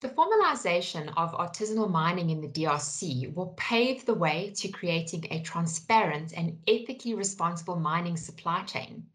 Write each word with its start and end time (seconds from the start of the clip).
The 0.00 0.08
formalization 0.08 1.12
of 1.18 1.32
artisanal 1.32 1.90
mining 1.90 2.30
in 2.30 2.40
the 2.40 2.48
DRC 2.48 3.34
will 3.34 3.52
pave 3.58 4.06
the 4.06 4.14
way 4.14 4.50
to 4.56 4.68
creating 4.68 5.26
a 5.30 5.42
transparent 5.42 6.32
and 6.32 6.58
ethically 6.66 7.12
responsible 7.12 7.76
mining 7.76 8.16
supply 8.16 8.62
chain. 8.62 9.06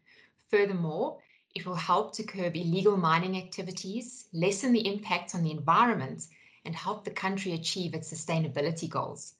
Furthermore, 0.48 1.18
it 1.56 1.66
will 1.66 1.74
help 1.74 2.14
to 2.14 2.22
curb 2.22 2.54
illegal 2.54 2.96
mining 2.96 3.36
activities, 3.36 4.28
lessen 4.32 4.72
the 4.72 4.86
impact 4.86 5.34
on 5.34 5.42
the 5.42 5.50
environment, 5.50 6.28
and 6.64 6.76
help 6.76 7.02
the 7.02 7.10
country 7.10 7.54
achieve 7.54 7.92
its 7.92 8.12
sustainability 8.12 8.88
goals. 8.88 9.34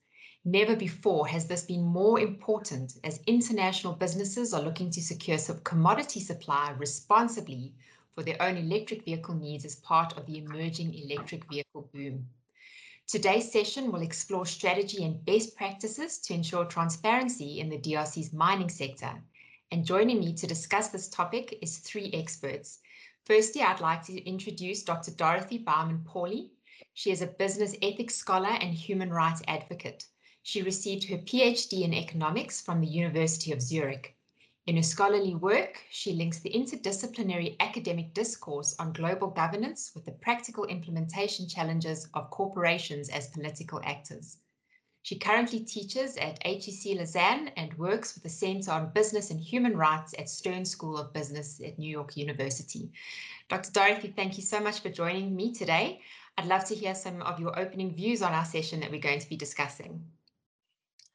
Never 0.44 0.74
before 0.74 1.28
has 1.28 1.46
this 1.46 1.62
been 1.62 1.84
more 1.84 2.18
important 2.18 2.94
as 3.04 3.20
international 3.28 3.92
businesses 3.92 4.52
are 4.52 4.62
looking 4.62 4.90
to 4.90 5.00
secure 5.00 5.38
commodity 5.62 6.18
supply 6.18 6.70
responsibly 6.76 7.72
for 8.16 8.22
their 8.22 8.40
own 8.40 8.56
electric 8.56 9.04
vehicle 9.04 9.34
needs 9.34 9.66
as 9.66 9.76
part 9.76 10.16
of 10.16 10.24
the 10.24 10.38
emerging 10.38 10.94
electric 10.94 11.44
vehicle 11.50 11.90
boom. 11.92 12.26
Today's 13.06 13.52
session 13.52 13.92
will 13.92 14.00
explore 14.00 14.46
strategy 14.46 15.04
and 15.04 15.22
best 15.26 15.54
practices 15.54 16.18
to 16.20 16.32
ensure 16.32 16.64
transparency 16.64 17.60
in 17.60 17.68
the 17.68 17.76
DRC's 17.76 18.32
mining 18.32 18.70
sector. 18.70 19.22
And 19.70 19.84
joining 19.84 20.18
me 20.18 20.32
to 20.32 20.46
discuss 20.46 20.88
this 20.88 21.10
topic 21.10 21.58
is 21.60 21.76
three 21.76 22.10
experts. 22.14 22.78
Firstly, 23.26 23.60
I'd 23.60 23.80
like 23.80 24.02
to 24.06 24.24
introduce 24.26 24.82
Dr. 24.82 25.10
Dorothy 25.10 25.58
Baumann 25.58 26.02
Pauly. 26.08 26.48
She 26.94 27.10
is 27.10 27.20
a 27.20 27.26
business 27.26 27.76
ethics 27.82 28.14
scholar 28.14 28.56
and 28.62 28.72
human 28.72 29.10
rights 29.10 29.42
advocate. 29.46 30.06
She 30.42 30.62
received 30.62 31.04
her 31.10 31.18
PhD 31.18 31.82
in 31.82 31.92
economics 31.92 32.62
from 32.62 32.80
the 32.80 32.86
University 32.86 33.52
of 33.52 33.60
Zurich. 33.60 34.15
In 34.66 34.76
her 34.76 34.82
scholarly 34.82 35.36
work, 35.36 35.80
she 35.90 36.12
links 36.12 36.40
the 36.40 36.50
interdisciplinary 36.50 37.54
academic 37.60 38.12
discourse 38.14 38.74
on 38.80 38.92
global 38.92 39.28
governance 39.28 39.92
with 39.94 40.04
the 40.04 40.10
practical 40.10 40.64
implementation 40.64 41.48
challenges 41.48 42.08
of 42.14 42.30
corporations 42.30 43.08
as 43.08 43.28
political 43.28 43.80
actors. 43.84 44.38
She 45.02 45.20
currently 45.20 45.60
teaches 45.60 46.16
at 46.16 46.44
HEC 46.44 46.96
Lausanne 46.96 47.52
and 47.56 47.78
works 47.78 48.16
with 48.16 48.24
the 48.24 48.28
Center 48.28 48.72
on 48.72 48.90
Business 48.92 49.30
and 49.30 49.38
Human 49.38 49.76
Rights 49.76 50.16
at 50.18 50.28
Stern 50.28 50.64
School 50.64 50.98
of 50.98 51.12
Business 51.12 51.60
at 51.64 51.78
New 51.78 51.88
York 51.88 52.16
University. 52.16 52.90
Dr. 53.48 53.70
Dorothy, 53.70 54.12
thank 54.16 54.36
you 54.36 54.42
so 54.42 54.58
much 54.58 54.80
for 54.80 54.88
joining 54.88 55.36
me 55.36 55.52
today. 55.52 56.00
I'd 56.36 56.48
love 56.48 56.64
to 56.64 56.74
hear 56.74 56.96
some 56.96 57.22
of 57.22 57.38
your 57.38 57.56
opening 57.56 57.94
views 57.94 58.20
on 58.20 58.32
our 58.32 58.44
session 58.44 58.80
that 58.80 58.90
we're 58.90 59.00
going 59.00 59.20
to 59.20 59.28
be 59.28 59.36
discussing. 59.36 60.04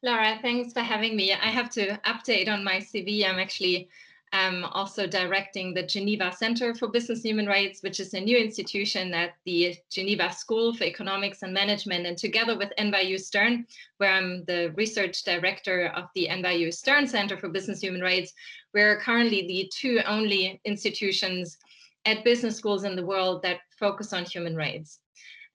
Laura, 0.04 0.36
thanks 0.42 0.72
for 0.72 0.80
having 0.80 1.14
me. 1.14 1.32
I 1.32 1.46
have 1.46 1.70
to 1.70 1.96
update 1.98 2.48
on 2.48 2.64
my 2.64 2.78
CV. 2.78 3.24
I'm 3.24 3.38
actually 3.38 3.88
um, 4.32 4.64
also 4.64 5.06
directing 5.06 5.74
the 5.74 5.84
Geneva 5.84 6.32
Center 6.36 6.74
for 6.74 6.88
Business 6.88 7.22
Human 7.22 7.46
Rights, 7.46 7.84
which 7.84 8.00
is 8.00 8.12
a 8.12 8.20
new 8.20 8.36
institution 8.36 9.14
at 9.14 9.34
the 9.44 9.76
Geneva 9.92 10.32
School 10.32 10.74
for 10.74 10.82
Economics 10.82 11.44
and 11.44 11.54
Management. 11.54 12.06
And 12.06 12.18
together 12.18 12.58
with 12.58 12.72
NYU 12.80 13.20
Stern, 13.20 13.64
where 13.98 14.12
I'm 14.12 14.44
the 14.46 14.72
research 14.76 15.22
director 15.22 15.92
of 15.94 16.06
the 16.16 16.26
NYU 16.28 16.74
Stern 16.74 17.06
Center 17.06 17.36
for 17.36 17.48
Business 17.48 17.80
Human 17.80 18.00
Rights, 18.00 18.32
we're 18.74 18.98
currently 19.00 19.46
the 19.46 19.70
two 19.72 20.00
only 20.04 20.60
institutions 20.64 21.58
at 22.06 22.24
business 22.24 22.56
schools 22.56 22.82
in 22.82 22.96
the 22.96 23.06
world 23.06 23.40
that 23.42 23.60
focus 23.78 24.12
on 24.12 24.24
human 24.24 24.56
rights. 24.56 24.98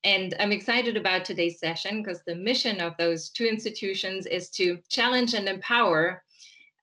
And 0.03 0.35
I'm 0.39 0.51
excited 0.51 0.95
about 0.95 1.25
today's 1.25 1.59
session 1.59 2.01
because 2.01 2.21
the 2.25 2.35
mission 2.35 2.79
of 2.79 2.95
those 2.97 3.29
two 3.29 3.45
institutions 3.45 4.25
is 4.25 4.49
to 4.51 4.77
challenge 4.89 5.33
and 5.33 5.49
empower 5.49 6.23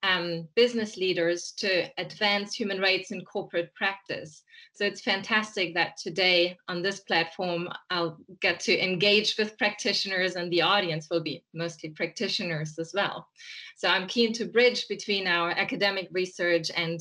um, 0.04 0.46
business 0.54 0.96
leaders 0.96 1.52
to 1.58 1.88
advance 1.96 2.54
human 2.54 2.80
rights 2.80 3.10
in 3.10 3.24
corporate 3.24 3.74
practice. 3.74 4.42
So 4.74 4.84
it's 4.84 5.00
fantastic 5.00 5.72
that 5.74 5.96
today 5.96 6.58
on 6.68 6.82
this 6.82 7.00
platform, 7.00 7.68
I'll 7.90 8.18
get 8.40 8.60
to 8.60 8.84
engage 8.84 9.36
with 9.38 9.56
practitioners 9.56 10.34
and 10.34 10.52
the 10.52 10.62
audience 10.62 11.08
will 11.10 11.22
be 11.22 11.42
mostly 11.54 11.90
practitioners 11.90 12.78
as 12.78 12.92
well. 12.92 13.28
So 13.76 13.88
I'm 13.88 14.06
keen 14.06 14.32
to 14.34 14.44
bridge 14.44 14.86
between 14.88 15.26
our 15.26 15.50
academic 15.50 16.08
research 16.12 16.70
and 16.76 17.00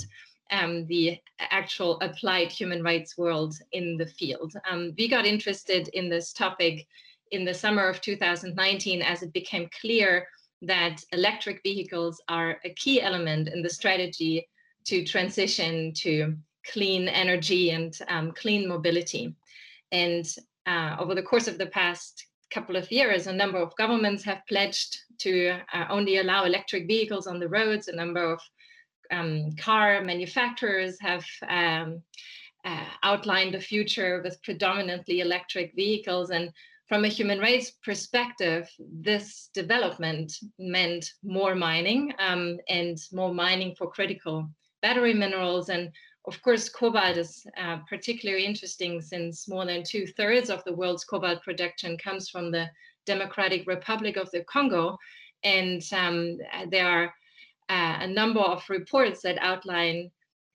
um, 0.52 0.86
the 0.88 1.18
actual 1.40 2.00
applied 2.02 2.52
human 2.52 2.84
rights 2.84 3.18
world 3.18 3.56
in 3.72 3.98
the 3.98 4.06
field. 4.06 4.54
Um, 4.70 4.94
we 4.98 5.08
got 5.08 5.26
interested 5.26 5.88
in 5.90 6.10
this 6.10 6.34
topic 6.34 6.88
in 7.32 7.46
the 7.46 7.54
summer 7.54 7.88
of 7.88 8.02
2019 8.02 9.02
as 9.02 9.24
it 9.24 9.34
became 9.34 9.70
clear 9.82 10.28
that 10.62 11.04
electric 11.12 11.62
vehicles 11.64 12.22
are 12.30 12.60
a 12.64 12.70
key 12.76 13.02
element 13.02 13.50
in 13.50 13.62
the 13.62 13.70
strategy 13.70 14.48
to 14.86 15.04
transition 15.04 15.92
to 15.94 16.36
clean 16.72 17.08
energy 17.08 17.72
and 17.72 17.98
um, 18.08 18.32
clean 18.32 18.68
mobility. 18.68 19.36
And 19.92 20.26
uh, 20.66 20.96
over 21.00 21.16
the 21.16 21.24
course 21.24 21.48
of 21.48 21.58
the 21.58 21.68
past 21.68 22.26
couple 22.52 22.76
of 22.76 22.92
years, 22.92 23.28
a 23.28 23.34
number 23.34 23.58
of 23.58 23.76
governments 23.76 24.24
have 24.24 24.42
pledged 24.48 24.98
to 25.20 25.58
uh, 25.74 25.86
only 25.90 26.18
allow 26.18 26.46
electric 26.46 26.88
vehicles 26.88 27.28
on 27.28 27.40
the 27.40 27.50
roads. 27.50 27.88
A 27.88 27.96
number 27.96 28.24
of 28.24 28.40
um, 29.12 29.52
car 29.58 30.02
manufacturers 30.02 31.00
have 31.00 31.26
um, 31.48 32.02
uh, 32.66 32.86
outlined 33.04 33.56
a 33.56 33.62
future 33.62 34.22
with 34.24 34.42
predominantly 34.44 35.20
electric 35.20 35.74
vehicles. 35.76 36.30
And 36.30 36.52
from 36.88 37.06
a 37.06 37.10
human 37.10 37.40
rights 37.40 37.72
perspective, 37.84 38.70
this 38.80 39.50
development 39.54 40.34
meant 40.60 41.12
more 41.24 41.56
mining 41.56 42.14
um, 42.20 42.60
and 42.70 42.98
more 43.12 43.34
mining 43.34 43.76
for 43.76 43.90
critical 43.90 44.50
battery 44.82 45.14
minerals. 45.14 45.70
And 45.70 45.92
of 46.26 46.42
course, 46.42 46.70
cobalt 46.70 47.18
is 47.18 47.46
uh, 47.58 47.80
particularly 47.90 48.46
interesting 48.46 49.02
since 49.02 49.48
more 49.48 49.66
than 49.66 49.84
two 49.84 50.08
thirds 50.08 50.50
of 50.50 50.64
the 50.64 50.74
world's 50.74 51.04
cobalt 51.04 51.44
production 51.44 51.98
comes 51.98 52.30
from 52.30 52.52
the 52.52 52.70
Democratic 53.06 53.68
Republic 53.68 54.16
of 54.16 54.32
the 54.32 54.44
Congo. 54.46 54.98
And 55.44 55.82
um, 55.92 56.38
there 56.70 56.88
are 56.88 57.14
uh, 57.70 57.98
a 58.02 58.08
number 58.08 58.40
of 58.40 58.64
reports 58.70 59.22
that 59.22 59.38
outline 59.40 60.12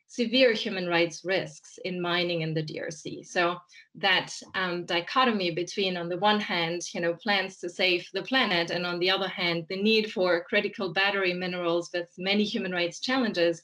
severe 0.08 0.54
human 0.54 0.88
rights 0.88 1.22
risks 1.24 1.78
in 1.84 2.00
mining 2.00 2.40
in 2.40 2.54
the 2.54 2.62
DRC. 2.62 3.26
So 3.26 3.56
that 3.96 4.32
um, 4.54 4.86
dichotomy 4.86 5.50
between, 5.50 5.96
on 5.96 6.08
the 6.08 6.16
one 6.16 6.40
hand, 6.40 6.82
you 6.94 7.00
know, 7.00 7.14
plans 7.14 7.58
to 7.58 7.68
save 7.68 8.08
the 8.14 8.22
planet, 8.22 8.70
and 8.70 8.86
on 8.86 8.98
the 8.98 9.10
other 9.10 9.28
hand, 9.28 9.66
the 9.68 9.80
need 9.80 10.10
for 10.10 10.44
critical 10.48 10.92
battery 10.92 11.34
minerals 11.34 11.90
with 11.92 12.08
many 12.16 12.44
human 12.44 12.72
rights 12.72 13.00
challenges, 13.00 13.62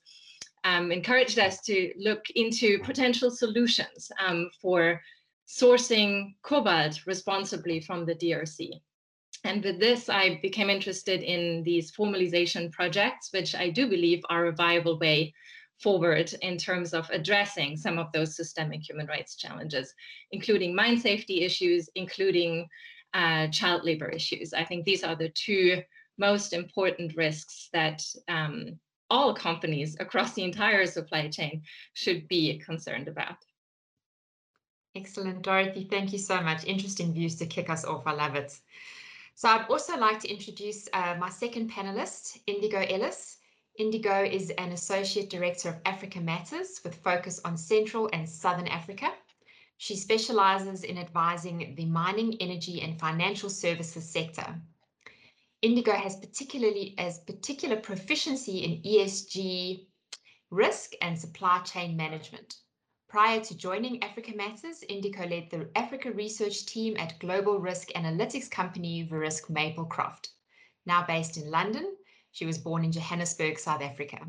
um, 0.64 0.92
encouraged 0.92 1.38
us 1.38 1.60
to 1.62 1.92
look 1.98 2.24
into 2.34 2.78
potential 2.80 3.30
solutions 3.30 4.10
um, 4.24 4.50
for 4.60 5.00
sourcing 5.48 6.34
cobalt 6.42 7.06
responsibly 7.06 7.80
from 7.80 8.04
the 8.04 8.14
DRC. 8.14 8.80
And 9.44 9.62
with 9.62 9.78
this, 9.78 10.08
I 10.08 10.38
became 10.40 10.70
interested 10.70 11.22
in 11.22 11.62
these 11.64 11.92
formalization 11.92 12.72
projects, 12.72 13.30
which 13.32 13.54
I 13.54 13.68
do 13.68 13.86
believe 13.86 14.22
are 14.30 14.46
a 14.46 14.52
viable 14.52 14.98
way 14.98 15.34
forward 15.78 16.32
in 16.40 16.56
terms 16.56 16.94
of 16.94 17.08
addressing 17.10 17.76
some 17.76 17.98
of 17.98 18.10
those 18.12 18.36
systemic 18.36 18.88
human 18.88 19.06
rights 19.06 19.36
challenges, 19.36 19.92
including 20.32 20.74
mine 20.74 20.98
safety 20.98 21.42
issues, 21.42 21.90
including 21.94 22.66
uh, 23.12 23.48
child 23.48 23.84
labor 23.84 24.08
issues. 24.08 24.54
I 24.54 24.64
think 24.64 24.84
these 24.84 25.04
are 25.04 25.14
the 25.14 25.28
two 25.28 25.82
most 26.16 26.52
important 26.52 27.14
risks 27.16 27.68
that 27.72 28.02
um, 28.28 28.78
all 29.10 29.34
companies 29.34 29.96
across 30.00 30.32
the 30.32 30.42
entire 30.42 30.86
supply 30.86 31.28
chain 31.28 31.62
should 31.92 32.26
be 32.28 32.58
concerned 32.58 33.08
about. 33.08 33.36
Excellent, 34.96 35.42
Dorothy. 35.42 35.86
Thank 35.90 36.12
you 36.12 36.18
so 36.18 36.40
much. 36.40 36.64
Interesting 36.64 37.12
views 37.12 37.36
to 37.36 37.46
kick 37.46 37.68
us 37.68 37.84
off. 37.84 38.06
I 38.06 38.12
love 38.12 38.36
it. 38.36 38.58
So 39.36 39.48
I'd 39.48 39.66
also 39.68 39.96
like 39.96 40.20
to 40.20 40.28
introduce 40.28 40.88
uh, 40.92 41.16
my 41.18 41.28
second 41.28 41.70
panelist, 41.70 42.38
Indigo 42.46 42.78
Ellis. 42.78 43.38
Indigo 43.78 44.22
is 44.22 44.50
an 44.50 44.70
Associate 44.70 45.28
Director 45.28 45.70
of 45.70 45.80
Africa 45.84 46.20
Matters 46.20 46.80
with 46.84 47.02
focus 47.02 47.40
on 47.44 47.58
Central 47.58 48.08
and 48.12 48.28
Southern 48.28 48.68
Africa. 48.68 49.12
She 49.78 49.96
specializes 49.96 50.84
in 50.84 50.96
advising 50.96 51.74
the 51.74 51.84
mining, 51.86 52.36
energy 52.40 52.80
and 52.80 52.98
financial 52.98 53.50
services 53.50 54.08
sector. 54.08 54.60
Indigo 55.62 55.92
has 55.92 56.16
particularly 56.16 56.94
as 56.98 57.18
particular 57.20 57.76
proficiency 57.76 58.58
in 58.58 58.82
ESG 58.82 59.86
risk 60.50 60.92
and 61.02 61.18
supply 61.18 61.58
chain 61.60 61.96
management. 61.96 62.60
Prior 63.14 63.38
to 63.42 63.56
joining 63.56 64.02
Africa 64.02 64.32
Matters, 64.34 64.82
Indigo 64.88 65.24
led 65.24 65.48
the 65.48 65.70
Africa 65.76 66.10
research 66.10 66.66
team 66.66 66.96
at 66.96 67.16
global 67.20 67.60
risk 67.60 67.90
analytics 67.90 68.50
company 68.50 69.08
Verisk 69.08 69.48
Maplecroft. 69.48 70.30
Now 70.84 71.06
based 71.06 71.36
in 71.36 71.48
London, 71.48 71.94
she 72.32 72.44
was 72.44 72.58
born 72.58 72.84
in 72.84 72.90
Johannesburg, 72.90 73.60
South 73.60 73.82
Africa. 73.82 74.26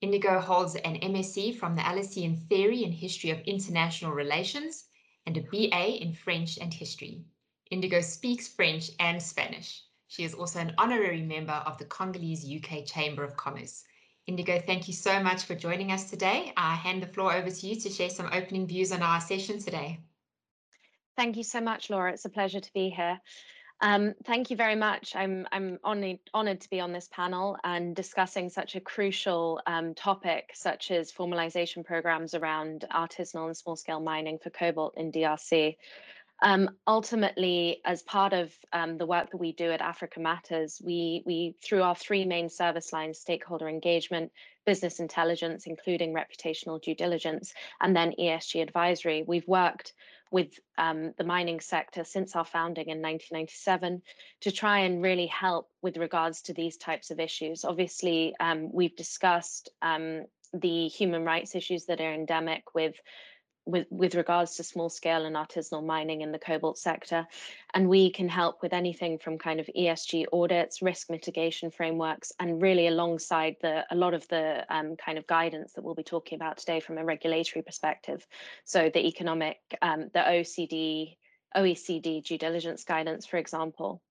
Indigo 0.00 0.38
holds 0.38 0.76
an 0.76 1.00
MSc 1.00 1.58
from 1.58 1.74
the 1.74 1.82
LSE 1.82 2.22
in 2.22 2.36
Theory 2.36 2.84
and 2.84 2.94
History 2.94 3.30
of 3.30 3.40
International 3.40 4.12
Relations 4.12 4.84
and 5.26 5.36
a 5.36 5.40
BA 5.40 6.00
in 6.00 6.12
French 6.12 6.56
and 6.58 6.72
History. 6.72 7.24
Indigo 7.72 8.00
speaks 8.00 8.46
French 8.46 8.92
and 9.00 9.20
Spanish. 9.20 9.82
She 10.06 10.22
is 10.22 10.34
also 10.34 10.60
an 10.60 10.72
honorary 10.78 11.22
member 11.22 11.64
of 11.66 11.78
the 11.78 11.86
Congolese 11.86 12.48
UK 12.48 12.86
Chamber 12.86 13.24
of 13.24 13.36
Commerce. 13.36 13.82
Indigo, 14.26 14.58
thank 14.58 14.88
you 14.88 14.94
so 14.94 15.22
much 15.22 15.42
for 15.42 15.54
joining 15.54 15.92
us 15.92 16.08
today. 16.08 16.52
I 16.56 16.74
hand 16.74 17.02
the 17.02 17.06
floor 17.06 17.34
over 17.34 17.50
to 17.50 17.66
you 17.66 17.78
to 17.80 17.90
share 17.90 18.08
some 18.08 18.30
opening 18.32 18.66
views 18.66 18.90
on 18.90 19.02
our 19.02 19.20
session 19.20 19.58
today. 19.58 20.00
Thank 21.16 21.36
you 21.36 21.42
so 21.42 21.60
much, 21.60 21.90
Laura. 21.90 22.12
It's 22.12 22.24
a 22.24 22.30
pleasure 22.30 22.60
to 22.60 22.72
be 22.72 22.88
here. 22.88 23.20
Um, 23.80 24.14
thank 24.24 24.50
you 24.50 24.56
very 24.56 24.76
much. 24.76 25.14
I'm 25.14 25.46
I'm 25.52 25.78
honored, 25.84 26.20
honored 26.32 26.60
to 26.62 26.70
be 26.70 26.80
on 26.80 26.92
this 26.92 27.08
panel 27.12 27.58
and 27.64 27.94
discussing 27.94 28.48
such 28.48 28.76
a 28.76 28.80
crucial 28.80 29.60
um, 29.66 29.94
topic, 29.94 30.52
such 30.54 30.90
as 30.90 31.12
formalization 31.12 31.84
programs 31.84 32.34
around 32.34 32.86
artisanal 32.90 33.46
and 33.46 33.56
small 33.56 33.76
scale 33.76 34.00
mining 34.00 34.38
for 34.38 34.50
cobalt 34.50 34.96
in 34.96 35.12
DRC. 35.12 35.76
Um, 36.44 36.68
ultimately, 36.86 37.80
as 37.86 38.02
part 38.02 38.34
of 38.34 38.52
um, 38.74 38.98
the 38.98 39.06
work 39.06 39.30
that 39.30 39.38
we 39.38 39.52
do 39.52 39.70
at 39.70 39.80
Africa 39.80 40.20
Matters, 40.20 40.78
we, 40.84 41.22
we, 41.24 41.56
through 41.64 41.82
our 41.82 41.94
three 41.94 42.26
main 42.26 42.50
service 42.50 42.92
lines, 42.92 43.18
stakeholder 43.18 43.66
engagement, 43.66 44.30
business 44.66 45.00
intelligence, 45.00 45.66
including 45.66 46.12
reputational 46.12 46.82
due 46.82 46.94
diligence, 46.94 47.54
and 47.80 47.96
then 47.96 48.12
ESG 48.20 48.60
advisory, 48.60 49.24
we've 49.26 49.48
worked 49.48 49.94
with 50.30 50.50
um, 50.76 51.14
the 51.16 51.24
mining 51.24 51.60
sector 51.60 52.04
since 52.04 52.36
our 52.36 52.44
founding 52.44 52.88
in 52.88 53.00
1997 53.00 54.02
to 54.42 54.52
try 54.52 54.80
and 54.80 55.02
really 55.02 55.28
help 55.28 55.70
with 55.80 55.96
regards 55.96 56.42
to 56.42 56.52
these 56.52 56.76
types 56.76 57.10
of 57.10 57.20
issues. 57.20 57.64
Obviously, 57.64 58.34
um, 58.38 58.70
we've 58.70 58.96
discussed 58.96 59.70
um, 59.80 60.26
the 60.52 60.88
human 60.88 61.24
rights 61.24 61.54
issues 61.54 61.86
that 61.86 62.02
are 62.02 62.12
endemic 62.12 62.74
with 62.74 62.96
with, 63.66 63.86
with 63.90 64.14
regards 64.14 64.56
to 64.56 64.64
small 64.64 64.88
scale 64.88 65.24
and 65.24 65.36
artisanal 65.36 65.84
mining 65.84 66.20
in 66.20 66.32
the 66.32 66.38
cobalt 66.38 66.78
sector. 66.78 67.26
And 67.72 67.88
we 67.88 68.10
can 68.10 68.28
help 68.28 68.62
with 68.62 68.72
anything 68.72 69.18
from 69.18 69.38
kind 69.38 69.60
of 69.60 69.68
ESG 69.76 70.26
audits, 70.32 70.82
risk 70.82 71.10
mitigation 71.10 71.70
frameworks, 71.70 72.32
and 72.38 72.60
really 72.60 72.86
alongside 72.86 73.56
the 73.62 73.84
a 73.90 73.94
lot 73.94 74.14
of 74.14 74.26
the 74.28 74.64
um, 74.68 74.96
kind 74.96 75.18
of 75.18 75.26
guidance 75.26 75.72
that 75.72 75.82
we'll 75.82 75.94
be 75.94 76.02
talking 76.02 76.36
about 76.36 76.58
today 76.58 76.80
from 76.80 76.98
a 76.98 77.04
regulatory 77.04 77.62
perspective. 77.62 78.26
So 78.64 78.90
the 78.92 79.06
economic, 79.06 79.58
um, 79.80 80.10
the 80.12 80.20
OECD, 80.20 81.16
OECD 81.56 82.22
due 82.24 82.38
diligence 82.38 82.84
guidance, 82.84 83.26
for 83.26 83.38
example. 83.38 84.02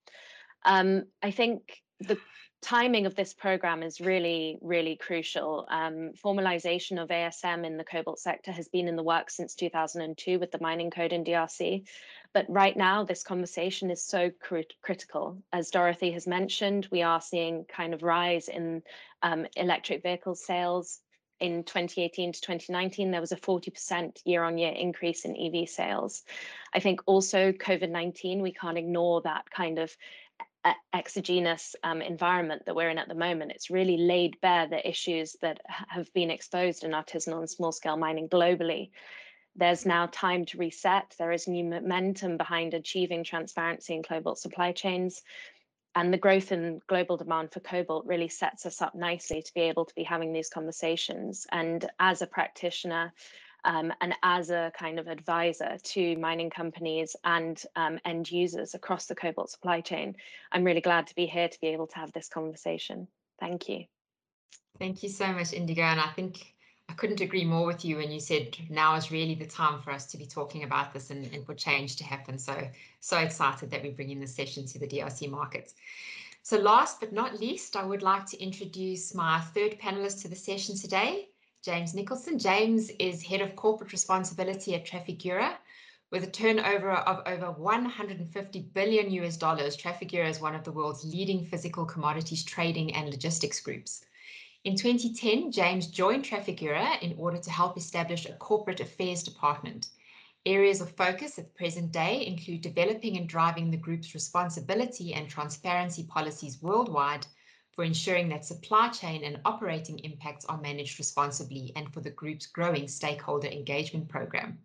Um, 0.65 1.05
I 1.21 1.31
think 1.31 1.81
the 1.99 2.17
timing 2.63 3.05
of 3.05 3.13
this 3.13 3.33
program 3.33 3.83
is 3.83 3.99
really, 3.99 4.57
really 4.61 4.95
crucial. 4.95 5.67
Um, 5.69 6.11
formalization 6.23 7.01
of 7.01 7.09
ASM 7.09 7.65
in 7.65 7.77
the 7.77 7.83
cobalt 7.83 8.19
sector 8.19 8.51
has 8.51 8.69
been 8.69 8.87
in 8.87 8.95
the 8.95 9.03
works 9.03 9.35
since 9.35 9.53
2002 9.53 10.39
with 10.39 10.51
the 10.51 10.59
mining 10.61 10.89
code 10.89 11.13
in 11.13 11.23
DRC. 11.23 11.85
But 12.33 12.45
right 12.49 12.75
now, 12.75 13.03
this 13.03 13.21
conversation 13.21 13.91
is 13.91 14.03
so 14.03 14.31
crit 14.39 14.73
critical. 14.81 15.37
As 15.51 15.69
Dorothy 15.69 16.11
has 16.11 16.25
mentioned, 16.25 16.87
we 16.89 17.03
are 17.03 17.21
seeing 17.21 17.65
kind 17.65 17.93
of 17.93 18.01
rise 18.01 18.47
in 18.47 18.81
um, 19.21 19.45
electric 19.55 20.01
vehicle 20.01 20.35
sales. 20.35 20.99
In 21.39 21.63
2018 21.65 22.31
to 22.31 22.41
2019, 22.41 23.11
there 23.11 23.19
was 23.19 23.33
a 23.33 23.35
40% 23.35 24.21
year 24.23 24.43
on 24.43 24.57
year 24.57 24.71
increase 24.71 25.25
in 25.25 25.35
EV 25.35 25.67
sales. 25.67 26.23
I 26.73 26.79
think 26.79 27.01
also 27.05 27.51
COVID 27.51 27.89
19, 27.89 28.41
we 28.41 28.53
can't 28.53 28.77
ignore 28.77 29.21
that 29.23 29.49
kind 29.51 29.77
of 29.77 29.95
exogenous 30.93 31.75
um, 31.83 32.01
environment 32.01 32.63
that 32.65 32.75
we're 32.75 32.89
in 32.89 32.97
at 32.97 33.07
the 33.07 33.15
moment. 33.15 33.51
It's 33.51 33.69
really 33.69 33.97
laid 33.97 34.39
bare 34.41 34.67
the 34.67 34.87
issues 34.87 35.35
that 35.41 35.59
have 35.67 36.11
been 36.13 36.31
exposed 36.31 36.83
in 36.83 36.91
artisanal 36.91 37.39
and 37.39 37.49
small 37.49 37.71
scale 37.71 37.97
mining 37.97 38.29
globally. 38.29 38.91
There's 39.55 39.85
now 39.85 40.07
time 40.07 40.45
to 40.47 40.57
reset. 40.57 41.13
There 41.19 41.31
is 41.31 41.47
new 41.47 41.63
momentum 41.63 42.37
behind 42.37 42.73
achieving 42.73 43.23
transparency 43.23 43.93
in 43.93 44.03
cobalt 44.03 44.39
supply 44.39 44.71
chains. 44.71 45.21
And 45.95 46.11
the 46.11 46.17
growth 46.17 46.51
in 46.51 46.81
global 46.87 47.17
demand 47.17 47.51
for 47.51 47.59
cobalt 47.59 48.05
really 48.07 48.29
sets 48.29 48.65
us 48.65 48.81
up 48.81 48.95
nicely 48.95 49.43
to 49.43 49.53
be 49.53 49.61
able 49.61 49.85
to 49.85 49.93
be 49.93 50.03
having 50.03 50.33
these 50.33 50.49
conversations. 50.49 51.45
And 51.51 51.87
as 51.99 52.23
a 52.23 52.27
practitioner, 52.27 53.13
um, 53.65 53.93
and 54.01 54.13
as 54.23 54.49
a 54.49 54.71
kind 54.77 54.99
of 54.99 55.07
advisor 55.07 55.77
to 55.81 56.15
mining 56.17 56.49
companies 56.49 57.15
and 57.23 57.61
um, 57.75 57.99
end 58.05 58.31
users 58.31 58.73
across 58.73 59.05
the 59.05 59.15
cobalt 59.15 59.49
supply 59.49 59.81
chain. 59.81 60.15
I'm 60.51 60.63
really 60.63 60.81
glad 60.81 61.07
to 61.07 61.15
be 61.15 61.25
here 61.25 61.47
to 61.47 61.61
be 61.61 61.67
able 61.67 61.87
to 61.87 61.95
have 61.95 62.11
this 62.13 62.29
conversation. 62.29 63.07
Thank 63.39 63.69
you. 63.69 63.85
Thank 64.79 65.03
you 65.03 65.09
so 65.09 65.27
much, 65.27 65.53
Indigo. 65.53 65.83
And 65.83 65.99
I 65.99 66.07
think 66.07 66.53
I 66.89 66.93
couldn't 66.93 67.21
agree 67.21 67.45
more 67.45 67.65
with 67.65 67.85
you 67.85 67.97
when 67.97 68.11
you 68.11 68.19
said 68.19 68.57
now 68.69 68.95
is 68.95 69.11
really 69.11 69.35
the 69.35 69.45
time 69.45 69.81
for 69.81 69.91
us 69.91 70.05
to 70.07 70.17
be 70.17 70.25
talking 70.25 70.63
about 70.63 70.93
this 70.93 71.09
and, 71.09 71.31
and 71.33 71.45
for 71.45 71.53
change 71.53 71.95
to 71.97 72.03
happen. 72.03 72.37
So, 72.37 72.67
so 72.99 73.17
excited 73.17 73.71
that 73.71 73.83
we're 73.83 73.93
bringing 73.93 74.19
this 74.19 74.35
session 74.35 74.65
to 74.67 74.79
the 74.79 74.87
DRC 74.87 75.29
markets. 75.29 75.75
So 76.43 76.57
last 76.57 76.99
but 76.99 77.13
not 77.13 77.39
least, 77.39 77.77
I 77.77 77.85
would 77.85 78.01
like 78.01 78.25
to 78.27 78.41
introduce 78.41 79.15
my 79.15 79.39
third 79.39 79.79
panelist 79.79 80.21
to 80.23 80.27
the 80.27 80.35
session 80.35 80.75
today, 80.75 81.29
James 81.63 81.93
Nicholson. 81.93 82.37
James 82.37 82.89
is 82.99 83.23
Head 83.23 83.39
of 83.39 83.55
Corporate 83.55 83.93
Responsibility 83.93 84.75
at 84.75 84.85
Trafigura. 84.85 85.55
With 86.11 86.25
a 86.25 86.29
turnover 86.29 86.91
of 86.91 87.25
over 87.25 87.53
150 87.53 88.59
billion 88.73 89.09
US 89.11 89.37
dollars, 89.37 89.77
Trafigura 89.77 90.27
is 90.27 90.41
one 90.41 90.55
of 90.55 90.65
the 90.65 90.73
world's 90.73 91.05
leading 91.05 91.45
physical 91.45 91.85
commodities 91.85 92.43
trading 92.43 92.93
and 92.93 93.09
logistics 93.09 93.61
groups. 93.61 94.03
In 94.65 94.75
2010, 94.75 95.53
James 95.53 95.87
joined 95.87 96.25
Trafigura 96.25 97.01
in 97.01 97.15
order 97.17 97.37
to 97.37 97.49
help 97.49 97.77
establish 97.77 98.25
a 98.25 98.33
corporate 98.33 98.81
affairs 98.81 99.23
department. 99.23 99.87
Areas 100.45 100.81
of 100.81 100.93
focus 100.97 101.39
at 101.39 101.45
the 101.45 101.57
present 101.57 101.93
day 101.93 102.27
include 102.27 102.59
developing 102.59 103.15
and 103.15 103.29
driving 103.29 103.71
the 103.71 103.77
group's 103.77 104.13
responsibility 104.13 105.13
and 105.13 105.29
transparency 105.29 106.03
policies 106.03 106.61
worldwide, 106.61 107.25
for 107.75 107.83
ensuring 107.83 108.29
that 108.29 108.45
supply 108.45 108.89
chain 108.89 109.23
and 109.23 109.39
operating 109.45 109.99
impacts 109.99 110.45
are 110.45 110.61
managed 110.61 110.99
responsibly 110.99 111.71
and 111.75 111.91
for 111.91 112.01
the 112.01 112.11
group's 112.11 112.45
growing 112.45 112.87
stakeholder 112.87 113.47
engagement 113.47 114.07
program. 114.07 114.59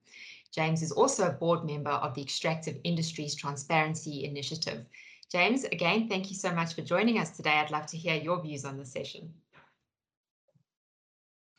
James 0.54 0.82
is 0.82 0.92
also 0.92 1.26
a 1.26 1.32
board 1.32 1.64
member 1.64 1.90
of 1.90 2.14
the 2.14 2.22
Extractive 2.22 2.76
Industries 2.84 3.34
Transparency 3.34 4.24
Initiative. 4.24 4.84
James, 5.30 5.64
again, 5.64 6.08
thank 6.08 6.30
you 6.30 6.36
so 6.36 6.52
much 6.52 6.74
for 6.74 6.82
joining 6.82 7.18
us 7.18 7.30
today. 7.30 7.50
I'd 7.50 7.70
love 7.70 7.86
to 7.86 7.98
hear 7.98 8.14
your 8.14 8.40
views 8.40 8.64
on 8.64 8.78
the 8.78 8.84
session. 8.84 9.32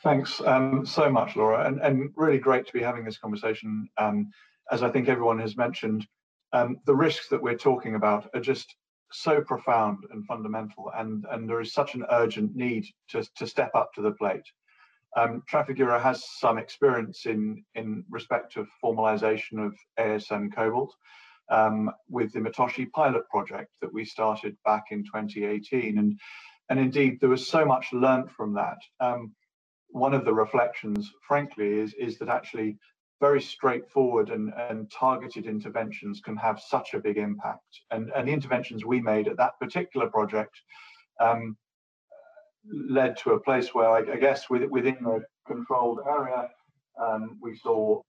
Thanks 0.02 0.42
um, 0.42 0.86
so 0.86 1.10
much, 1.10 1.36
Laura, 1.36 1.68
and, 1.68 1.82
and 1.82 2.12
really 2.16 2.40
great 2.40 2.66
to 2.68 2.74
be 2.74 2.82
having 2.82 3.04
this 3.04 3.18
conversation. 3.18 3.90
Um, 3.98 4.32
as 4.72 4.82
I 4.82 4.90
think 4.90 5.10
everyone 5.10 5.40
has 5.40 5.58
mentioned, 5.58 6.08
um, 6.54 6.80
the 6.86 6.96
risks 6.96 7.28
that 7.30 7.42
we're 7.42 7.58
talking 7.58 7.96
about 7.96 8.30
are 8.34 8.40
just 8.40 8.76
so 9.12 9.42
profound 9.42 10.00
and 10.12 10.26
fundamental, 10.26 10.92
and, 10.96 11.26
and 11.32 11.50
there 11.50 11.62
is 11.62 11.74
such 11.74 11.96
an 11.96 12.06
urgent 12.12 12.56
need 12.56 12.86
to, 13.10 13.24
to 13.36 13.48
step 13.48 13.72
up 13.76 13.94
to 13.94 14.02
the 14.02 14.12
plate. 14.12 14.46
Um, 15.18 15.42
Trafigura 15.52 16.02
has 16.02 16.24
some 16.38 16.58
experience 16.58 17.26
in, 17.26 17.64
in 17.76 18.04
respect 18.10 18.58
of 18.58 18.68
formalization 18.84 19.66
of 19.66 19.76
ASM 20.00 20.54
Cobalt 20.54 20.94
um, 21.50 21.92
with 22.10 22.32
the 22.32 22.40
Mutoshi 22.40 22.90
pilot 22.92 23.28
project 23.30 23.72
that 23.82 23.92
we 23.92 24.06
started 24.06 24.56
back 24.66 24.86
in 24.92 25.04
2018. 25.04 25.98
And, 25.98 26.20
and 26.70 26.80
indeed, 26.80 27.20
there 27.20 27.30
was 27.30 27.48
so 27.48 27.66
much 27.66 27.92
learnt 27.92 28.32
from 28.32 28.54
that. 28.54 28.78
Um, 29.00 29.34
one 29.90 30.14
of 30.14 30.26
the 30.26 30.34
reflections, 30.34 31.12
frankly, 31.28 31.80
is, 31.80 31.94
is 31.96 32.20
that 32.20 32.30
actually 32.30 32.78
very 33.20 33.42
straightforward 33.42 34.30
and, 34.30 34.54
and 34.70 34.90
targeted 34.92 35.46
interventions 35.46 36.22
can 36.22 36.38
have 36.38 36.60
such 36.60 36.94
a 36.94 37.00
big 37.00 37.18
impact. 37.18 37.82
And, 37.92 38.12
and 38.16 38.28
the 38.28 38.34
interventions 38.34 38.86
we 38.86 39.02
made 39.02 39.28
at 39.28 39.38
that 39.38 39.60
particular 39.60 40.08
project 40.08 40.62
um, 41.20 41.58
led 42.72 43.18
to 43.18 43.32
a 43.32 43.40
place 43.40 43.74
where 43.74 43.90
I, 43.90 44.00
I 44.14 44.18
guess 44.18 44.50
with, 44.50 44.64
within 44.70 44.98
the 45.02 45.24
controlled 45.46 46.00
area, 46.08 46.50
um, 47.02 47.38
we 47.42 47.58
saw 47.58 48.02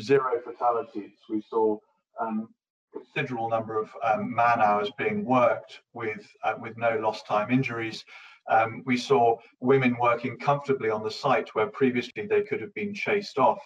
zero 0.00 0.40
fatalities. 0.42 1.12
We 1.28 1.42
saw 1.48 1.78
um, 2.20 2.48
considerable 2.92 3.48
number 3.48 3.78
of 3.78 3.90
um, 4.02 4.34
man 4.34 4.60
hours 4.60 4.90
being 4.96 5.24
worked 5.24 5.80
with 5.92 6.26
uh, 6.42 6.54
with 6.58 6.76
no 6.76 6.98
lost 7.00 7.26
time 7.26 7.50
injuries. 7.50 8.04
Um, 8.48 8.82
we 8.84 8.96
saw 8.96 9.36
women 9.60 9.96
working 9.98 10.38
comfortably 10.38 10.90
on 10.90 11.02
the 11.02 11.10
site 11.10 11.48
where 11.54 11.66
previously 11.66 12.26
they 12.26 12.42
could 12.42 12.60
have 12.60 12.74
been 12.74 12.94
chased 12.94 13.38
off. 13.38 13.60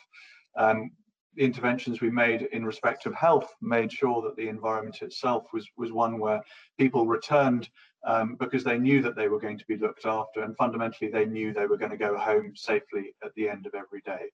Um, 0.58 0.90
the 1.34 1.44
interventions 1.44 2.00
we 2.00 2.10
made 2.10 2.48
in 2.52 2.64
respect 2.64 3.06
of 3.06 3.14
health 3.14 3.54
made 3.60 3.92
sure 3.92 4.20
that 4.22 4.36
the 4.36 4.48
environment 4.48 5.02
itself 5.02 5.46
was 5.52 5.68
was 5.76 5.92
one 5.92 6.18
where 6.18 6.42
people 6.78 7.06
returned 7.06 7.70
um, 8.04 8.36
because 8.40 8.64
they 8.64 8.78
knew 8.78 9.00
that 9.02 9.14
they 9.14 9.28
were 9.28 9.40
going 9.40 9.58
to 9.58 9.66
be 9.66 9.76
looked 9.76 10.04
after 10.04 10.42
and 10.42 10.56
fundamentally 10.56 11.10
they 11.10 11.24
knew 11.24 11.52
they 11.52 11.66
were 11.66 11.76
going 11.76 11.90
to 11.92 11.96
go 11.96 12.16
home 12.18 12.52
safely 12.56 13.14
at 13.24 13.32
the 13.36 13.48
end 13.48 13.66
of 13.66 13.74
every 13.74 14.00
day. 14.00 14.26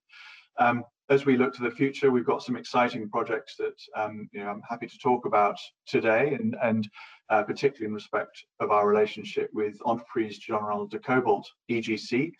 Um, 0.59 0.85
as 1.11 1.26
we 1.26 1.37
look 1.37 1.54
to 1.54 1.62
the 1.62 1.71
future, 1.71 2.11
we've 2.11 2.25
got 2.25 2.43
some 2.43 2.57
exciting 2.57 3.11
projects 3.11 3.57
that 3.57 3.76
um, 3.95 4.28
you 4.33 4.40
know, 4.40 4.49
I'm 4.49 4.62
happy 4.69 4.87
to 4.87 4.99
talk 4.99 5.26
about 5.26 5.59
today, 5.87 6.35
and, 6.35 6.57
and 6.62 6.88
uh, 7.28 7.43
particularly 7.43 7.88
in 7.88 7.95
respect 7.95 8.45
of 8.61 8.71
our 8.71 8.88
relationship 8.88 9.50
with 9.52 9.76
Entreprise 9.85 10.38
Generale 10.38 10.87
de 10.87 10.99
Cobalt, 10.99 11.50
EGC, 11.71 12.33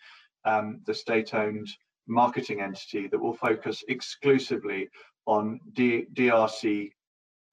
um, 0.45 0.81
the 0.85 0.93
state-owned 0.93 1.69
marketing 2.07 2.61
entity 2.61 3.07
that 3.07 3.19
will 3.19 3.35
focus 3.35 3.83
exclusively 3.87 4.89
on 5.25 5.59
D 5.73 6.05
DRC 6.13 6.91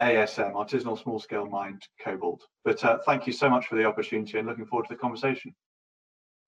ASM, 0.02 0.54
artisanal 0.54 1.00
small 1.00 1.20
scale 1.20 1.46
mined 1.46 1.86
cobalt. 2.02 2.42
But 2.64 2.84
uh, 2.84 2.98
thank 3.06 3.26
you 3.26 3.32
so 3.32 3.48
much 3.48 3.66
for 3.66 3.76
the 3.76 3.84
opportunity 3.84 4.38
and 4.38 4.48
looking 4.48 4.66
forward 4.66 4.88
to 4.88 4.94
the 4.94 4.98
conversation. 4.98 5.54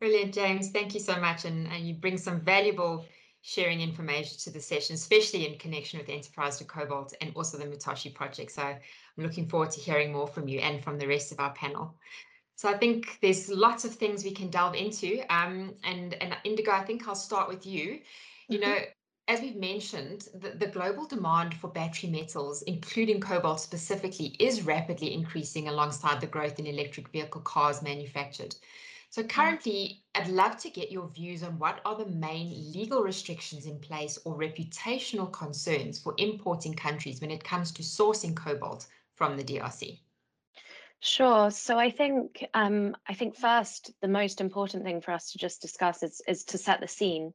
Brilliant, 0.00 0.34
James. 0.34 0.70
Thank 0.70 0.92
you 0.92 1.00
so 1.00 1.18
much. 1.20 1.44
And, 1.44 1.68
and 1.68 1.86
you 1.86 1.94
bring 1.94 2.18
some 2.18 2.40
valuable 2.40 3.06
sharing 3.42 3.80
information 3.80 4.38
to 4.40 4.50
the 4.50 4.60
session, 4.60 4.94
especially 4.94 5.46
in 5.46 5.58
connection 5.58 6.00
with 6.00 6.08
Enterprise 6.08 6.58
to 6.58 6.64
Cobalt 6.64 7.14
and 7.20 7.30
also 7.36 7.56
the 7.56 7.64
Mutoshi 7.64 8.12
project. 8.12 8.50
So 8.52 8.62
I'm 8.62 8.78
looking 9.18 9.46
forward 9.46 9.70
to 9.72 9.80
hearing 9.80 10.12
more 10.12 10.26
from 10.26 10.48
you 10.48 10.58
and 10.60 10.82
from 10.82 10.98
the 10.98 11.06
rest 11.06 11.30
of 11.30 11.38
our 11.38 11.52
panel. 11.52 11.94
So 12.56 12.68
I 12.68 12.76
think 12.76 13.18
there's 13.20 13.48
lots 13.48 13.84
of 13.84 13.94
things 13.94 14.24
we 14.24 14.30
can 14.30 14.48
delve 14.48 14.74
into. 14.74 15.20
Um, 15.28 15.74
and, 15.82 16.14
and 16.14 16.36
Indigo, 16.44 16.70
I 16.70 16.84
think 16.84 17.08
I'll 17.08 17.14
start 17.14 17.48
with 17.48 17.66
you. 17.66 18.00
You 18.48 18.58
mm-hmm. 18.58 18.70
know, 18.70 18.76
as 19.26 19.40
we've 19.40 19.56
mentioned, 19.56 20.28
the, 20.34 20.50
the, 20.50 20.66
global 20.66 21.06
demand 21.06 21.54
for 21.54 21.68
battery 21.68 22.10
metals, 22.10 22.62
including 22.62 23.20
cobalt 23.20 23.60
specifically, 23.60 24.36
is 24.38 24.62
rapidly 24.62 25.14
increasing 25.14 25.68
alongside 25.68 26.20
the 26.20 26.26
growth 26.26 26.58
in 26.58 26.66
electric 26.66 27.08
vehicle 27.08 27.40
cars 27.40 27.82
manufactured. 27.82 28.54
So 29.08 29.22
mm. 29.22 29.28
currently, 29.28 30.02
I'd 30.14 30.28
love 30.28 30.58
to 30.58 30.70
get 30.70 30.92
your 30.92 31.08
views 31.08 31.42
on 31.42 31.58
what 31.58 31.80
are 31.84 31.96
the 31.96 32.06
main 32.06 32.72
legal 32.72 33.02
restrictions 33.02 33.66
in 33.66 33.78
place 33.78 34.18
or 34.24 34.36
reputational 34.36 35.32
concerns 35.32 35.98
for 35.98 36.14
importing 36.18 36.74
countries 36.74 37.20
when 37.20 37.30
it 37.30 37.42
comes 37.42 37.72
to 37.72 37.82
sourcing 37.82 38.36
cobalt 38.36 38.86
from 39.14 39.36
the 39.36 39.44
DRC. 39.44 40.00
Sure. 41.04 41.50
So 41.50 41.78
I 41.78 41.90
think 41.90 42.46
um, 42.54 42.96
I 43.06 43.12
think 43.12 43.36
first 43.36 43.90
the 44.00 44.08
most 44.08 44.40
important 44.40 44.84
thing 44.84 45.02
for 45.02 45.10
us 45.10 45.32
to 45.32 45.38
just 45.38 45.60
discuss 45.60 46.02
is 46.02 46.22
is 46.26 46.44
to 46.44 46.56
set 46.56 46.80
the 46.80 46.88
scene. 46.88 47.34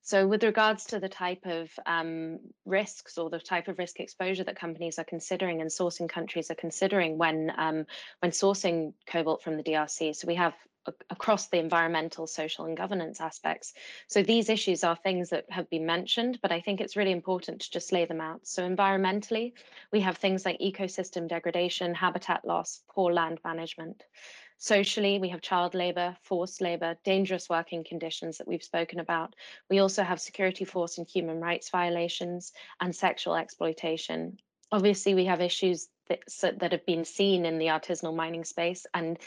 So 0.00 0.26
with 0.26 0.42
regards 0.42 0.86
to 0.86 1.00
the 1.00 1.10
type 1.10 1.44
of 1.44 1.68
um, 1.84 2.38
risks 2.64 3.18
or 3.18 3.28
the 3.28 3.38
type 3.38 3.68
of 3.68 3.78
risk 3.78 4.00
exposure 4.00 4.44
that 4.44 4.56
companies 4.58 4.98
are 4.98 5.04
considering 5.04 5.60
and 5.60 5.68
sourcing 5.68 6.08
countries 6.08 6.50
are 6.50 6.54
considering 6.54 7.18
when 7.18 7.52
um, 7.58 7.84
when 8.20 8.32
sourcing 8.32 8.94
cobalt 9.06 9.42
from 9.42 9.58
the 9.58 9.64
DRC, 9.64 10.16
so 10.16 10.26
we 10.26 10.36
have 10.36 10.54
across 11.10 11.48
the 11.48 11.58
environmental, 11.58 12.26
social, 12.26 12.64
and 12.64 12.76
governance 12.76 13.20
aspects. 13.20 13.74
So 14.08 14.22
these 14.22 14.48
issues 14.48 14.82
are 14.82 14.96
things 14.96 15.30
that 15.30 15.44
have 15.50 15.68
been 15.70 15.86
mentioned, 15.86 16.38
but 16.42 16.52
I 16.52 16.60
think 16.60 16.80
it's 16.80 16.96
really 16.96 17.12
important 17.12 17.60
to 17.60 17.70
just 17.70 17.92
lay 17.92 18.06
them 18.06 18.20
out. 18.20 18.46
So 18.46 18.68
environmentally, 18.68 19.52
we 19.92 20.00
have 20.00 20.16
things 20.16 20.44
like 20.44 20.58
ecosystem 20.58 21.28
degradation, 21.28 21.94
habitat 21.94 22.44
loss, 22.44 22.80
poor 22.88 23.12
land 23.12 23.40
management. 23.44 24.02
Socially, 24.58 25.18
we 25.18 25.30
have 25.30 25.40
child 25.40 25.74
labour, 25.74 26.16
forced 26.22 26.60
labour, 26.60 26.96
dangerous 27.02 27.48
working 27.48 27.82
conditions 27.82 28.38
that 28.38 28.46
we've 28.46 28.62
spoken 28.62 29.00
about. 29.00 29.34
We 29.70 29.78
also 29.78 30.02
have 30.02 30.20
security 30.20 30.66
force 30.66 30.98
and 30.98 31.08
human 31.08 31.40
rights 31.40 31.70
violations 31.70 32.52
and 32.78 32.94
sexual 32.94 33.36
exploitation. 33.36 34.38
Obviously, 34.70 35.14
we 35.14 35.24
have 35.24 35.40
issues 35.40 35.88
that, 36.08 36.20
that 36.58 36.72
have 36.72 36.84
been 36.84 37.04
seen 37.04 37.46
in 37.46 37.58
the 37.58 37.68
artisanal 37.68 38.14
mining 38.14 38.44
space 38.44 38.84
and 38.92 39.18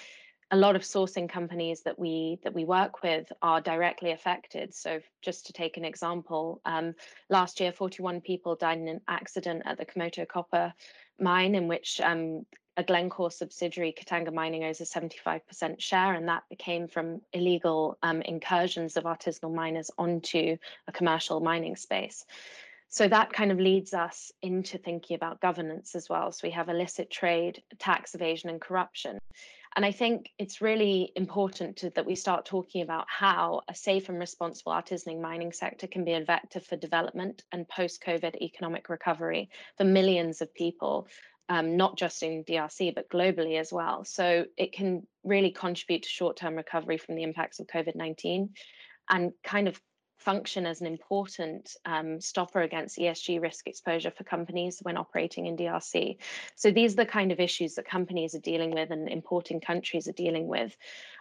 a 0.54 0.56
lot 0.56 0.76
of 0.76 0.84
sourcing 0.84 1.28
companies 1.28 1.82
that 1.82 1.98
we 1.98 2.38
that 2.44 2.54
we 2.54 2.64
work 2.64 3.02
with 3.02 3.34
are 3.42 3.60
directly 3.60 4.12
affected. 4.12 4.72
So 4.72 5.00
just 5.24 5.48
to 5.48 5.54
take 5.54 5.78
an 5.78 5.84
example, 5.84 6.62
um, 6.64 6.94
last 7.28 7.60
year 7.60 7.72
41 7.72 8.22
people 8.22 8.56
died 8.56 8.78
in 8.78 8.88
an 8.88 9.02
accident 9.08 9.64
at 9.66 9.80
the 9.80 9.86
Kamoto 9.86 10.28
copper 10.28 10.72
mine 11.20 11.56
in 11.56 11.68
which 11.68 12.00
um, 12.02 12.46
a 12.78 12.84
Glencore 12.84 13.32
subsidiary, 13.32 13.96
Katanga 13.98 14.32
Mining, 14.32 14.64
owns 14.64 14.80
a 14.80 14.84
75% 14.84 15.42
share, 15.80 16.14
and 16.14 16.28
that 16.28 16.44
became 16.52 16.88
from 16.88 17.22
illegal 17.34 17.98
um, 18.04 18.22
incursions 18.22 18.96
of 18.96 19.06
artisanal 19.06 19.54
miners 19.54 19.90
onto 19.98 20.58
a 20.88 20.92
commercial 20.92 21.40
mining 21.40 21.76
space. 21.76 22.26
So 22.90 23.08
that 23.08 23.34
kind 23.34 23.52
of 23.52 23.60
leads 23.60 23.96
us 23.96 24.32
into 24.44 24.78
thinking 24.78 25.16
about 25.16 25.42
governance 25.42 25.96
as 25.96 26.10
well. 26.10 26.32
So 26.32 26.48
we 26.48 26.52
have 26.52 26.70
illicit 26.70 27.10
trade, 27.10 27.64
tax 27.80 28.14
evasion, 28.14 28.52
and 28.52 28.62
corruption. 28.62 29.18
And 29.76 29.86
I 29.86 29.92
think 29.92 30.30
it's 30.38 30.62
really 30.62 31.12
important 31.16 31.78
to, 31.78 31.90
that 31.92 32.06
we 32.06 32.16
start 32.16 32.46
talking 32.46 32.84
about 32.84 33.06
how 33.10 33.62
a 33.68 33.74
safe 33.74 34.10
and 34.10 34.20
responsible 34.20 34.72
artisanal 34.72 35.20
mining 35.20 35.52
sector 35.52 35.88
can 35.88 36.06
be 36.06 36.14
a 36.14 36.24
vector 36.24 36.60
for 36.60 36.76
development 36.76 37.44
and 37.52 37.68
post 37.68 38.04
COVID 38.06 38.36
economic 38.42 38.90
recovery 38.90 39.50
for 39.78 39.84
millions 39.84 40.42
of 40.42 40.54
people, 40.54 41.08
um, 41.50 41.76
not 41.76 41.98
just 41.98 42.22
in 42.22 42.44
DRC, 42.44 42.94
but 42.94 43.10
globally 43.10 43.60
as 43.60 43.74
well. 43.74 44.06
So 44.06 44.46
it 44.58 44.74
can 44.74 45.08
really 45.24 45.52
contribute 45.52 46.04
to 46.04 46.10
short 46.10 46.38
term 46.38 46.56
recovery 46.56 46.98
from 46.98 47.16
the 47.16 47.24
impacts 47.24 47.60
of 47.60 47.68
COVID 47.68 47.96
19 47.96 48.50
and 49.10 49.32
kind 49.44 49.68
of 49.68 49.82
function 50.24 50.66
as 50.66 50.82
an 50.82 50.88
important 50.88 51.76
um, 51.86 52.20
stopper 52.22 52.62
against 52.62 52.98
ESG 52.98 53.42
risk 53.42 53.68
exposure 53.68 54.12
for 54.12 54.24
companies 54.24 54.80
when 54.82 54.98
operating 54.98 55.46
in 55.46 55.58
DRC. 55.58 56.18
So 56.56 56.72
these 56.72 56.94
are 56.94 57.04
the 57.04 57.06
kind 57.06 57.32
of 57.32 57.40
issues 57.40 57.76
that 57.76 57.86
companies 57.86 58.34
are 58.34 58.40
dealing 58.40 58.72
with 58.72 58.92
and 58.92 59.10
importing 59.10 59.60
countries 59.60 60.08
are 60.08 60.14
dealing 60.14 60.48
with. 60.48 60.76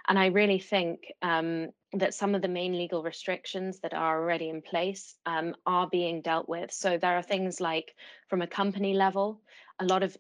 And 0.09 0.19
I 0.19 0.27
really 0.27 0.59
think 0.59 1.13
um, 1.23 1.69
that 1.93 2.15
some 2.15 2.35
of 2.35 2.43
the 2.43 2.49
main 2.49 2.77
legal 2.77 3.03
restrictions 3.03 3.81
that 3.81 3.95
are 3.95 4.21
already 4.21 4.49
in 4.49 4.63
place 4.63 5.15
um, 5.27 5.55
are 5.67 5.89
being 5.89 6.23
dealt 6.23 6.49
with. 6.49 6.73
So 6.73 6.99
there 6.99 7.17
are 7.17 7.23
things 7.23 7.61
like 7.61 7.95
from 8.29 8.43
a 8.43 8.47
company 8.47 8.95
level, 8.95 9.41
a 9.79 9.85
lot 9.85 10.03
of 10.03 10.17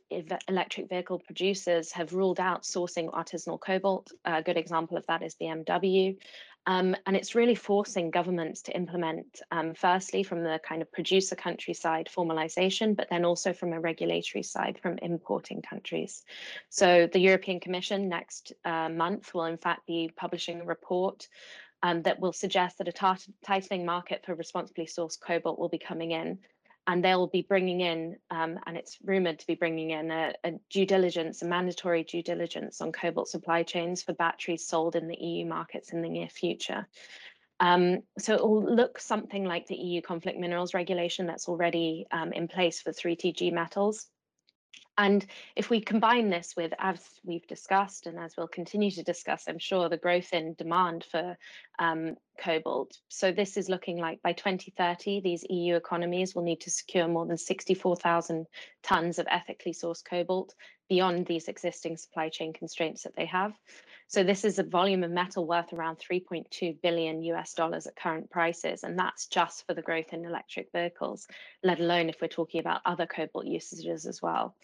electric 0.49 0.89
vehicle 0.89 1.21
producers 1.21 1.93
have 1.93 2.12
ruled 2.12 2.41
out 2.41 2.62
sourcing 2.62 3.11
artisanal 3.12 3.61
cobalt. 3.61 4.11
A 4.25 4.43
good 4.43 4.57
example 4.57 4.97
of 4.97 5.07
that 5.07 5.23
is 5.23 5.37
BMW. 5.41 6.17
Um, 6.66 6.95
and 7.07 7.16
it's 7.16 7.35
really 7.35 7.57
forcing 7.57 8.11
governments 8.11 8.62
to 8.62 8.76
implement, 8.76 9.40
um, 9.50 9.75
firstly, 9.75 10.23
from 10.23 10.45
the 10.45 10.61
kind 10.66 10.81
of 10.81 10.92
producer 10.92 11.35
country 11.35 11.75
side 11.75 12.09
formalization, 12.14 12.95
but 12.95 13.09
then 13.11 13.25
also 13.25 13.52
from 13.52 13.73
a 13.73 13.81
regulatory 13.81 14.45
side 14.45 14.78
from 14.81 14.99
importing 14.99 15.61
countries. 15.61 16.23
So 16.69 17.09
the 17.12 17.19
European 17.19 17.59
Commission 17.59 18.09
next 18.09 18.52
uh, 18.64 18.88
month 18.88 19.35
will, 19.35 19.47
in 19.47 19.59
fact, 19.59 19.87
be 19.87 20.12
publishing 20.14 20.61
a 20.61 20.64
report 20.64 21.28
um, 21.83 22.02
that 22.02 22.21
will 22.21 22.33
suggest 22.33 22.78
that 22.78 22.88
a 22.88 23.19
tightening 23.45 23.85
market 23.85 24.25
for 24.25 24.35
responsibly 24.35 24.87
sourced 24.87 25.21
cobalt 25.21 25.59
will 25.59 25.69
be 25.69 25.78
coming 25.78 26.12
in 26.12 26.38
and 26.87 27.05
they'll 27.05 27.29
be 27.29 27.43
bringing 27.43 27.81
in, 27.81 28.17
um, 28.31 28.59
and 28.67 28.77
it's 28.77 28.99
rumored 29.05 29.39
to 29.39 29.47
be 29.47 29.55
bringing 29.55 29.91
in 29.91 30.11
a, 30.11 30.35
a, 30.45 30.53
due 30.71 30.87
diligence, 30.87 31.43
a 31.43 31.47
mandatory 31.47 32.03
due 32.03 32.23
diligence 32.23 32.81
on 32.81 32.91
cobalt 32.91 33.29
supply 33.29 33.62
chains 33.62 34.03
for 34.03 34.12
batteries 34.15 34.67
sold 34.67 34.97
in 34.97 35.07
the 35.07 35.17
EU 35.17 35.47
markets 35.47 35.93
in 35.93 36.03
the 36.03 36.09
near 36.09 36.29
future. 36.29 36.87
Um, 37.61 38.03
so 38.19 38.35
it 38.35 38.43
will 38.43 38.75
look 38.75 38.99
something 38.99 39.45
like 39.45 39.69
the 39.69 39.77
EU 39.77 40.03
conflict 40.03 40.39
minerals 40.39 40.75
regulation 40.75 41.27
that's 41.27 41.49
already 41.49 42.07
um, 42.11 42.33
in 42.33 42.49
place 42.49 42.81
for 42.81 42.91
3TG 42.91 43.53
metals. 43.53 44.09
And 44.99 45.25
if 45.57 45.71
we 45.71 45.81
combine 45.81 46.29
this 46.29 46.55
with, 46.57 46.73
as 46.79 47.01
we've 47.25 47.47
discussed, 47.47 48.07
and 48.07 48.19
as 48.19 48.37
we'll 48.37 48.49
continue 48.49 48.91
to 48.91 49.03
discuss, 49.03 49.45
I'm 49.49 49.59
sure, 49.59 49.89
the 49.89 49.97
growth 49.97 50.33
in 50.33 50.55
demand 50.55 51.05
for 51.11 51.37
um, 51.79 52.17
cobalt. 52.39 52.99
So 53.09 53.33
this 53.33 53.57
is 53.57 53.71
looking 53.71 53.97
like 53.97 54.21
by 54.23 54.33
2030, 54.33 55.21
these 55.21 55.45
EU 55.49 55.77
economies 55.77 56.35
will 56.35 56.43
need 56.43 56.61
to 56.61 56.71
secure 56.71 57.09
more 57.09 57.27
than 57.27 57.39
64,000 57.39 58.47
tons 58.83 59.19
of 59.19 59.27
ethically 59.31 59.73
sourced 59.73 60.05
cobalt 60.05 60.55
beyond 60.89 61.27
these 61.27 61.49
existing 61.49 61.97
supply 61.97 62.29
chain 62.29 62.53
constraints 62.53 63.03
that 63.03 63.17
they 63.17 63.27
have. 63.27 63.53
So 64.09 64.23
this 64.23 64.45
is 64.45 64.59
a 64.59 64.62
volume 64.62 65.05
of 65.05 65.11
metal 65.11 65.47
worth 65.47 65.73
around 65.73 65.99
3.2 65.99 66.81
billion 66.83 67.23
US 67.23 67.55
dollars 67.55 67.87
at 67.87 67.97
current 67.97 68.31
prices, 68.31 68.85
and 68.85 68.99
that's 68.99 69.27
just 69.27 69.67
for 69.67 69.75
the 69.75 69.83
growth 69.83 70.12
in 70.12 70.25
electric 70.25 70.71
vehicles, 70.73 71.27
let 71.62 71.81
alone 71.81 72.09
if 72.09 72.21
we're 72.21 72.29
talking 72.29 72.61
about 72.61 72.83
other 72.85 73.07
cobalt 73.07 73.47
usages 73.47 74.07
as 74.07 74.21
well. 74.21 74.55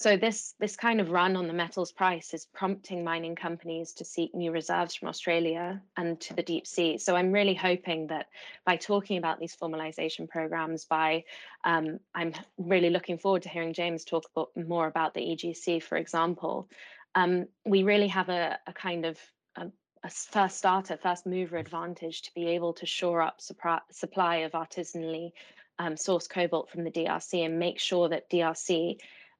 So 0.00 0.16
this 0.16 0.54
this 0.60 0.76
kind 0.76 1.00
of 1.00 1.10
run 1.10 1.34
on 1.34 1.48
the 1.48 1.52
metals 1.52 1.90
price 1.90 2.32
is 2.32 2.46
prompting 2.54 3.02
mining 3.02 3.34
companies 3.34 3.92
to 3.94 4.04
seek 4.04 4.32
new 4.32 4.52
reserves 4.52 4.94
from 4.94 5.08
Australia 5.08 5.82
and 5.96 6.20
to 6.20 6.34
the 6.34 6.42
deep 6.44 6.68
sea. 6.68 6.98
So 6.98 7.16
I'm 7.16 7.32
really 7.32 7.54
hoping 7.54 8.06
that 8.06 8.28
by 8.64 8.76
talking 8.76 9.18
about 9.18 9.40
these 9.40 9.56
formalization 9.56 10.28
programs, 10.28 10.84
by 10.84 11.24
um, 11.64 11.98
I'm 12.14 12.32
really 12.58 12.90
looking 12.90 13.18
forward 13.18 13.42
to 13.42 13.48
hearing 13.48 13.72
James 13.72 14.04
talk 14.04 14.22
about, 14.30 14.50
more 14.56 14.86
about 14.86 15.14
the 15.14 15.20
EGC, 15.20 15.82
for 15.82 15.96
example. 15.96 16.68
Um, 17.16 17.48
we 17.66 17.82
really 17.82 18.08
have 18.08 18.28
a, 18.28 18.56
a 18.68 18.72
kind 18.72 19.04
of 19.04 19.18
a, 19.56 19.66
a 20.04 20.10
first 20.10 20.58
starter, 20.58 20.96
first 20.96 21.26
mover 21.26 21.56
advantage 21.56 22.22
to 22.22 22.34
be 22.34 22.46
able 22.46 22.72
to 22.74 22.86
shore 22.86 23.20
up 23.20 23.40
supply 23.40 24.36
of 24.36 24.52
artisanally 24.52 25.32
um, 25.80 25.94
sourced 25.94 26.30
cobalt 26.30 26.70
from 26.70 26.84
the 26.84 26.90
DRC 26.92 27.44
and 27.44 27.58
make 27.58 27.80
sure 27.80 28.08
that 28.08 28.30
DRC 28.30 28.98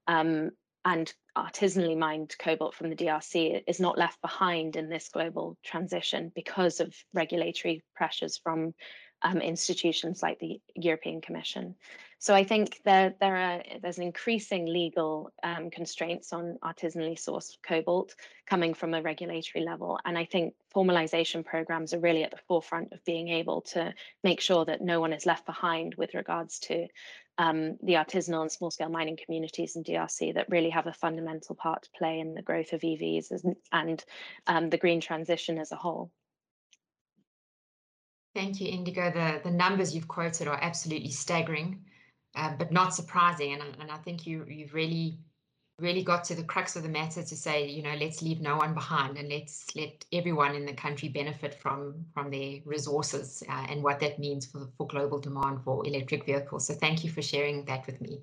um, 0.09 0.51
and 0.85 1.13
artisanally 1.37 1.97
mined 1.97 2.35
cobalt 2.39 2.75
from 2.75 2.91
the 2.91 2.97
DRC 2.97 3.63
is 3.67 3.79
not 3.79 3.99
left 3.99 4.21
behind 4.23 4.75
in 4.75 4.89
this 4.89 5.09
global 5.09 5.57
transition 5.63 6.33
because 6.35 6.81
of 6.81 6.95
regulatory 7.13 7.85
pressures 7.95 8.39
from 8.39 8.75
um, 9.23 9.39
institutions 9.39 10.23
like 10.23 10.39
the 10.39 10.61
European 10.75 11.21
Commission. 11.21 11.75
So 12.21 12.35
I 12.35 12.45
think 12.45 12.81
there 12.85 13.15
there 13.21 13.37
are 13.37 13.63
there's 13.83 13.99
increasing 13.99 14.67
legal 14.67 15.31
um, 15.43 15.71
constraints 15.71 16.33
on 16.33 16.59
artisanally 16.63 17.17
sourced 17.17 17.57
cobalt 17.63 18.15
coming 18.47 18.75
from 18.75 18.95
a 18.95 19.03
regulatory 19.03 19.65
level, 19.65 19.99
and 20.05 20.17
I 20.17 20.25
think 20.25 20.55
formalization 20.75 21.45
programs 21.45 21.95
are 21.95 22.01
really 22.01 22.25
at 22.25 22.31
the 22.31 22.41
forefront 22.49 22.93
of 22.93 23.05
being 23.05 23.29
able 23.29 23.61
to 23.73 23.95
make 24.25 24.41
sure 24.41 24.65
that 24.65 24.81
no 24.81 25.01
one 25.01 25.13
is 25.13 25.27
left 25.27 25.47
behind 25.47 25.95
with 25.97 26.15
regards 26.15 26.59
to 26.61 26.87
um, 27.39 27.77
the 27.83 27.95
artisanal 27.95 28.43
and 28.43 28.53
small 28.53 28.71
scale 28.71 28.89
mining 28.89 29.17
communities 29.17 29.77
in 29.77 29.85
DRC 29.85 30.35
that 30.35 30.49
really 30.49 30.71
have 30.71 30.89
a 30.89 30.93
fundamental 30.93 31.55
part 31.55 31.85
to 31.85 31.91
play 31.97 32.19
in 32.19 32.35
the 32.35 32.43
growth 32.43 32.73
of 32.73 32.81
EVs 32.81 33.55
and, 33.73 34.05
um, 34.49 34.69
the 34.69 34.77
green 34.77 35.01
transition 35.01 35.59
as 35.59 35.73
a 35.73 35.77
whole. 35.77 36.11
Thank 38.35 38.61
you, 38.61 38.69
Indigo. 38.69 39.11
The, 39.11 39.41
the 39.43 39.51
numbers 39.51 39.95
you've 39.95 40.09
quoted 40.09 40.49
are 40.49 40.59
absolutely 40.61 41.11
staggering, 41.11 41.85
uh, 42.35 42.55
but 42.59 42.73
not 42.73 42.95
surprising. 42.95 43.55
And, 43.55 43.63
and 43.81 43.91
I 43.91 43.97
think 43.99 44.27
you, 44.27 44.45
you've 44.49 44.75
really 44.75 45.19
really 45.79 46.03
got 46.03 46.25
to 46.25 46.35
the 46.35 46.43
crux 46.43 46.75
of 46.75 46.83
the 46.83 46.89
matter 46.89 47.23
to 47.23 47.37
say, 47.37 47.67
you 47.67 47.83
know, 47.83 47.95
let's 48.01 48.21
leave 48.21 48.41
no 48.41 48.57
one 48.57 48.75
behind 48.75 49.17
and 49.17 49.29
let's 49.29 49.75
let 49.77 50.05
everyone 50.13 50.57
in 50.57 50.67
the 50.67 50.73
country 50.73 51.09
benefit 51.09 51.55
from 51.55 52.05
from 52.13 52.31
their 52.31 52.59
resources 52.65 53.43
uh, 53.49 53.67
and 53.69 53.83
what 53.83 54.01
that 54.01 54.19
means 54.19 54.47
for, 54.47 54.69
for 54.77 54.87
global 54.89 55.19
demand 55.19 55.63
for 55.63 55.87
electric 55.87 56.27
vehicles. 56.27 56.67
So 56.67 56.75
thank 56.75 57.05
you 57.05 57.11
for 57.11 57.23
sharing 57.23 57.65
that 57.67 57.87
with 57.87 58.01
me. 58.01 58.21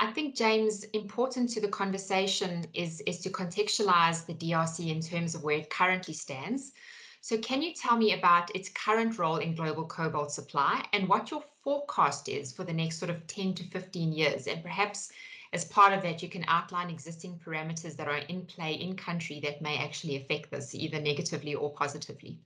I 0.00 0.10
think, 0.10 0.34
James, 0.34 0.84
important 0.92 1.48
to 1.50 1.60
the 1.60 1.68
conversation 1.68 2.66
is, 2.74 3.00
is 3.06 3.20
to 3.20 3.30
contextualize 3.30 4.26
the 4.26 4.34
DRC 4.34 4.90
in 4.90 5.00
terms 5.00 5.34
of 5.34 5.44
where 5.44 5.58
it 5.58 5.70
currently 5.70 6.14
stands. 6.14 6.72
So 7.20 7.38
can 7.38 7.62
you 7.62 7.72
tell 7.72 7.96
me 7.96 8.12
about 8.12 8.54
its 8.54 8.68
current 8.68 9.18
role 9.18 9.36
in 9.36 9.54
global 9.54 9.86
cobalt 9.86 10.32
supply 10.32 10.84
and 10.92 11.08
what 11.08 11.30
your 11.30 11.42
forecast 11.62 12.28
is 12.28 12.52
for 12.52 12.64
the 12.64 12.72
next 12.72 12.98
sort 12.98 13.10
of 13.10 13.26
10 13.28 13.54
to 13.54 13.64
15 13.64 14.12
years? 14.12 14.46
And 14.46 14.62
perhaps 14.62 15.10
as 15.54 15.64
part 15.64 15.92
of 15.92 16.02
that, 16.02 16.20
you 16.20 16.28
can 16.28 16.44
outline 16.48 16.90
existing 16.90 17.40
parameters 17.44 17.96
that 17.96 18.08
are 18.08 18.16
in 18.16 18.44
play 18.44 18.74
in 18.74 18.96
country 18.96 19.40
that 19.44 19.62
may 19.62 19.78
actually 19.78 20.16
affect 20.16 20.50
this 20.50 20.74
either 20.74 21.00
negatively 21.00 21.54
or 21.54 21.72
positively. 21.72 22.40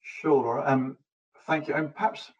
Sure, 0.00 0.42
Laura. 0.42 0.62
Um, 0.64 0.96
thank 1.46 1.66
you. 1.66 1.74
And 1.74 1.92
perhaps 1.92 2.30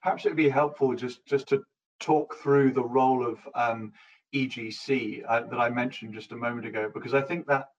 perhaps 0.00 0.24
it'd 0.24 0.36
be 0.36 0.48
helpful 0.48 0.94
just 0.94 1.26
just 1.26 1.48
to 1.48 1.64
talk 1.98 2.36
through 2.36 2.70
the 2.70 2.84
role 2.84 3.26
of 3.26 3.38
um, 3.56 3.92
EGC 4.32 5.24
uh, 5.28 5.40
that 5.50 5.58
I 5.58 5.68
mentioned 5.68 6.14
just 6.14 6.30
a 6.30 6.36
moment 6.36 6.64
ago, 6.64 6.88
because 6.94 7.14
I 7.14 7.20
think 7.20 7.48
that 7.48 7.70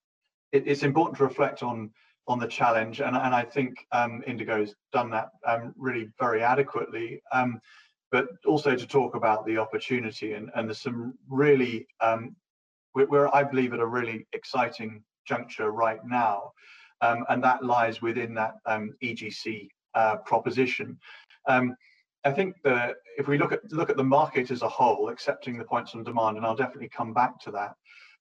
it, 0.52 0.64
it's 0.66 0.82
important 0.82 1.16
to 1.16 1.24
reflect 1.24 1.62
on 1.62 1.90
on 2.28 2.38
the 2.38 2.46
challenge, 2.46 3.00
and, 3.00 3.16
and 3.16 3.34
I 3.34 3.42
think 3.42 3.86
um, 3.92 4.22
Indigo's 4.26 4.74
done 4.92 5.10
that 5.10 5.30
um, 5.46 5.74
really 5.76 6.10
very 6.18 6.42
adequately. 6.42 7.22
Um, 7.32 7.60
but 8.10 8.26
also 8.46 8.74
to 8.74 8.86
talk 8.86 9.14
about 9.14 9.46
the 9.46 9.58
opportunity. 9.58 10.32
And, 10.32 10.50
and 10.54 10.68
there's 10.68 10.80
some 10.80 11.14
really, 11.28 11.86
um, 12.00 12.34
we're, 12.94 13.06
we're, 13.06 13.28
I 13.32 13.44
believe, 13.44 13.72
at 13.72 13.80
a 13.80 13.86
really 13.86 14.26
exciting 14.32 15.02
juncture 15.26 15.70
right 15.70 16.00
now. 16.04 16.52
Um, 17.02 17.24
and 17.28 17.42
that 17.44 17.64
lies 17.64 18.02
within 18.02 18.34
that 18.34 18.54
um, 18.66 18.94
EGC 19.02 19.68
uh, 19.94 20.16
proposition. 20.16 20.98
Um, 21.48 21.76
I 22.24 22.30
think 22.30 22.56
that 22.64 22.96
if 23.16 23.28
we 23.28 23.38
look 23.38 23.52
at 23.52 23.60
look 23.72 23.88
at 23.88 23.96
the 23.96 24.04
market 24.04 24.50
as 24.50 24.60
a 24.62 24.68
whole, 24.68 25.08
accepting 25.08 25.56
the 25.56 25.64
points 25.64 25.94
on 25.94 26.04
demand, 26.04 26.36
and 26.36 26.44
I'll 26.44 26.56
definitely 26.56 26.90
come 26.90 27.14
back 27.14 27.40
to 27.40 27.50
that, 27.52 27.74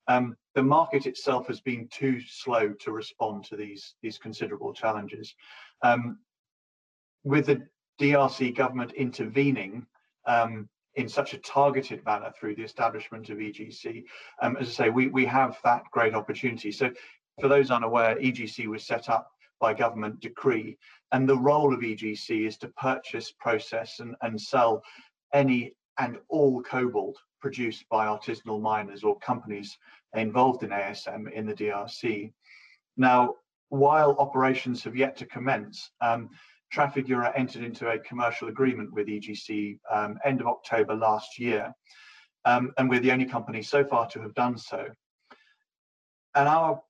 um, 0.07 0.37
the 0.55 0.63
market 0.63 1.05
itself 1.05 1.47
has 1.47 1.59
been 1.59 1.89
too 1.91 2.21
slow 2.21 2.69
to 2.69 2.91
respond 2.91 3.43
to 3.45 3.57
these 3.57 3.95
these 4.01 4.17
considerable 4.17 4.73
challenges. 4.73 5.35
Um, 5.81 6.19
with 7.25 7.47
the 7.47 7.67
DRC 7.99 8.55
government 8.55 8.93
intervening 8.93 9.85
um, 10.25 10.69
in 10.95 11.07
such 11.07 11.33
a 11.33 11.37
targeted 11.39 12.03
manner 12.05 12.31
through 12.37 12.55
the 12.55 12.63
establishment 12.63 13.29
of 13.29 13.37
EGC. 13.37 14.03
Um, 14.41 14.57
as 14.57 14.67
I 14.67 14.71
say, 14.71 14.89
we, 14.89 15.07
we 15.07 15.25
have 15.25 15.57
that 15.63 15.83
great 15.91 16.13
opportunity. 16.13 16.71
So 16.71 16.91
for 17.39 17.47
those 17.47 17.71
unaware, 17.71 18.15
EGC 18.15 18.67
was 18.67 18.85
set 18.85 19.09
up 19.09 19.31
by 19.59 19.73
government 19.73 20.19
decree, 20.19 20.77
and 21.11 21.27
the 21.27 21.37
role 21.37 21.73
of 21.73 21.81
EGC 21.81 22.47
is 22.47 22.57
to 22.57 22.69
purchase, 22.69 23.31
process, 23.31 23.99
and, 23.99 24.15
and 24.21 24.39
sell 24.39 24.83
any 25.33 25.73
and 25.97 26.17
all 26.29 26.61
cobalt 26.63 27.17
produced 27.41 27.85
by 27.89 28.05
artisanal 28.05 28.61
miners 28.61 29.03
or 29.03 29.17
companies 29.19 29.77
involved 30.15 30.63
in 30.63 30.69
ASM 30.69 31.31
in 31.31 31.45
the 31.45 31.53
DRC. 31.53 32.31
Now, 32.97 33.35
while 33.69 34.15
operations 34.17 34.83
have 34.83 34.95
yet 34.95 35.15
to 35.17 35.25
commence, 35.25 35.91
um, 36.01 36.29
Trafigura 36.73 37.31
entered 37.35 37.63
into 37.63 37.89
a 37.89 37.99
commercial 37.99 38.47
agreement 38.47 38.93
with 38.93 39.07
EGC 39.07 39.79
um, 39.91 40.19
end 40.23 40.41
of 40.41 40.47
October 40.47 40.95
last 40.95 41.39
year, 41.39 41.73
um, 42.45 42.71
and 42.77 42.89
we're 42.89 42.99
the 42.99 43.11
only 43.11 43.25
company 43.25 43.61
so 43.61 43.83
far 43.83 44.07
to 44.07 44.21
have 44.21 44.33
done 44.33 44.57
so. 44.57 44.87
And 46.35 46.47
our 46.47 46.81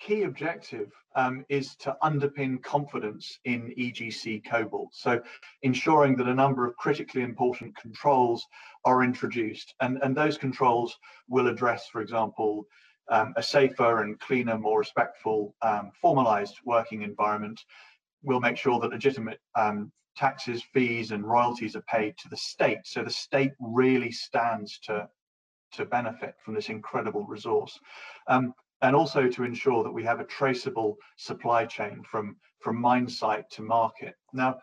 key 0.00 0.22
objective 0.22 0.92
um, 1.14 1.44
is 1.48 1.76
to 1.76 1.96
underpin 2.02 2.62
confidence 2.62 3.38
in 3.44 3.74
EGC 3.78 4.44
Cobalt. 4.44 4.90
So 4.92 5.20
ensuring 5.62 6.16
that 6.16 6.28
a 6.28 6.34
number 6.34 6.66
of 6.66 6.76
critically 6.76 7.22
important 7.22 7.76
controls 7.76 8.46
are 8.84 9.02
introduced. 9.02 9.74
And, 9.80 9.98
and 10.02 10.14
those 10.14 10.36
controls 10.36 10.96
will 11.28 11.48
address, 11.48 11.88
for 11.88 12.02
example, 12.02 12.66
um, 13.10 13.32
a 13.36 13.42
safer 13.42 14.02
and 14.02 14.18
cleaner, 14.20 14.58
more 14.58 14.80
respectful, 14.80 15.54
um, 15.62 15.90
formalized 16.00 16.56
working 16.64 17.02
environment, 17.02 17.60
we'll 18.22 18.40
make 18.40 18.56
sure 18.56 18.80
that 18.80 18.90
legitimate 18.90 19.40
um, 19.54 19.92
taxes, 20.16 20.62
fees, 20.72 21.10
and 21.10 21.24
royalties 21.24 21.76
are 21.76 21.82
paid 21.82 22.16
to 22.18 22.28
the 22.28 22.36
state. 22.36 22.80
So 22.84 23.02
the 23.02 23.10
state 23.10 23.52
really 23.60 24.10
stands 24.10 24.78
to 24.80 25.08
to 25.72 25.84
benefit 25.84 26.34
from 26.44 26.54
this 26.54 26.68
incredible 26.68 27.26
resource. 27.26 27.78
Um, 28.28 28.54
and 28.82 28.94
also 28.94 29.28
to 29.28 29.44
ensure 29.44 29.82
that 29.82 29.90
we 29.90 30.04
have 30.04 30.20
a 30.20 30.24
traceable 30.24 30.96
supply 31.16 31.64
chain 31.64 32.02
from, 32.02 32.36
from 32.60 32.76
mine 32.76 33.08
site 33.08 33.48
to 33.50 33.62
market. 33.62 34.14
Now, 34.32 34.58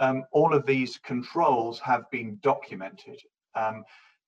um, 0.00 0.24
all 0.32 0.54
of 0.54 0.66
these 0.66 0.98
controls 0.98 1.78
have 1.80 2.10
been 2.10 2.38
documented 2.42 3.20
because 3.54 3.74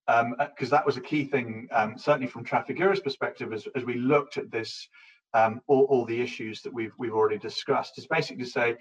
um, 0.07 0.37
um, 0.39 0.71
that 0.71 0.87
was 0.87 0.97
a 0.97 1.01
key 1.01 1.25
thing, 1.25 1.67
um, 1.73 1.99
certainly 1.99 2.29
from 2.29 2.45
Trafigura's 2.45 3.01
perspective, 3.01 3.53
as, 3.53 3.67
as 3.75 3.85
we 3.85 3.95
looked 3.95 4.37
at 4.37 4.51
this 4.51 4.87
um, 5.37 5.61
all, 5.67 5.85
all, 5.91 6.07
the 6.07 6.21
issues 6.21 6.63
that 6.63 6.73
we've 6.73 6.95
we've 6.99 7.15
already 7.15 7.39
discussed. 7.39 7.99
Is 7.99 8.07
basically 8.07 8.45
to 8.45 8.51
say, 8.51 8.77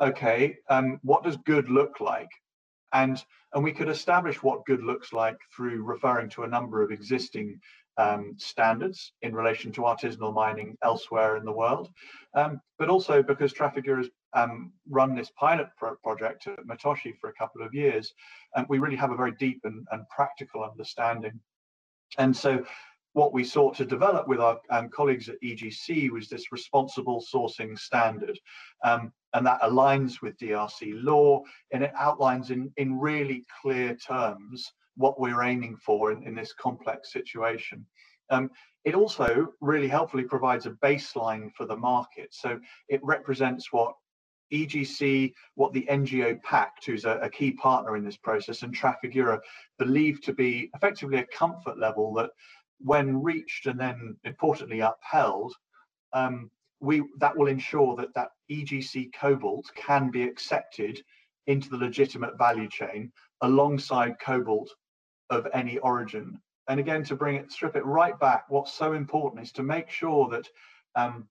okay, 0.00 0.56
um, 0.70 1.00
what 1.02 1.24
does 1.24 1.36
good 1.38 1.68
look 1.68 2.00
like? 2.00 2.30
And 2.92 3.22
and 3.52 3.64
we 3.64 3.72
could 3.72 3.88
establish 3.88 4.42
what 4.42 4.66
good 4.66 4.82
looks 4.82 5.12
like 5.12 5.38
through 5.54 5.82
referring 5.82 6.28
to 6.30 6.44
a 6.44 6.48
number 6.48 6.82
of 6.82 6.92
existing 6.92 7.60
um, 7.98 8.34
standards 8.36 9.12
in 9.22 9.34
relation 9.34 9.72
to 9.72 9.80
artisanal 9.82 10.34
mining 10.34 10.76
elsewhere 10.84 11.36
in 11.38 11.44
the 11.44 11.58
world, 11.62 11.90
um, 12.34 12.60
but 12.78 12.88
also 12.88 13.22
because 13.22 13.52
Trafigura 13.52 13.98
has 13.98 14.10
um, 14.34 14.72
run 14.88 15.14
this 15.14 15.30
pilot 15.30 15.68
pro 15.78 15.96
project 15.96 16.46
at 16.46 16.66
Mutoshi 16.66 17.16
for 17.18 17.30
a 17.30 17.34
couple 17.34 17.62
of 17.62 17.74
years, 17.74 18.12
and 18.54 18.66
we 18.68 18.78
really 18.78 18.96
have 18.96 19.10
a 19.10 19.16
very 19.16 19.32
deep 19.32 19.60
and, 19.64 19.86
and 19.90 20.08
practical 20.08 20.62
understanding. 20.62 21.40
And 22.18 22.36
so 22.36 22.64
what 23.16 23.32
we 23.32 23.42
sought 23.42 23.74
to 23.74 23.86
develop 23.86 24.28
with 24.28 24.40
our 24.40 24.60
um, 24.68 24.90
colleagues 24.90 25.30
at 25.30 25.40
EGC 25.42 26.10
was 26.10 26.28
this 26.28 26.52
responsible 26.52 27.24
sourcing 27.34 27.78
standard. 27.78 28.38
Um, 28.84 29.10
and 29.32 29.46
that 29.46 29.62
aligns 29.62 30.20
with 30.20 30.36
DRC 30.36 31.02
law 31.02 31.40
and 31.72 31.82
it 31.82 31.92
outlines 31.96 32.50
in, 32.50 32.70
in 32.76 33.00
really 33.00 33.42
clear 33.62 33.94
terms 33.94 34.70
what 34.98 35.18
we're 35.18 35.42
aiming 35.42 35.78
for 35.78 36.12
in, 36.12 36.24
in 36.24 36.34
this 36.34 36.52
complex 36.52 37.10
situation. 37.10 37.86
Um, 38.28 38.50
it 38.84 38.94
also 38.94 39.48
really 39.62 39.88
helpfully 39.88 40.24
provides 40.24 40.66
a 40.66 40.72
baseline 40.72 41.50
for 41.54 41.64
the 41.64 41.76
market. 41.76 42.34
So 42.34 42.60
it 42.90 43.00
represents 43.02 43.72
what 43.72 43.94
EGC, 44.52 45.32
what 45.54 45.72
the 45.72 45.86
NGO 45.90 46.40
Pact, 46.42 46.86
who's 46.86 47.04
a, 47.04 47.18
a, 47.22 47.28
key 47.28 47.52
partner 47.52 47.96
in 47.96 48.04
this 48.04 48.16
process, 48.16 48.62
and 48.62 48.76
Trafigura 48.76 49.40
believe 49.78 50.22
to 50.22 50.32
be 50.32 50.70
effectively 50.74 51.18
a 51.18 51.26
comfort 51.26 51.78
level 51.78 52.14
that 52.14 52.30
when 52.80 53.22
reached 53.22 53.66
and 53.66 53.78
then 53.78 54.16
importantly 54.24 54.80
upheld, 54.80 55.54
um, 56.12 56.50
we 56.80 57.02
that 57.18 57.36
will 57.36 57.46
ensure 57.46 57.96
that 57.96 58.14
that 58.14 58.30
EGC 58.50 59.12
cobalt 59.14 59.70
can 59.74 60.10
be 60.10 60.22
accepted 60.22 61.02
into 61.46 61.68
the 61.68 61.76
legitimate 61.76 62.36
value 62.36 62.68
chain 62.68 63.10
alongside 63.42 64.18
cobalt 64.20 64.70
of 65.30 65.46
any 65.52 65.78
origin. 65.78 66.40
And 66.68 66.80
again, 66.80 67.04
to 67.04 67.16
bring 67.16 67.36
it, 67.36 67.52
strip 67.52 67.76
it 67.76 67.84
right 67.84 68.18
back, 68.18 68.44
what's 68.48 68.72
so 68.72 68.92
important 68.92 69.42
is 69.42 69.52
to 69.52 69.62
make 69.62 69.88
sure 69.88 70.28
that 70.30 70.48
um, 70.96 71.28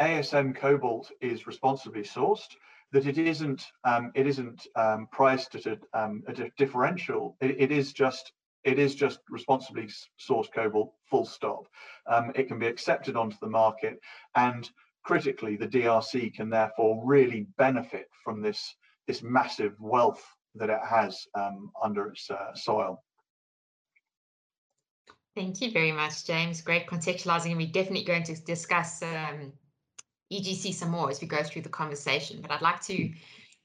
ASM 0.00 0.54
cobalt 0.56 1.10
is 1.20 1.46
responsibly 1.46 2.02
sourced, 2.02 2.56
that 2.92 3.06
it 3.06 3.18
isn't 3.18 3.66
um, 3.84 4.10
it 4.14 4.26
isn't 4.26 4.66
um, 4.76 5.08
priced 5.12 5.54
at 5.54 5.66
a, 5.66 5.78
um, 5.94 6.22
a 6.26 6.50
differential. 6.56 7.36
It, 7.40 7.56
it 7.58 7.72
is 7.72 7.92
just 7.92 8.32
it 8.68 8.78
is 8.78 8.94
just 8.94 9.20
responsibly 9.30 9.88
sourced 10.20 10.52
cobalt, 10.54 10.92
full 11.10 11.24
stop. 11.24 11.66
Um, 12.06 12.32
it 12.34 12.48
can 12.48 12.58
be 12.58 12.66
accepted 12.66 13.16
onto 13.16 13.36
the 13.40 13.48
market, 13.48 13.98
and 14.34 14.68
critically, 15.02 15.56
the 15.56 15.66
DRC 15.66 16.34
can 16.34 16.50
therefore 16.50 17.02
really 17.04 17.46
benefit 17.56 18.08
from 18.22 18.42
this, 18.42 18.74
this 19.06 19.22
massive 19.22 19.74
wealth 19.80 20.22
that 20.54 20.68
it 20.68 20.80
has 20.86 21.26
um, 21.34 21.70
under 21.82 22.08
its 22.08 22.30
uh, 22.30 22.54
soil. 22.54 23.02
Thank 25.34 25.62
you 25.62 25.70
very 25.70 25.92
much, 25.92 26.26
James. 26.26 26.60
Great 26.60 26.86
contextualizing, 26.86 27.50
and 27.50 27.56
we're 27.56 27.68
definitely 27.68 28.04
going 28.04 28.24
to 28.24 28.34
discuss 28.34 29.02
um, 29.02 29.52
EGC 30.30 30.74
some 30.74 30.90
more 30.90 31.08
as 31.08 31.22
we 31.22 31.26
go 31.26 31.42
through 31.42 31.62
the 31.62 31.70
conversation. 31.70 32.42
But 32.42 32.50
I'd 32.50 32.60
like 32.60 32.82
to 32.82 33.10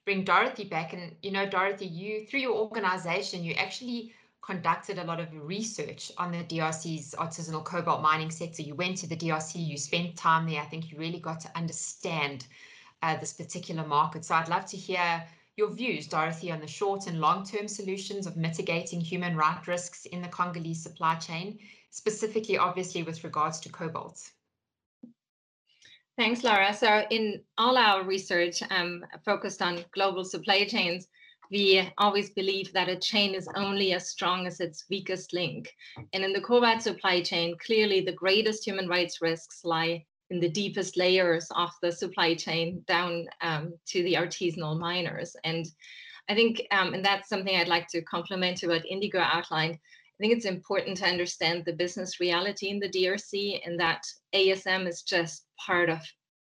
bring 0.06 0.24
Dorothy 0.24 0.64
back, 0.64 0.94
and 0.94 1.14
you 1.22 1.32
know, 1.32 1.46
Dorothy, 1.46 1.88
you 1.88 2.26
through 2.26 2.42
your 2.42 2.56
organization, 2.56 3.44
you 3.44 3.54
actually 3.56 4.14
conducted 4.46 5.00
a 5.00 5.04
lot 5.04 5.20
of 5.20 5.30
research 5.48 6.12
on 6.18 6.32
the 6.32 6.44
DRC's 6.44 7.16
artisanal 7.18 7.64
cobalt 7.64 8.02
mining 8.02 8.30
sector. 8.30 8.62
You 8.62 8.76
went 8.76 8.98
to 8.98 9.08
the 9.08 9.16
DRC, 9.16 9.66
you 9.66 9.78
spent 9.78 10.18
time 10.18 10.50
there. 10.50 10.62
I 10.62 10.66
think 10.66 10.92
you 10.92 10.98
really 10.98 11.20
got 11.20 11.40
to 11.42 11.50
understand 11.56 12.46
uh, 13.02 13.18
this 13.18 13.34
particular 13.34 13.86
market. 13.86 14.26
So 14.26 14.36
I'd 14.36 14.50
love 14.50 14.66
to 14.68 14.78
hear 14.78 15.24
your 15.56 15.70
views, 15.70 16.08
Dorothy, 16.08 16.52
on 16.52 16.60
the 16.60 16.68
short 16.68 17.08
and 17.08 17.22
long-term 17.22 17.68
solutions 17.68 18.28
of 18.28 18.36
mitigating 18.36 19.00
human 19.00 19.38
rights 19.38 19.68
risks 19.68 20.06
in 20.08 20.22
the 20.22 20.28
Congolese 20.28 20.82
supply 20.82 21.16
chain, 21.16 21.60
specifically, 21.92 22.58
obviously, 22.58 23.04
with 23.04 23.24
regards 23.24 23.60
to 23.62 23.70
cobalt. 23.70 24.32
Thanks, 26.18 26.44
Laura. 26.44 26.74
So 26.74 27.04
in 27.10 27.42
all 27.58 27.78
our 27.78 28.04
research 28.04 28.62
um, 28.70 29.06
focused 29.24 29.62
on 29.62 29.86
global 29.94 30.24
supply 30.26 30.66
chains, 30.66 31.08
we 31.54 31.88
always 32.00 32.32
believe 32.32 32.74
that 32.74 32.90
a 32.90 32.96
chain 32.96 33.36
is 33.36 33.48
only 33.56 33.94
as 33.94 34.10
strong 34.10 34.48
as 34.48 34.60
its 34.60 34.86
weakest 34.90 35.34
link. 35.34 35.72
And 36.12 36.24
in 36.24 36.34
the 36.34 36.42
cobalt 36.42 36.82
supply 36.82 37.22
chain, 37.22 37.56
clearly 37.64 38.02
the 38.02 38.12
greatest 38.12 38.66
human 38.66 38.88
rights 38.88 39.22
risks 39.22 39.64
lie 39.64 40.04
in 40.32 40.40
the 40.40 40.50
deepest 40.50 40.98
layers 40.98 41.48
of 41.56 41.70
the 41.84 41.92
supply 41.92 42.34
chain 42.34 42.84
down 42.88 43.28
um, 43.42 43.76
to 43.90 44.02
the 44.02 44.16
artisanal 44.16 44.80
miners. 44.80 45.36
And 45.44 45.68
I 46.28 46.34
think, 46.34 46.64
um, 46.72 46.96
and 46.96 47.06
that's 47.06 47.30
something 47.30 47.56
I'd 47.56 47.68
like 47.68 47.88
to 47.90 48.02
complement 48.02 48.58
to 48.58 48.70
what 48.70 48.86
Indigo 48.88 49.20
outlined. 49.20 49.76
I 49.76 50.18
think 50.20 50.34
it's 50.34 50.46
important 50.46 50.98
to 50.98 51.06
understand 51.06 51.66
the 51.66 51.74
business 51.74 52.20
reality 52.20 52.70
in 52.70 52.80
the 52.80 52.90
DRC 52.90 53.60
and 53.64 53.80
that 53.80 54.02
ASM 54.34 54.88
is 54.88 55.04
just 55.04 55.46
part 55.64 55.92
of 55.92 56.00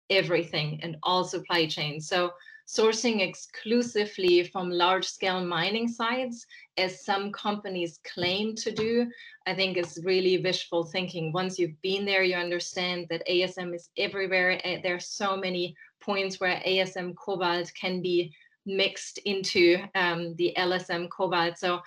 everything 0.09 0.81
and 0.83 0.97
all 1.03 1.25
supply 1.25 1.67
chains. 1.67 2.09
So 2.09 2.31
sourcing 2.67 3.21
exclusively 3.21 4.45
from 4.45 4.71
large 4.71 5.07
scale 5.07 5.45
mining 5.45 5.89
sites, 5.89 6.47
as 6.77 7.05
some 7.05 7.33
companies 7.33 8.01
claim 8.05 8.55
to 8.57 8.73
do, 8.73 9.11
I 9.47 9.55
think 9.55 9.77
is 9.77 10.01
really 10.05 10.39
wishful 10.39 10.85
thinking. 10.85 11.33
Once 11.33 11.59
you've 11.59 11.81
been 11.83 12.05
there, 12.05 12.23
you 12.23 12.37
understand 12.37 13.07
that 13.11 13.27
ASM 13.29 13.75
is 13.75 13.91
everywhere. 13.97 14.61
There 14.83 14.95
are 14.95 15.01
so 15.01 15.37
many 15.37 15.77
points 16.01 16.41
where 16.41 16.63
ASM 16.67 17.15
cobalt 17.17 17.71
can 17.79 18.01
be 18.01 18.35
mixed 18.65 19.19
into 19.19 19.79
um, 19.95 20.35
the 20.37 20.55
LSM 20.57 21.11
cobalt. 21.11 21.59
So 21.59 21.81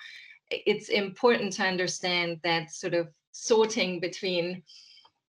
it's 0.50 0.90
important 0.90 1.54
to 1.54 1.64
understand 1.64 2.40
that 2.44 2.72
sort 2.72 2.94
of 2.94 3.08
sorting 3.32 4.00
between 4.00 4.64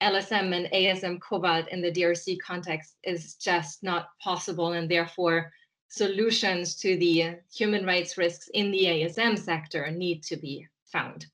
LSM 0.04 0.54
and 0.54 0.66
ASM 0.72 1.20
cobalt 1.20 1.66
in 1.68 1.80
the 1.80 1.90
DRC 1.90 2.38
context 2.40 2.96
is 3.04 3.34
just 3.36 3.82
not 3.82 4.08
possible, 4.22 4.72
and 4.72 4.90
therefore 4.90 5.50
solutions 5.88 6.76
to 6.76 6.96
the 6.98 7.36
human 7.52 7.86
rights 7.86 8.18
risks 8.18 8.48
in 8.52 8.70
the 8.70 8.84
ASM 8.84 9.38
sector 9.38 9.90
need 9.90 10.22
to 10.24 10.36
be 10.36 10.66
found. 10.84 11.26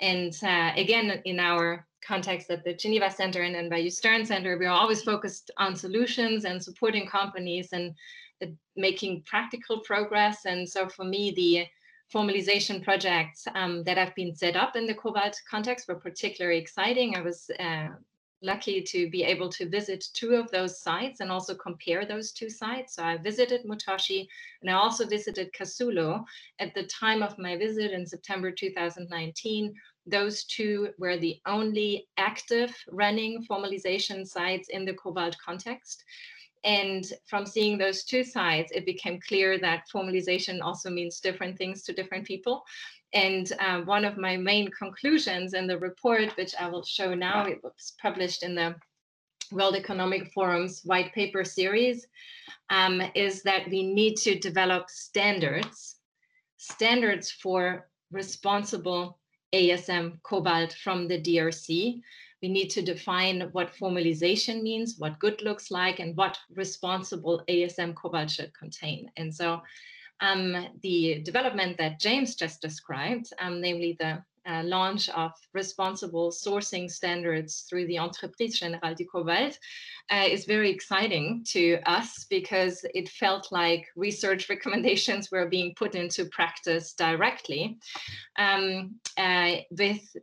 And 0.00 0.36
uh, 0.42 0.72
again, 0.76 1.22
in 1.24 1.40
our 1.40 1.86
context 2.06 2.50
at 2.50 2.64
the 2.64 2.74
Geneva 2.74 3.10
Center 3.10 3.42
and, 3.42 3.56
and 3.56 3.70
NYU 3.70 3.92
Stern 3.92 4.26
Center, 4.26 4.58
we 4.58 4.66
are 4.66 4.78
always 4.80 5.02
focused 5.02 5.50
on 5.58 5.76
solutions 5.76 6.44
and 6.44 6.62
supporting 6.62 7.06
companies 7.06 7.68
and 7.72 7.94
uh, 8.42 8.46
making 8.76 9.22
practical 9.26 9.80
progress. 9.80 10.44
And 10.44 10.68
so 10.68 10.88
for 10.88 11.04
me, 11.04 11.32
the 11.32 11.66
formalization 12.12 12.82
projects 12.82 13.46
um, 13.54 13.84
that 13.84 13.96
have 13.96 14.14
been 14.14 14.34
set 14.34 14.56
up 14.56 14.74
in 14.76 14.86
the 14.86 14.94
cobalt 14.94 15.40
context 15.48 15.86
were 15.88 15.94
particularly 15.94 16.58
exciting. 16.58 17.14
I 17.14 17.20
was 17.20 17.50
uh, 17.58 17.88
lucky 18.42 18.82
to 18.82 19.10
be 19.10 19.22
able 19.22 19.48
to 19.50 19.68
visit 19.68 20.04
two 20.14 20.34
of 20.34 20.50
those 20.50 20.80
sites 20.80 21.20
and 21.20 21.30
also 21.30 21.54
compare 21.54 22.04
those 22.04 22.32
two 22.32 22.48
sites. 22.48 22.96
So 22.96 23.04
I 23.04 23.16
visited 23.16 23.64
Mutoshi 23.64 24.26
and 24.62 24.70
I 24.70 24.74
also 24.74 25.06
visited 25.06 25.52
Kasulo. 25.52 26.24
At 26.58 26.74
the 26.74 26.84
time 26.84 27.22
of 27.22 27.38
my 27.38 27.56
visit 27.56 27.92
in 27.92 28.06
September 28.06 28.50
2019, 28.50 29.74
those 30.06 30.44
two 30.44 30.88
were 30.98 31.18
the 31.18 31.40
only 31.46 32.08
active 32.16 32.74
running 32.90 33.44
formalization 33.48 34.26
sites 34.26 34.68
in 34.68 34.84
the 34.84 34.94
cobalt 34.94 35.36
context. 35.44 36.04
And 36.64 37.04
from 37.26 37.46
seeing 37.46 37.78
those 37.78 38.04
two 38.04 38.22
sides, 38.22 38.70
it 38.72 38.84
became 38.84 39.18
clear 39.26 39.58
that 39.58 39.88
formalization 39.92 40.60
also 40.62 40.90
means 40.90 41.20
different 41.20 41.56
things 41.56 41.82
to 41.84 41.92
different 41.92 42.26
people. 42.26 42.64
And 43.12 43.52
uh, 43.58 43.80
one 43.82 44.04
of 44.04 44.16
my 44.16 44.36
main 44.36 44.70
conclusions 44.70 45.54
in 45.54 45.66
the 45.66 45.78
report, 45.78 46.36
which 46.36 46.54
I 46.58 46.68
will 46.68 46.84
show 46.84 47.14
now, 47.14 47.44
it 47.44 47.62
was 47.62 47.94
published 48.00 48.42
in 48.42 48.54
the 48.54 48.76
World 49.50 49.74
Economic 49.74 50.32
Forum's 50.32 50.82
white 50.84 51.12
paper 51.12 51.44
series, 51.44 52.06
um, 52.70 53.02
is 53.14 53.42
that 53.42 53.68
we 53.68 53.82
need 53.82 54.16
to 54.18 54.38
develop 54.38 54.88
standards, 54.88 55.96
standards 56.56 57.30
for 57.32 57.88
responsible 58.12 59.18
ASM 59.52 60.22
cobalt 60.22 60.72
from 60.74 61.08
the 61.08 61.20
DRC 61.20 62.00
we 62.42 62.48
need 62.48 62.68
to 62.70 62.82
define 62.82 63.48
what 63.52 63.74
formalization 63.74 64.62
means, 64.62 64.96
what 64.98 65.18
good 65.18 65.42
looks 65.42 65.70
like, 65.70 65.98
and 65.98 66.16
what 66.16 66.38
responsible 66.54 67.42
ASM 67.48 67.94
cobalt 67.94 68.30
should 68.30 68.52
contain. 68.54 69.10
And 69.16 69.34
so 69.34 69.60
um, 70.20 70.68
the 70.82 71.22
development 71.22 71.78
that 71.78 72.00
James 72.00 72.34
just 72.34 72.60
described, 72.60 73.32
um, 73.38 73.60
namely 73.60 73.96
the 73.98 74.22
uh, 74.46 74.62
launch 74.64 75.08
of 75.10 75.32
responsible 75.52 76.30
sourcing 76.30 76.90
standards 76.90 77.66
through 77.68 77.86
the 77.86 77.98
Entreprise 77.98 78.58
Générale 78.58 78.96
du 78.96 79.04
Cobalt 79.04 79.58
uh, 80.10 80.26
is 80.28 80.44
very 80.46 80.70
exciting 80.70 81.44
to 81.48 81.78
us 81.86 82.26
because 82.30 82.84
it 82.94 83.08
felt 83.08 83.52
like 83.52 83.86
research 83.96 84.48
recommendations 84.48 85.30
were 85.30 85.46
being 85.46 85.74
put 85.76 85.94
into 85.94 86.24
practice 86.26 86.94
directly. 86.94 87.78
Um, 88.36 88.94
uh, 89.16 89.56
with 89.72 90.16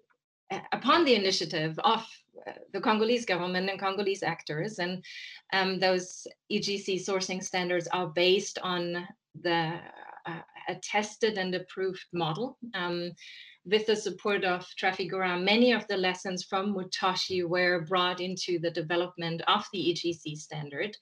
upon 0.71 1.03
the 1.03 1.15
initiative 1.15 1.77
of 1.79 2.05
uh, 2.47 2.51
the 2.71 2.81
Congolese 2.81 3.25
government 3.25 3.69
and 3.69 3.79
Congolese 3.79 4.23
actors, 4.23 4.79
and 4.79 5.03
um, 5.53 5.79
those 5.79 6.27
EGC 6.51 7.05
sourcing 7.05 7.43
standards 7.43 7.87
are 7.87 8.07
based 8.07 8.59
on 8.63 9.07
the 9.43 9.79
uh, 10.25 10.41
a 10.67 10.75
tested 10.75 11.37
and 11.37 11.55
approved 11.55 12.05
model. 12.13 12.57
Um, 12.73 13.11
with 13.65 13.85
the 13.85 13.95
support 13.95 14.45
of 14.45 14.65
Trafigura, 14.81 15.41
many 15.41 15.73
of 15.73 15.87
the 15.87 15.97
lessons 15.97 16.43
from 16.43 16.73
Mutoshi 16.73 17.47
were 17.47 17.81
brought 17.81 18.21
into 18.21 18.59
the 18.59 18.71
development 18.71 19.41
of 19.47 19.65
the 19.73 19.79
EGC 19.79 20.37
standard. 20.37 20.95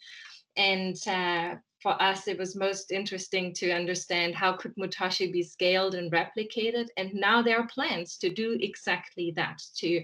And 0.57 0.95
uh, 1.07 1.55
for 1.81 2.01
us, 2.01 2.27
it 2.27 2.39
was 2.39 2.55
most 2.55 2.91
interesting 2.91 3.53
to 3.55 3.71
understand 3.71 4.33
how 4.33 4.53
could 4.53 4.75
Mutoshi 4.77 5.31
be 5.31 5.43
scaled 5.43 5.93
and 5.93 6.11
replicated. 6.11 6.87
And 6.97 7.13
now 7.13 7.41
there 7.41 7.59
are 7.59 7.67
plans 7.67 8.17
to 8.17 8.29
do 8.29 8.57
exactly 8.59 9.31
that, 9.35 9.61
to 9.77 10.03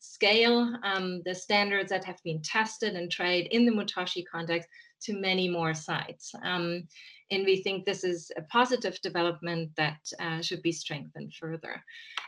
scale 0.00 0.76
um, 0.82 1.22
the 1.24 1.34
standards 1.34 1.90
that 1.90 2.04
have 2.04 2.22
been 2.24 2.42
tested 2.42 2.94
and 2.94 3.10
tried 3.10 3.46
in 3.52 3.64
the 3.64 3.72
Mutoshi 3.72 4.24
context 4.30 4.68
to 5.04 5.14
many 5.14 5.48
more 5.48 5.74
sites. 5.74 6.34
Um, 6.42 6.84
and 7.32 7.46
we 7.46 7.62
think 7.62 7.84
this 7.84 8.04
is 8.04 8.30
a 8.36 8.42
positive 8.42 9.00
development 9.00 9.70
that 9.76 10.00
uh, 10.20 10.42
should 10.42 10.60
be 10.60 10.70
strengthened 10.70 11.32
further. 11.32 11.82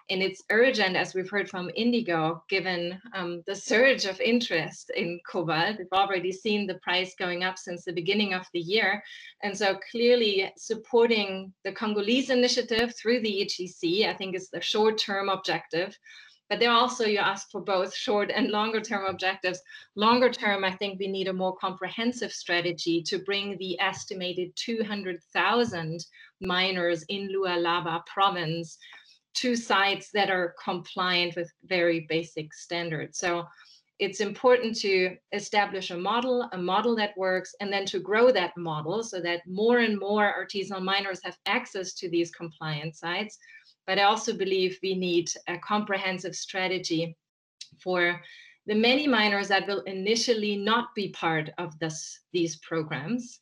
And 0.09 0.23
it's 0.23 0.43
urgent, 0.51 0.97
as 0.97 1.15
we've 1.15 1.29
heard 1.29 1.51
from 1.51 1.71
Indigo, 1.77 2.43
given 2.49 2.99
um, 3.15 3.43
the 3.47 3.55
surge 3.55 4.07
of 4.07 4.19
interest 4.21 4.91
in 4.97 5.21
cobalt. 5.31 5.77
We've 5.79 5.89
already 5.93 6.33
seen 6.33 6.67
the 6.67 6.77
price 6.77 7.15
going 7.19 7.45
up 7.45 7.59
since 7.59 7.85
the 7.85 7.93
beginning 7.93 8.33
of 8.33 8.47
the 8.55 8.61
year. 8.61 9.03
And 9.43 9.57
so 9.57 9.79
clearly 9.91 10.51
supporting 10.57 11.53
the 11.65 11.73
Congolese 11.73 12.31
initiative 12.31 12.95
through 12.97 13.21
the 13.21 13.47
EGC, 13.47 14.09
I 14.09 14.15
think 14.15 14.35
is 14.35 14.49
the 14.49 14.61
short-term 14.61 15.29
objective. 15.29 15.99
But 16.51 16.61
there 16.61 16.71
also 16.71 17.07
you 17.07 17.19
ask 17.19 17.51
for 17.51 17.61
both 17.61 17.95
short 17.95 18.31
and 18.35 18.51
longer 18.51 18.81
term 18.81 19.07
objectives. 19.07 19.61
Longer 19.97 20.31
term, 20.31 20.63
I 20.63 20.73
think 20.73 20.99
we 20.99 21.09
need 21.09 21.29
a 21.29 21.33
more 21.33 21.57
comprehensive 21.57 22.33
strategy 22.33 23.03
to 23.05 23.19
bring 23.19 23.57
the 23.59 23.81
estimated 23.81 24.53
200,000 24.57 26.05
miners 26.41 27.03
in 27.09 27.31
Lualaba 27.31 28.05
province 28.07 28.77
to 29.35 29.57
sites 29.57 30.11
that 30.13 30.31
are 30.31 30.55
compliant 30.63 31.35
with 31.35 31.51
very 31.65 32.07
basic 32.09 32.53
standards. 32.55 33.19
So 33.19 33.47
it's 33.99 34.21
important 34.21 34.77
to 34.81 35.17
establish 35.33 35.91
a 35.91 35.97
model, 35.97 36.49
a 36.53 36.59
model 36.59 36.95
that 36.97 37.17
works, 37.17 37.55
and 37.61 37.73
then 37.73 37.87
to 37.87 38.01
grow 38.01 38.31
that 38.33 38.57
model 38.57 39.03
so 39.03 39.21
that 39.21 39.47
more 39.47 39.79
and 39.79 39.99
more 39.99 40.35
artisanal 40.39 40.83
miners 40.83 41.21
have 41.25 41.39
access 41.47 41.95
to 41.95 42.11
these 42.11 42.31
compliant 42.33 42.97
sites 42.97 43.39
but 43.87 43.99
I 43.99 44.05
also 44.05 44.37
believe 44.37 44.79
we 44.83 44.94
need 44.94 45.31
a 45.49 45.59
comprehensive 45.59 46.35
strategy 46.35 47.16
for 47.83 48.20
the 48.66 48.75
many 48.75 49.07
miners 49.07 49.49
that 49.49 49.66
will 49.66 49.83
initially 49.83 50.57
not 50.57 50.94
be 50.94 51.11
part 51.11 51.51
of 51.59 51.79
this, 51.79 52.20
these 52.33 52.57
programs, 52.57 53.38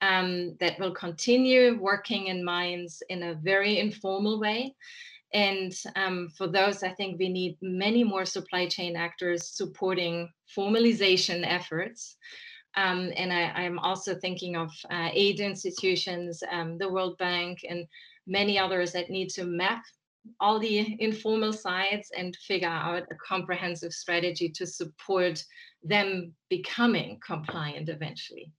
um, 0.00 0.56
that 0.60 0.78
will 0.80 0.92
continue 0.92 1.78
working 1.80 2.26
in 2.26 2.44
mines 2.44 3.02
in 3.08 3.22
a 3.22 3.34
very 3.34 3.78
informal 3.78 4.40
way. 4.40 4.74
And 5.32 5.72
um, 5.96 6.28
for 6.36 6.46
those, 6.46 6.82
I 6.82 6.90
think 6.90 7.18
we 7.18 7.28
need 7.28 7.56
many 7.60 8.04
more 8.04 8.24
supply 8.24 8.68
chain 8.68 8.96
actors 8.96 9.48
supporting 9.48 10.30
formalization 10.56 11.44
efforts. 11.44 12.16
Um, 12.76 13.12
and 13.16 13.32
I, 13.32 13.62
am 13.62 13.78
also 13.78 14.16
thinking 14.16 14.56
of 14.56 14.70
uh, 14.90 15.08
aid 15.12 15.40
institutions, 15.40 16.42
um, 16.50 16.76
the 16.78 16.88
World 16.88 17.16
Bank, 17.18 17.60
and 17.68 17.86
many 18.26 18.58
others 18.58 18.92
that 18.92 19.10
need 19.10 19.28
to 19.30 19.44
map 19.44 19.82
all 20.40 20.58
the 20.58 20.96
informal 21.00 21.52
sides 21.52 22.10
and 22.16 22.34
figure 22.36 22.68
out 22.68 23.02
a 23.10 23.14
comprehensive 23.16 23.92
strategy 23.92 24.48
to 24.48 24.66
support 24.66 25.44
them 25.82 26.32
becoming 26.48 27.20
compliant 27.24 27.88
eventually. 27.88 28.50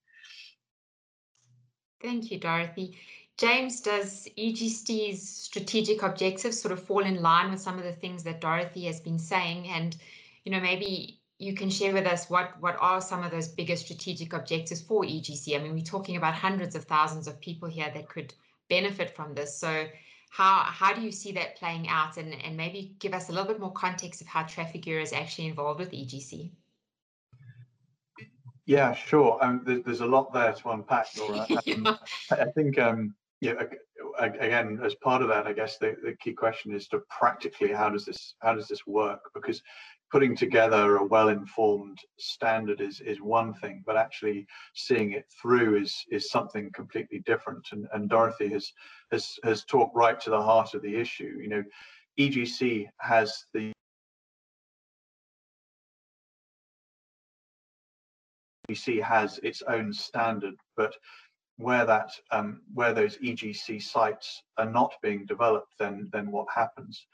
Thank 2.02 2.30
you, 2.30 2.40
Dorothy. 2.40 2.98
James, 3.38 3.82
does 3.82 4.28
EGC's 4.38 5.28
strategic 5.28 6.04
objectives 6.04 6.62
sort 6.62 6.72
of 6.72 6.82
fall 6.82 7.04
in 7.04 7.22
line 7.22 7.52
with 7.52 7.60
some 7.60 7.78
of 7.78 7.84
the 7.84 7.92
things 7.92 8.24
that 8.24 8.40
Dorothy 8.40 8.86
has 8.86 9.02
been 9.02 9.20
saying? 9.20 9.68
And, 9.68 9.98
you 10.46 10.52
know, 10.52 10.62
maybe 10.62 11.20
you 11.38 11.54
can 11.54 11.70
share 11.70 11.94
with 11.94 12.06
us 12.06 12.30
what, 12.30 12.54
what 12.62 12.78
are 12.80 13.02
some 13.02 13.24
of 13.24 13.32
those 13.32 13.50
bigger 13.50 13.76
strategic 13.76 14.32
objectives 14.34 14.82
for 14.82 15.04
EGC? 15.04 15.54
I 15.56 15.62
mean, 15.62 15.74
we're 15.74 15.84
talking 15.84 16.16
about 16.16 16.34
hundreds 16.34 16.76
of 16.76 16.86
thousands 16.86 17.28
of 17.28 17.42
people 17.42 17.68
here 17.68 17.92
that 17.94 18.08
could 18.08 18.34
benefit 18.70 19.16
from 19.16 19.34
this. 19.34 19.60
So 19.60 19.88
how, 20.32 20.64
how 20.66 20.94
do 20.94 21.02
you 21.02 21.12
see 21.12 21.32
that 21.34 21.58
playing 21.58 21.88
out? 21.88 22.18
And, 22.18 22.36
and 22.44 22.58
maybe 22.58 22.96
give 23.00 23.14
us 23.14 23.30
a 23.30 23.32
little 23.32 23.48
bit 23.48 23.60
more 23.60 23.72
context 23.72 24.22
of 24.22 24.28
how 24.28 24.44
Trafigura 24.44 25.02
is 25.02 25.14
actually 25.14 25.48
involved 25.48 25.80
with 25.80 25.92
EGC. 25.92 26.52
Yeah, 28.66 28.94
sure. 28.94 29.38
Um, 29.42 29.62
there's, 29.66 29.84
there's 29.84 30.02
a 30.02 30.06
lot 30.06 30.34
there 30.34 30.54
to 30.54 30.70
unpack, 30.72 31.08
Laura. 31.20 31.46
Um, 31.68 31.98
I 32.32 32.46
think 32.56 32.80
um, 32.80 33.14
yeah, 33.42 33.54
again, 34.20 34.80
as 34.84 34.96
part 34.96 35.22
of 35.22 35.28
that, 35.28 35.46
I 35.46 35.54
guess 35.54 35.78
the, 35.78 35.96
the 36.04 36.16
key 36.20 36.34
question 36.34 36.74
is 36.74 36.88
to 36.88 37.02
practically 37.10 37.72
how 37.72 37.90
does 37.90 38.06
this 38.06 38.36
how 38.40 38.56
does 38.56 38.68
this 38.68 38.88
work? 38.88 39.30
Because 39.34 39.62
putting 40.12 40.36
together 40.36 40.98
a 40.98 41.06
well-informed 41.06 42.00
standard 42.18 42.82
is 42.82 43.02
is 43.02 43.22
one 43.22 43.54
thing, 43.56 43.84
but 43.86 43.98
actually 43.98 44.46
seeing 44.74 45.12
it 45.12 45.26
through 45.42 45.78
is 45.78 46.06
is 46.12 46.30
something 46.30 46.72
completely 46.74 47.20
different. 47.26 47.68
And, 47.72 47.88
and 47.94 48.10
Dorothy 48.10 48.50
has 48.50 48.72
has 49.12 49.38
has 49.44 49.66
talked 49.66 49.96
right 49.96 50.20
to 50.22 50.30
the 50.30 50.42
heart 50.42 50.74
of 50.74 50.82
the 50.82 50.96
issue. 50.96 51.40
You 51.42 51.50
know, 51.50 51.64
EGC 52.20 52.88
has 53.00 53.46
the 53.54 53.72
EGC 58.70 59.02
has 59.02 59.40
its 59.44 59.62
own 59.64 59.94
standard, 59.94 60.56
but 60.76 60.96
where 61.58 61.86
that 61.86 62.12
um, 62.32 62.62
where 62.74 62.94
those 62.94 63.18
EGC 63.18 63.82
sites 63.82 64.44
are 64.58 64.70
not 64.70 64.94
being 65.02 65.26
developed, 65.26 65.74
then 65.80 66.10
then 66.12 66.32
what 66.32 66.48
happens? 66.54 67.06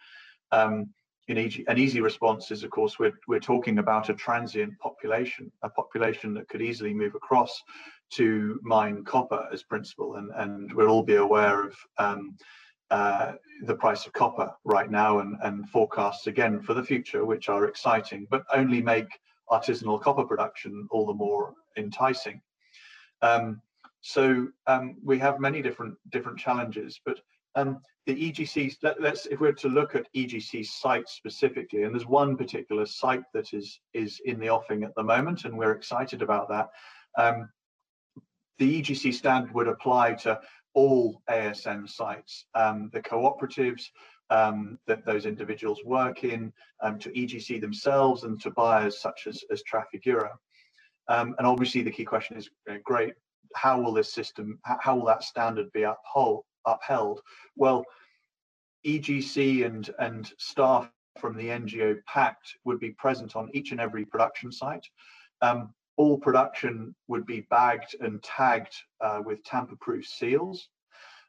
Um, 0.51 0.89
in 1.31 1.37
EG, 1.37 1.63
an 1.67 1.77
easy 1.77 2.01
response 2.01 2.51
is, 2.51 2.63
of 2.63 2.69
course, 2.69 2.99
we're 2.99 3.17
we're 3.27 3.39
talking 3.39 3.79
about 3.79 4.09
a 4.09 4.13
transient 4.13 4.77
population, 4.79 5.51
a 5.63 5.69
population 5.69 6.33
that 6.33 6.47
could 6.49 6.61
easily 6.61 6.93
move 6.93 7.15
across 7.15 7.63
to 8.11 8.59
mine 8.61 9.03
copper 9.03 9.47
as 9.51 9.63
principal, 9.63 10.17
and 10.17 10.29
and 10.35 10.71
we'll 10.73 10.89
all 10.89 11.03
be 11.03 11.15
aware 11.15 11.63
of 11.65 11.75
um, 11.97 12.35
uh, 12.91 13.33
the 13.63 13.75
price 13.75 14.05
of 14.05 14.13
copper 14.13 14.53
right 14.65 14.91
now 14.91 15.19
and 15.19 15.37
and 15.43 15.69
forecasts 15.69 16.27
again 16.27 16.61
for 16.61 16.73
the 16.73 16.83
future, 16.83 17.25
which 17.25 17.47
are 17.49 17.65
exciting, 17.65 18.27
but 18.29 18.43
only 18.53 18.81
make 18.81 19.19
artisanal 19.49 20.01
copper 20.01 20.25
production 20.25 20.87
all 20.91 21.05
the 21.05 21.13
more 21.13 21.53
enticing. 21.77 22.41
Um, 23.21 23.61
so 24.01 24.47
um, 24.67 24.97
we 25.03 25.17
have 25.19 25.39
many 25.39 25.61
different 25.61 25.95
different 26.11 26.37
challenges, 26.37 26.99
but 27.05 27.19
um, 27.55 27.81
the 28.07 28.31
EGC, 28.31 28.77
let, 28.81 29.03
us 29.03 29.27
if 29.27 29.39
we're 29.39 29.51
to 29.53 29.69
look 29.69 29.95
at 29.95 30.07
EGC 30.15 30.65
sites 30.65 31.13
specifically, 31.13 31.83
and 31.83 31.93
there's 31.93 32.07
one 32.07 32.35
particular 32.35 32.85
site 32.85 33.23
that 33.33 33.53
is 33.53 33.79
is 33.93 34.19
in 34.25 34.39
the 34.39 34.49
offing 34.49 34.83
at 34.83 34.95
the 34.95 35.03
moment, 35.03 35.45
and 35.45 35.57
we're 35.57 35.73
excited 35.73 36.21
about 36.21 36.49
that. 36.49 36.69
Um, 37.17 37.49
the 38.57 38.81
EGC 38.81 39.13
standard 39.13 39.53
would 39.53 39.67
apply 39.67 40.13
to 40.13 40.39
all 40.73 41.21
ASM 41.29 41.89
sites, 41.89 42.45
um, 42.55 42.89
the 42.93 43.01
cooperatives 43.01 43.83
um, 44.29 44.79
that 44.87 45.05
those 45.05 45.25
individuals 45.25 45.79
work 45.85 46.23
in, 46.23 46.53
um, 46.81 46.97
to 46.99 47.09
EGC 47.09 47.59
themselves, 47.59 48.23
and 48.23 48.41
to 48.41 48.51
buyers 48.51 48.99
such 48.99 49.27
as, 49.27 49.43
as 49.51 49.61
Trafigura. 49.63 50.29
Um, 51.07 51.35
and 51.37 51.45
obviously, 51.45 51.81
the 51.81 51.91
key 51.91 52.05
question 52.05 52.37
is 52.37 52.49
uh, 52.69 52.75
great 52.83 53.13
how 53.55 53.79
will 53.79 53.93
this 53.93 54.13
system, 54.13 54.59
how 54.63 54.95
will 54.95 55.05
that 55.05 55.23
standard 55.23 55.71
be 55.73 55.83
uphold, 55.83 56.43
upheld? 56.65 57.21
Well, 57.55 57.85
EGC 58.85 59.65
and, 59.65 59.89
and 59.99 60.31
staff 60.37 60.89
from 61.19 61.35
the 61.35 61.47
NGO 61.47 61.97
Pact 62.05 62.55
would 62.63 62.79
be 62.79 62.91
present 62.91 63.35
on 63.35 63.49
each 63.53 63.71
and 63.71 63.79
every 63.79 64.05
production 64.05 64.51
site. 64.51 64.87
Um, 65.41 65.73
all 65.97 66.17
production 66.17 66.95
would 67.07 67.25
be 67.25 67.41
bagged 67.49 67.95
and 67.99 68.23
tagged 68.23 68.75
uh, 69.01 69.21
with 69.23 69.43
tamper-proof 69.43 70.05
seals. 70.05 70.69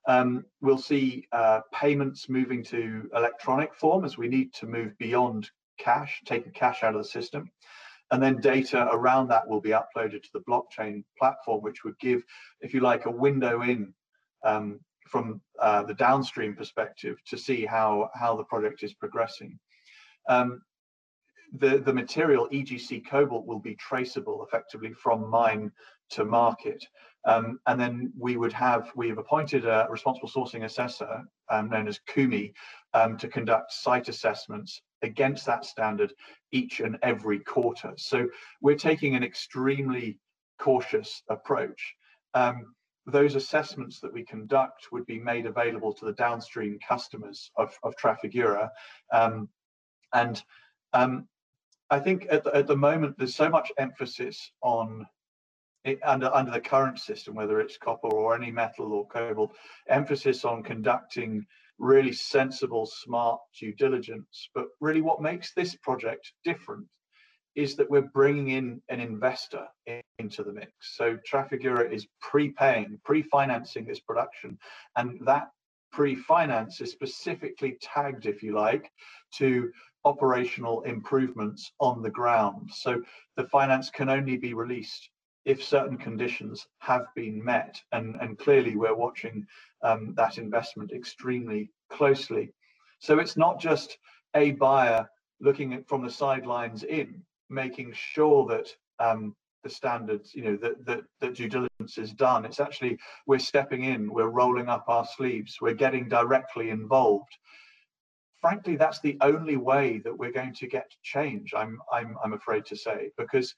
Um, 0.08 0.44
we'll 0.60 0.78
see 0.78 1.26
uh, 1.32 1.60
payments 1.72 2.28
moving 2.28 2.62
to 2.64 3.08
electronic 3.14 3.74
form 3.74 4.04
as 4.04 4.18
we 4.18 4.28
need 4.28 4.52
to 4.54 4.66
move 4.66 4.96
beyond 4.98 5.50
cash, 5.78 6.22
taking 6.24 6.52
cash 6.52 6.82
out 6.82 6.94
of 6.94 7.02
the 7.02 7.08
system. 7.08 7.50
And 8.10 8.22
then 8.22 8.40
data 8.40 8.88
around 8.92 9.28
that 9.28 9.48
will 9.48 9.60
be 9.60 9.70
uploaded 9.70 10.22
to 10.22 10.30
the 10.34 10.40
blockchain 10.40 11.02
platform, 11.18 11.62
which 11.62 11.84
would 11.84 11.98
give, 11.98 12.22
if 12.60 12.74
you 12.74 12.80
like, 12.80 13.06
a 13.06 13.10
window 13.10 13.62
in 13.62 13.94
um, 14.44 14.80
from 15.12 15.42
uh, 15.60 15.82
the 15.82 15.92
downstream 15.92 16.56
perspective 16.56 17.18
to 17.26 17.36
see 17.36 17.66
how, 17.66 18.08
how 18.14 18.34
the 18.34 18.44
project 18.44 18.82
is 18.82 18.94
progressing. 18.94 19.58
Um, 20.26 20.62
the, 21.58 21.76
the 21.78 21.92
material 21.92 22.48
EGC 22.50 23.06
cobalt 23.06 23.46
will 23.46 23.58
be 23.58 23.74
traceable 23.74 24.42
effectively 24.42 24.94
from 24.94 25.28
mine 25.28 25.70
to 26.12 26.24
market. 26.24 26.82
Um, 27.26 27.60
and 27.66 27.78
then 27.78 28.10
we 28.18 28.38
would 28.38 28.54
have, 28.54 28.90
we 28.96 29.10
have 29.10 29.18
appointed 29.18 29.66
a 29.66 29.86
responsible 29.90 30.30
sourcing 30.30 30.64
assessor 30.64 31.20
um, 31.50 31.68
known 31.68 31.88
as 31.88 32.00
Kumi 32.06 32.54
um, 32.94 33.18
to 33.18 33.28
conduct 33.28 33.70
site 33.70 34.08
assessments 34.08 34.80
against 35.02 35.44
that 35.44 35.66
standard 35.66 36.14
each 36.52 36.80
and 36.80 36.96
every 37.02 37.40
quarter. 37.40 37.92
So 37.98 38.28
we're 38.62 38.76
taking 38.76 39.14
an 39.14 39.22
extremely 39.22 40.18
cautious 40.58 41.22
approach. 41.28 41.94
Um, 42.32 42.74
those 43.06 43.34
assessments 43.34 44.00
that 44.00 44.12
we 44.12 44.24
conduct 44.24 44.92
would 44.92 45.06
be 45.06 45.18
made 45.18 45.46
available 45.46 45.92
to 45.92 46.04
the 46.04 46.12
downstream 46.12 46.78
customers 46.86 47.50
of, 47.56 47.76
of 47.82 47.96
Trafigura. 47.96 48.68
Um, 49.12 49.48
and 50.14 50.42
um, 50.92 51.26
I 51.90 51.98
think 51.98 52.26
at 52.30 52.44
the, 52.44 52.54
at 52.54 52.66
the 52.66 52.76
moment, 52.76 53.16
there's 53.18 53.34
so 53.34 53.48
much 53.48 53.72
emphasis 53.78 54.52
on 54.62 55.06
it, 55.84 55.98
under 56.04 56.32
under 56.34 56.52
the 56.52 56.60
current 56.60 56.98
system, 56.98 57.34
whether 57.34 57.60
it's 57.60 57.76
copper 57.76 58.08
or 58.08 58.36
any 58.36 58.52
metal 58.52 58.92
or 58.92 59.06
cobalt, 59.08 59.54
emphasis 59.88 60.44
on 60.44 60.62
conducting 60.62 61.44
really 61.78 62.12
sensible, 62.12 62.86
smart 62.86 63.40
due 63.58 63.74
diligence. 63.74 64.48
But 64.54 64.66
really, 64.80 65.02
what 65.02 65.20
makes 65.20 65.52
this 65.54 65.74
project 65.74 66.32
different 66.44 66.86
is 67.54 67.76
that 67.76 67.90
we're 67.90 68.00
bringing 68.00 68.48
in 68.48 68.80
an 68.88 69.00
investor 69.00 69.66
in, 69.86 70.00
into 70.18 70.42
the 70.42 70.52
mix. 70.52 70.72
So 70.96 71.18
Trafigura 71.30 71.92
is 71.92 72.06
prepaying, 72.20 73.00
pre-financing 73.04 73.84
this 73.84 74.00
production, 74.00 74.58
and 74.96 75.20
that 75.26 75.50
pre-finance 75.92 76.80
is 76.80 76.90
specifically 76.90 77.76
tagged, 77.80 78.26
if 78.26 78.42
you 78.42 78.54
like, 78.54 78.90
to 79.34 79.70
operational 80.04 80.82
improvements 80.82 81.72
on 81.78 82.02
the 82.02 82.10
ground. 82.10 82.70
So 82.72 83.02
the 83.36 83.44
finance 83.44 83.90
can 83.90 84.08
only 84.08 84.36
be 84.36 84.54
released 84.54 85.10
if 85.44 85.62
certain 85.62 85.98
conditions 85.98 86.66
have 86.78 87.06
been 87.14 87.42
met. 87.44 87.80
And, 87.92 88.16
and 88.20 88.38
clearly 88.38 88.76
we're 88.76 88.96
watching 88.96 89.46
um, 89.82 90.14
that 90.16 90.38
investment 90.38 90.92
extremely 90.92 91.70
closely. 91.90 92.52
So 93.00 93.18
it's 93.18 93.36
not 93.36 93.60
just 93.60 93.98
a 94.34 94.52
buyer 94.52 95.08
looking 95.40 95.74
at 95.74 95.88
from 95.88 96.02
the 96.04 96.10
sidelines 96.10 96.84
in, 96.84 97.22
making 97.52 97.92
sure 97.94 98.46
that 98.46 98.68
um, 98.98 99.34
the 99.62 99.70
standards, 99.70 100.34
you 100.34 100.42
know, 100.42 100.56
that, 100.56 100.84
that, 100.86 101.00
that 101.20 101.34
due 101.34 101.48
diligence 101.48 101.98
is 101.98 102.12
done. 102.12 102.44
It's 102.44 102.60
actually, 102.60 102.98
we're 103.26 103.38
stepping 103.38 103.84
in, 103.84 104.12
we're 104.12 104.28
rolling 104.28 104.68
up 104.68 104.84
our 104.88 105.04
sleeves, 105.04 105.58
we're 105.60 105.74
getting 105.74 106.08
directly 106.08 106.70
involved. 106.70 107.32
Frankly, 108.40 108.76
that's 108.76 109.00
the 109.00 109.16
only 109.20 109.56
way 109.56 109.98
that 110.04 110.16
we're 110.16 110.32
going 110.32 110.54
to 110.54 110.66
get 110.66 110.90
change, 111.02 111.54
I'm, 111.56 111.78
I'm, 111.92 112.16
I'm 112.24 112.32
afraid 112.32 112.66
to 112.66 112.76
say, 112.76 113.10
because 113.16 113.54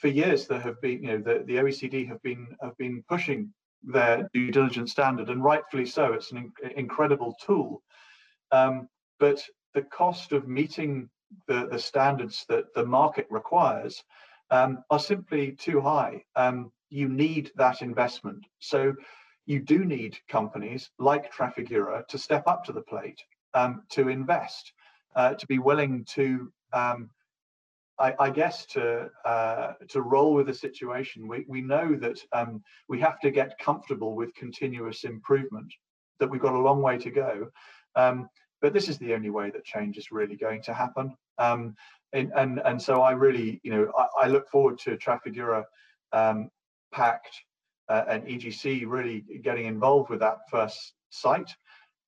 for 0.00 0.08
years 0.08 0.46
there 0.46 0.60
have 0.60 0.80
been, 0.80 1.02
you 1.02 1.08
know, 1.08 1.18
the, 1.18 1.44
the 1.44 1.56
OECD 1.56 2.08
have 2.08 2.22
been 2.22 2.56
have 2.62 2.76
been 2.78 3.04
pushing 3.08 3.52
their 3.82 4.28
due 4.32 4.50
diligence 4.50 4.92
standard, 4.92 5.28
and 5.28 5.44
rightfully 5.44 5.86
so. 5.86 6.12
It's 6.12 6.32
an 6.32 6.52
in 6.62 6.70
incredible 6.70 7.34
tool, 7.44 7.82
um, 8.50 8.88
but 9.18 9.42
the 9.74 9.82
cost 9.82 10.32
of 10.32 10.48
meeting 10.48 11.08
the, 11.46 11.68
the 11.70 11.78
standards 11.78 12.44
that 12.48 12.72
the 12.74 12.84
market 12.84 13.26
requires 13.30 14.02
um, 14.50 14.82
are 14.90 14.98
simply 14.98 15.52
too 15.52 15.80
high. 15.80 16.24
Um, 16.36 16.72
you 16.88 17.08
need 17.08 17.52
that 17.56 17.82
investment. 17.82 18.44
So 18.58 18.94
you 19.46 19.60
do 19.60 19.84
need 19.84 20.18
companies 20.28 20.90
like 20.98 21.32
Trafigura 21.32 22.06
to 22.08 22.18
step 22.18 22.44
up 22.46 22.64
to 22.64 22.72
the 22.72 22.82
plate, 22.82 23.20
um, 23.54 23.82
to 23.90 24.08
invest, 24.08 24.72
uh, 25.16 25.34
to 25.34 25.46
be 25.46 25.58
willing 25.58 26.04
to 26.10 26.52
um, 26.72 27.10
I, 28.00 28.14
I 28.18 28.30
guess 28.30 28.64
to 28.66 29.10
uh, 29.26 29.72
to 29.88 30.00
roll 30.00 30.32
with 30.34 30.46
the 30.46 30.54
situation, 30.54 31.28
we, 31.28 31.44
we 31.46 31.60
know 31.60 31.94
that 31.96 32.18
um, 32.32 32.62
we 32.88 32.98
have 33.00 33.20
to 33.20 33.30
get 33.30 33.58
comfortable 33.58 34.16
with 34.16 34.34
continuous 34.34 35.04
improvement, 35.04 35.70
that 36.18 36.28
we've 36.28 36.40
got 36.40 36.54
a 36.54 36.58
long 36.58 36.80
way 36.80 36.96
to 36.96 37.10
go. 37.10 37.50
But 38.60 38.72
this 38.72 38.88
is 38.88 38.98
the 38.98 39.14
only 39.14 39.30
way 39.30 39.50
that 39.50 39.64
change 39.64 39.96
is 39.96 40.12
really 40.12 40.36
going 40.36 40.62
to 40.62 40.74
happen. 40.74 41.16
Um, 41.38 41.74
and, 42.12 42.32
and, 42.36 42.60
and 42.64 42.80
so 42.80 43.02
I 43.02 43.12
really, 43.12 43.60
you 43.62 43.70
know, 43.70 43.92
I, 43.96 44.26
I 44.26 44.28
look 44.28 44.48
forward 44.48 44.78
to 44.80 44.96
Trafigura 44.96 45.64
um, 46.12 46.50
Pact 46.92 47.30
uh, 47.88 48.04
and 48.08 48.24
EGC 48.24 48.84
really 48.86 49.24
getting 49.42 49.66
involved 49.66 50.10
with 50.10 50.20
that 50.20 50.38
first 50.50 50.94
site, 51.10 51.54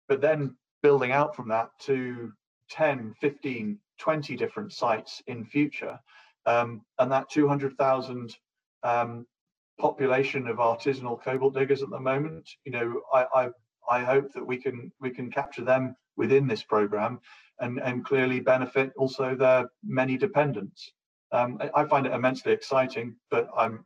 but 0.09 0.21
then 0.21 0.57
building 0.83 1.13
out 1.13 1.35
from 1.35 1.49
that 1.49 1.71
to 1.81 2.33
10, 2.71 3.15
15, 3.21 3.79
20 3.99 4.37
different 4.37 4.73
sites 4.73 5.23
in 5.27 5.45
future. 5.45 5.99
Um, 6.47 6.83
and 6.99 7.11
that 7.13 7.31
200,000 7.31 8.37
um, 8.83 9.27
population 9.79 10.49
of 10.49 10.57
artisanal 10.57 11.23
cobalt 11.23 11.55
diggers 11.55 11.83
at 11.83 11.91
the 11.91 12.01
moment, 12.01 12.49
you 12.65 12.73
know, 12.73 13.01
I, 13.13 13.27
I, 13.35 13.49
I 13.91 14.05
hope 14.05 14.33
that 14.33 14.47
we 14.47 14.57
can 14.57 14.93
we 15.01 15.11
can 15.11 15.31
capture 15.31 15.65
them 15.65 15.97
within 16.17 16.47
this 16.47 16.63
program 16.63 17.21
and, 17.61 17.79
and 17.81 18.05
clearly 18.05 18.41
benefit 18.41 18.93
also 18.97 19.35
their 19.35 19.71
many 19.85 20.17
dependents. 20.17 20.93
Um, 21.33 21.59
I 21.75 21.85
find 21.85 22.07
it 22.07 22.13
immensely 22.13 22.53
exciting, 22.53 23.17
but 23.31 23.49
I'm 23.57 23.85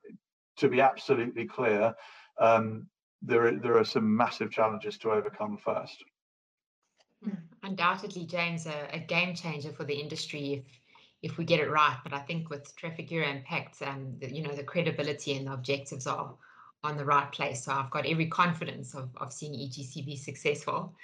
to 0.57 0.69
be 0.69 0.81
absolutely 0.81 1.45
clear, 1.45 1.95
um, 2.41 2.87
there, 3.23 3.53
there 3.53 3.79
are 3.79 3.85
some 3.85 4.17
massive 4.17 4.51
challenges 4.51 4.97
to 4.99 5.12
overcome 5.12 5.59
first. 5.59 6.03
Undoubtedly, 7.62 8.25
James, 8.25 8.67
a, 8.67 8.89
a 8.93 8.99
game 8.99 9.35
changer 9.35 9.71
for 9.73 9.85
the 9.85 9.95
industry 9.95 10.55
if 10.55 10.65
if 11.23 11.39
we 11.39 11.45
get 11.45 11.61
it 11.61 11.71
right. 11.71 11.97
But 12.03 12.12
I 12.12 12.21
think 12.21 12.51
with 12.51 12.75
Trafigura 12.77 13.29
Impact, 13.29 13.83
um, 13.83 14.17
the, 14.21 14.33
you 14.33 14.43
know, 14.43 14.55
the 14.55 14.62
credibility 14.62 15.35
and 15.35 15.47
the 15.47 15.53
objectives 15.53 16.07
are 16.07 16.35
on 16.85 16.97
the 16.97 17.05
right 17.05 17.31
place. 17.33 17.65
So 17.65 17.73
I've 17.73 17.91
got 17.91 18.07
every 18.07 18.27
confidence 18.27 18.95
of, 18.95 19.09
of 19.17 19.33
seeing 19.33 19.55
EGC 19.55 20.05
be 20.05 20.17
successful. 20.17 20.95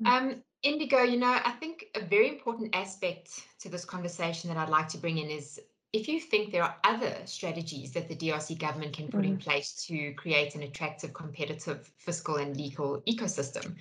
Hmm. 0.00 0.06
Um, 0.06 0.42
Indigo, 0.62 1.02
you 1.02 1.18
know, 1.18 1.38
I 1.44 1.52
think 1.52 1.86
a 1.94 2.00
very 2.00 2.28
important 2.28 2.74
aspect 2.74 3.30
to 3.60 3.68
this 3.68 3.84
conversation 3.84 4.48
that 4.48 4.56
I'd 4.56 4.68
like 4.68 4.88
to 4.88 4.98
bring 4.98 5.18
in 5.18 5.30
is 5.30 5.60
if 5.96 6.08
you 6.08 6.20
think 6.20 6.52
there 6.52 6.62
are 6.62 6.76
other 6.84 7.16
strategies 7.24 7.92
that 7.92 8.08
the 8.08 8.14
DRC 8.14 8.58
government 8.58 8.92
can 8.92 9.08
put 9.08 9.22
mm. 9.22 9.28
in 9.28 9.36
place 9.38 9.86
to 9.86 10.12
create 10.12 10.54
an 10.54 10.62
attractive, 10.62 11.14
competitive, 11.14 11.90
fiscal 11.96 12.36
and 12.36 12.54
legal 12.54 13.00
ecosystem 13.08 13.74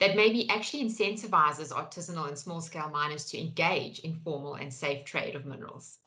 that 0.00 0.16
maybe 0.16 0.48
actually 0.50 0.84
incentivizes 0.84 1.70
artisanal 1.70 2.26
and 2.26 2.36
small 2.36 2.60
scale 2.60 2.90
miners 2.90 3.24
to 3.26 3.38
engage 3.38 4.00
in 4.00 4.16
formal 4.24 4.54
and 4.54 4.72
safe 4.72 5.04
trade 5.04 5.36
of 5.36 5.46
minerals. 5.46 5.99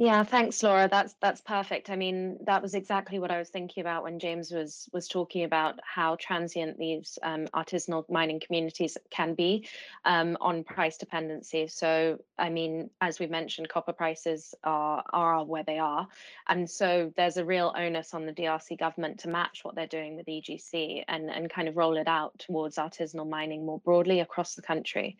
Yeah, 0.00 0.22
thanks, 0.22 0.62
Laura. 0.62 0.86
That's 0.88 1.14
that's 1.20 1.40
perfect. 1.40 1.90
I 1.90 1.96
mean, 1.96 2.38
that 2.44 2.62
was 2.62 2.74
exactly 2.74 3.18
what 3.18 3.32
I 3.32 3.38
was 3.38 3.48
thinking 3.48 3.80
about 3.80 4.04
when 4.04 4.20
James 4.20 4.52
was 4.52 4.88
was 4.92 5.08
talking 5.08 5.42
about 5.42 5.80
how 5.82 6.14
transient 6.20 6.78
these 6.78 7.18
um, 7.24 7.46
artisanal 7.48 8.08
mining 8.08 8.38
communities 8.38 8.96
can 9.10 9.34
be 9.34 9.68
um, 10.04 10.38
on 10.40 10.62
price 10.62 10.98
dependency. 10.98 11.66
So, 11.66 12.20
I 12.38 12.48
mean, 12.48 12.90
as 13.00 13.18
we 13.18 13.26
mentioned, 13.26 13.70
copper 13.70 13.92
prices 13.92 14.54
are 14.62 15.02
are 15.12 15.44
where 15.44 15.64
they 15.64 15.80
are, 15.80 16.06
and 16.46 16.70
so 16.70 17.12
there's 17.16 17.36
a 17.36 17.44
real 17.44 17.74
onus 17.76 18.14
on 18.14 18.24
the 18.24 18.32
DRC 18.32 18.78
government 18.78 19.18
to 19.20 19.28
match 19.28 19.64
what 19.64 19.74
they're 19.74 19.88
doing 19.88 20.16
with 20.16 20.26
EGC 20.26 21.02
and 21.08 21.28
and 21.28 21.50
kind 21.50 21.66
of 21.66 21.76
roll 21.76 21.96
it 21.96 22.06
out 22.06 22.38
towards 22.38 22.76
artisanal 22.76 23.28
mining 23.28 23.66
more 23.66 23.80
broadly 23.80 24.20
across 24.20 24.54
the 24.54 24.62
country. 24.62 25.16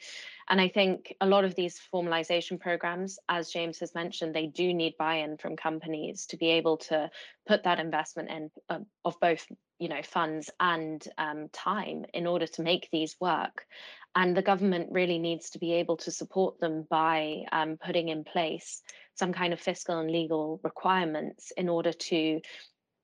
And 0.49 0.61
I 0.61 0.69
think 0.69 1.15
a 1.21 1.27
lot 1.27 1.45
of 1.45 1.55
these 1.55 1.81
formalization 1.93 2.59
programs, 2.59 3.19
as 3.29 3.51
James 3.51 3.79
has 3.81 3.95
mentioned, 3.95 4.35
they 4.35 4.47
do 4.47 4.73
need 4.73 4.97
buy-in 4.99 5.37
from 5.37 5.57
companies 5.57 6.27
to 6.27 6.37
be 6.37 6.51
able 6.53 6.79
to 6.79 7.11
put 7.47 7.65
that 7.65 7.79
investment 7.79 8.31
in 8.31 8.51
uh, 8.71 8.79
of 9.05 9.21
both 9.21 9.47
you 9.79 9.89
know 9.89 10.03
funds 10.03 10.51
and 10.59 11.07
um, 11.19 11.49
time 11.53 12.05
in 12.15 12.27
order 12.27 12.47
to 12.47 12.63
make 12.63 12.89
these 12.91 13.17
work. 13.21 13.67
And 14.15 14.37
the 14.37 14.43
government 14.43 14.89
really 14.91 15.19
needs 15.19 15.51
to 15.51 15.59
be 15.59 15.75
able 15.75 15.99
to 15.99 16.11
support 16.11 16.59
them 16.61 16.87
by 16.89 17.45
um, 17.53 17.77
putting 17.77 18.09
in 18.09 18.25
place 18.25 18.83
some 19.15 19.33
kind 19.33 19.53
of 19.53 19.61
fiscal 19.61 19.99
and 19.99 20.11
legal 20.11 20.61
requirements 20.65 21.53
in 21.57 21.69
order 21.69 21.93
to 21.93 22.41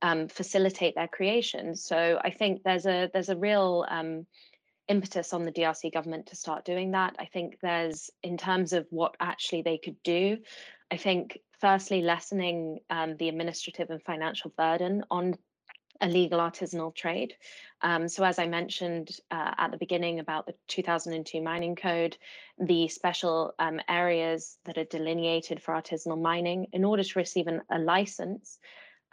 um, 0.00 0.28
facilitate 0.28 0.94
their 0.94 1.08
creation. 1.08 1.76
So 1.76 2.18
i 2.22 2.30
think 2.30 2.62
there's 2.62 2.86
a 2.86 3.10
there's 3.12 3.28
a 3.28 3.36
real 3.36 3.84
um, 3.88 4.26
impetus 4.88 5.32
on 5.32 5.44
the 5.44 5.52
DRC 5.52 5.92
government 5.92 6.26
to 6.26 6.36
start 6.36 6.64
doing 6.64 6.92
that. 6.92 7.16
I 7.18 7.26
think 7.26 7.58
there's, 7.60 8.10
in 8.22 8.36
terms 8.36 8.72
of 8.72 8.86
what 8.90 9.16
actually 9.20 9.62
they 9.62 9.78
could 9.78 10.02
do, 10.02 10.38
I 10.90 10.96
think 10.96 11.38
firstly, 11.60 12.02
lessening 12.02 12.80
um, 12.90 13.16
the 13.16 13.28
administrative 13.28 13.90
and 13.90 14.02
financial 14.02 14.52
burden 14.56 15.02
on 15.10 15.34
illegal 16.00 16.38
artisanal 16.40 16.94
trade. 16.94 17.34
Um, 17.82 18.08
so 18.08 18.24
as 18.24 18.38
I 18.38 18.46
mentioned 18.46 19.10
uh, 19.30 19.54
at 19.56 19.70
the 19.70 19.78
beginning 19.78 20.20
about 20.20 20.46
the 20.46 20.54
2002 20.68 21.40
mining 21.40 21.76
code, 21.76 22.16
the 22.58 22.88
special 22.88 23.54
um, 23.58 23.80
areas 23.88 24.58
that 24.64 24.78
are 24.78 24.84
delineated 24.84 25.62
for 25.62 25.72
artisanal 25.74 26.20
mining, 26.20 26.66
in 26.72 26.84
order 26.84 27.04
to 27.04 27.18
receive 27.18 27.46
an, 27.46 27.62
a 27.70 27.78
license, 27.78 28.58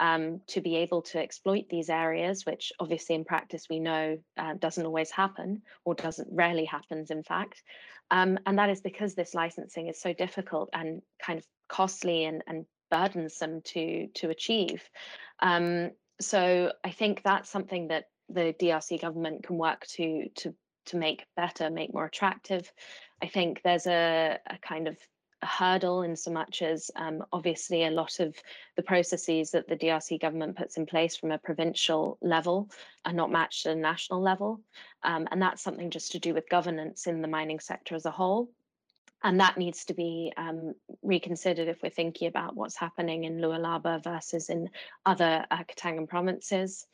um, 0.02 0.42
to 0.48 0.62
be 0.62 0.78
able 0.78 1.04
to 1.04 1.20
exploit 1.20 1.66
these 1.70 1.90
areas, 1.90 2.46
which 2.46 2.74
obviously 2.80 3.16
in 3.16 3.24
practice 3.24 3.68
we 3.70 3.80
know 3.80 4.18
uh, 4.36 4.56
doesn't 4.56 4.86
always 4.86 5.12
happen 5.12 5.62
or 5.86 5.94
doesn't 5.94 6.28
rarely 6.32 6.66
happens, 6.66 7.12
in 7.12 7.22
fact. 7.22 7.62
Um, 8.10 8.40
and 8.48 8.58
that 8.58 8.72
is 8.72 8.82
because 8.82 9.14
this 9.14 9.36
licensing 9.36 9.88
is 9.88 10.02
so 10.02 10.12
difficult 10.12 10.70
and 10.74 11.04
kind 11.24 11.38
of 11.38 11.46
costly 11.70 12.26
and, 12.26 12.44
and 12.48 12.66
burdensome 12.90 13.62
to 13.62 14.08
to 14.16 14.32
achieve. 14.32 14.84
Um, 15.40 15.92
so 16.20 16.74
I 16.84 16.90
think 16.90 17.22
that's 17.24 17.50
something 17.50 17.88
that 17.90 18.06
the 18.28 18.56
DRC 18.60 19.02
government 19.02 19.44
can 19.44 19.58
work 19.58 19.86
to 19.96 20.30
to 20.38 20.56
to 20.88 20.98
make 20.98 21.26
better, 21.36 21.70
make 21.70 21.94
more 21.94 22.06
attractive. 22.06 22.72
I 23.22 23.28
think 23.28 23.62
there's 23.64 23.86
a, 23.86 24.40
a 24.48 24.58
kind 24.58 24.88
of 24.88 24.98
hurdle 25.44 26.04
in 26.04 26.16
so 26.16 26.32
much 26.32 26.62
as 26.62 26.92
um, 26.96 27.24
obviously 27.32 27.86
a 27.86 27.92
lot 27.92 28.20
of 28.20 28.36
the 28.76 28.84
processes 28.84 29.52
that 29.52 29.68
the 29.68 29.76
DRC 29.76 30.22
government 30.22 30.58
puts 30.58 30.78
in 30.78 30.86
place 30.86 31.16
from 31.16 31.32
a 31.32 31.38
provincial 31.38 32.18
level 32.22 32.70
are 33.06 33.14
not 33.14 33.32
matched 33.32 33.66
at 33.66 33.78
a 33.78 33.80
national 33.80 34.22
level. 34.22 34.62
Um, 35.04 35.28
and 35.32 35.42
that's 35.42 35.64
something 35.64 35.90
just 35.90 36.12
to 36.14 36.20
do 36.20 36.34
with 36.34 36.50
governance 36.50 37.08
in 37.08 37.22
the 37.22 37.28
mining 37.28 37.60
sector 37.60 37.96
as 37.96 38.06
a 38.06 38.12
whole. 38.12 38.50
And 39.24 39.40
that 39.40 39.58
needs 39.58 39.86
to 39.86 39.94
be 39.94 40.34
um, 40.36 40.74
reconsidered 41.04 41.68
if 41.68 41.84
we're 41.84 41.90
thinking 41.90 42.28
about 42.28 42.56
what's 42.56 42.76
happening 42.76 43.26
in 43.26 43.38
Lualaba 43.38 44.04
versus 44.04 44.50
in 44.50 44.70
other 45.06 45.46
uh, 45.52 45.64
Katangan 45.64 46.08
provinces. 46.10 46.88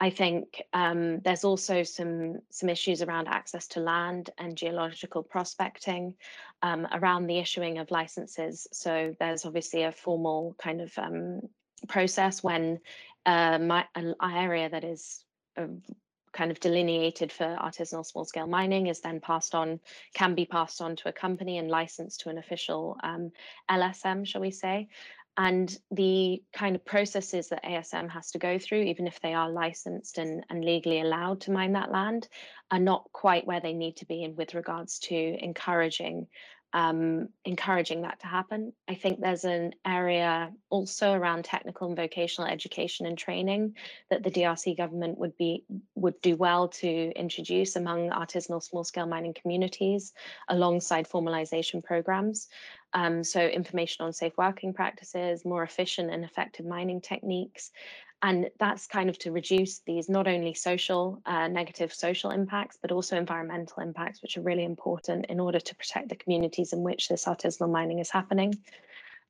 I 0.00 0.10
think 0.10 0.62
um, 0.72 1.20
there's 1.20 1.44
also 1.44 1.82
some 1.82 2.40
some 2.50 2.68
issues 2.68 3.00
around 3.00 3.28
access 3.28 3.68
to 3.68 3.80
land 3.80 4.30
and 4.38 4.56
geological 4.56 5.22
prospecting 5.22 6.14
um, 6.62 6.86
around 6.92 7.26
the 7.26 7.38
issuing 7.38 7.78
of 7.78 7.90
licenses. 7.90 8.66
So 8.72 9.14
there's 9.20 9.44
obviously 9.44 9.84
a 9.84 9.92
formal 9.92 10.56
kind 10.58 10.80
of 10.80 10.92
um, 10.98 11.40
process 11.88 12.42
when 12.42 12.80
uh, 13.26 13.58
my, 13.58 13.86
an 13.94 14.14
area 14.22 14.68
that 14.68 14.84
is 14.84 15.24
uh, 15.56 15.66
kind 16.32 16.50
of 16.50 16.58
delineated 16.58 17.30
for 17.30 17.56
artisanal 17.62 18.04
small 18.04 18.24
scale 18.24 18.48
mining 18.48 18.88
is 18.88 19.00
then 19.00 19.20
passed 19.20 19.54
on, 19.54 19.78
can 20.14 20.34
be 20.34 20.44
passed 20.44 20.82
on 20.82 20.96
to 20.96 21.08
a 21.08 21.12
company 21.12 21.58
and 21.58 21.70
licensed 21.70 22.20
to 22.20 22.28
an 22.28 22.38
official 22.38 22.98
um, 23.04 23.30
LSM, 23.70 24.26
shall 24.26 24.40
we 24.40 24.50
say 24.50 24.88
and 25.36 25.76
the 25.90 26.42
kind 26.52 26.76
of 26.76 26.84
processes 26.84 27.48
that 27.48 27.64
ASM 27.64 28.08
has 28.10 28.30
to 28.32 28.38
go 28.38 28.58
through, 28.58 28.82
even 28.82 29.06
if 29.06 29.20
they 29.20 29.34
are 29.34 29.50
licensed 29.50 30.18
and, 30.18 30.44
and 30.48 30.64
legally 30.64 31.00
allowed 31.00 31.40
to 31.42 31.50
mine 31.50 31.72
that 31.72 31.90
land, 31.90 32.28
are 32.70 32.78
not 32.78 33.04
quite 33.12 33.46
where 33.46 33.60
they 33.60 33.72
need 33.72 33.96
to 33.96 34.06
be 34.06 34.22
in 34.22 34.36
with 34.36 34.54
regards 34.54 34.98
to 35.00 35.14
encouraging 35.14 36.28
um, 36.74 37.28
encouraging 37.44 38.02
that 38.02 38.18
to 38.20 38.26
happen. 38.26 38.72
I 38.88 38.96
think 38.96 39.20
there's 39.20 39.44
an 39.44 39.74
area 39.86 40.50
also 40.70 41.12
around 41.12 41.44
technical 41.44 41.86
and 41.86 41.96
vocational 41.96 42.50
education 42.50 43.06
and 43.06 43.16
training 43.16 43.76
that 44.10 44.24
the 44.24 44.30
DRC 44.30 44.76
government 44.76 45.16
would 45.16 45.36
be 45.36 45.64
would 45.94 46.20
do 46.20 46.34
well 46.34 46.66
to 46.68 47.12
introduce 47.12 47.76
among 47.76 48.10
artisanal 48.10 48.60
small 48.60 48.82
scale 48.82 49.06
mining 49.06 49.34
communities 49.40 50.12
alongside 50.48 51.08
formalization 51.08 51.82
programs. 51.82 52.48
Um, 52.94 53.24
so 53.24 53.40
information 53.40 54.04
on 54.04 54.12
safe 54.12 54.32
working 54.38 54.72
practices, 54.72 55.44
more 55.44 55.64
efficient 55.64 56.10
and 56.10 56.24
effective 56.24 56.64
mining 56.64 57.00
techniques, 57.00 57.72
and 58.24 58.48
that's 58.58 58.86
kind 58.86 59.10
of 59.10 59.18
to 59.18 59.32
reduce 59.32 59.80
these 59.80 60.08
not 60.08 60.26
only 60.26 60.54
social 60.54 61.20
uh, 61.26 61.46
negative 61.46 61.92
social 61.92 62.30
impacts 62.30 62.78
but 62.80 62.90
also 62.90 63.16
environmental 63.16 63.82
impacts 63.82 64.22
which 64.22 64.38
are 64.38 64.40
really 64.40 64.64
important 64.64 65.26
in 65.26 65.38
order 65.38 65.60
to 65.60 65.74
protect 65.74 66.08
the 66.08 66.16
communities 66.16 66.72
in 66.72 66.82
which 66.82 67.08
this 67.08 67.26
artisanal 67.26 67.70
mining 67.70 67.98
is 67.98 68.10
happening 68.10 68.54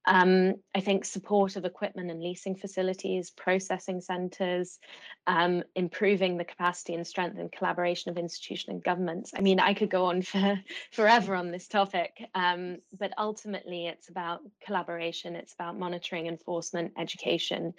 um, 0.07 0.55
I 0.75 0.81
think 0.81 1.05
support 1.05 1.57
of 1.57 1.65
equipment 1.65 2.11
and 2.11 2.23
leasing 2.23 2.57
facilities, 2.57 3.31
processing 3.31 4.01
centres, 4.01 4.79
um, 5.27 5.63
improving 5.75 6.37
the 6.37 6.45
capacity 6.45 6.95
and 6.95 7.07
strength 7.07 7.39
and 7.39 7.51
collaboration 7.51 8.11
of 8.11 8.19
institution 8.19 8.73
and 8.73 8.85
governments. 8.85 9.33
I 9.35 9.41
mean, 9.41 9.61
I 9.61 9.73
could 9.73 9.91
go 9.91 10.07
on 10.07 10.23
for 10.23 10.61
forever 10.93 11.35
on 11.35 11.51
this 11.51 11.69
topic, 11.69 12.29
um, 12.35 12.79
but 12.99 13.13
ultimately 13.19 13.87
it's 13.87 14.09
about 14.09 14.41
collaboration, 14.65 15.37
it's 15.37 15.55
about 15.55 15.79
monitoring, 15.79 16.27
enforcement, 16.27 16.93
education, 16.99 17.73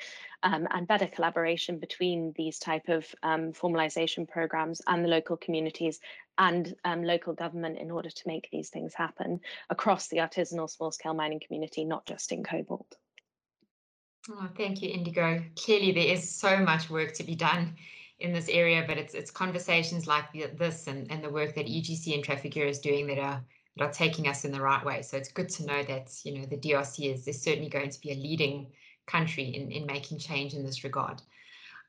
um, 0.44 0.68
and 0.72 0.88
better 0.88 1.08
collaboration 1.08 1.80
between 1.80 2.34
these 2.36 2.60
type 2.60 2.90
of 2.90 3.06
um, 3.24 3.52
formalization 3.52 4.28
programs 4.28 4.82
and 4.88 5.04
the 5.04 5.10
local 5.10 5.38
communities 5.38 6.00
and 6.38 6.76
um, 6.84 7.04
local 7.04 7.34
government 7.34 7.78
in 7.78 7.92
order 7.92 8.10
to 8.10 8.28
make 8.28 8.50
these 8.52 8.70
things 8.70 8.94
happen 8.94 9.40
across 9.70 10.08
the 10.08 10.18
artisanal 10.18 10.70
small 10.70 10.92
scale 10.92 11.14
mining 11.14 11.40
community, 11.40 11.86
not 11.86 12.06
just 12.06 12.32
in 12.32 12.44
cobalt. 12.44 12.96
Oh, 14.30 14.50
thank 14.58 14.82
you, 14.82 14.90
Indigo. 14.90 15.44
Clearly, 15.56 15.92
there 15.92 16.08
is 16.08 16.30
so 16.30 16.58
much 16.58 16.90
work 16.90 17.14
to 17.14 17.24
be 17.24 17.36
done 17.36 17.76
in 18.20 18.34
this 18.34 18.50
area, 18.50 18.84
but 18.88 18.98
it's 18.98 19.14
it's 19.14 19.30
conversations 19.30 20.08
like 20.08 20.26
this 20.58 20.88
and, 20.88 21.12
and 21.12 21.24
the 21.24 21.30
work 21.30 21.54
that 21.56 21.68
EGC 21.68 22.14
and 22.14 22.24
Trafigura 22.24 22.70
is 22.70 22.80
doing 22.80 23.08
that 23.08 23.20
are 23.20 23.44
that 23.78 23.84
are 23.84 23.92
taking 23.92 24.28
us 24.28 24.46
in 24.46 24.52
the 24.52 24.62
right 24.62 24.84
way. 24.84 25.02
So 25.02 25.18
it's 25.18 25.32
good 25.32 25.50
to 25.50 25.66
know 25.66 25.84
that 25.84 26.12
you 26.24 26.40
know 26.40 26.46
the 26.46 26.58
DRC 26.58 27.14
is, 27.14 27.28
is 27.28 27.42
certainly 27.42 27.70
going 27.70 27.90
to 27.90 28.02
be 28.02 28.12
a 28.12 28.16
leading 28.16 28.68
country 29.06 29.44
in, 29.44 29.72
in 29.72 29.86
making 29.86 30.18
change 30.18 30.54
in 30.54 30.64
this 30.64 30.84
regard. 30.84 31.22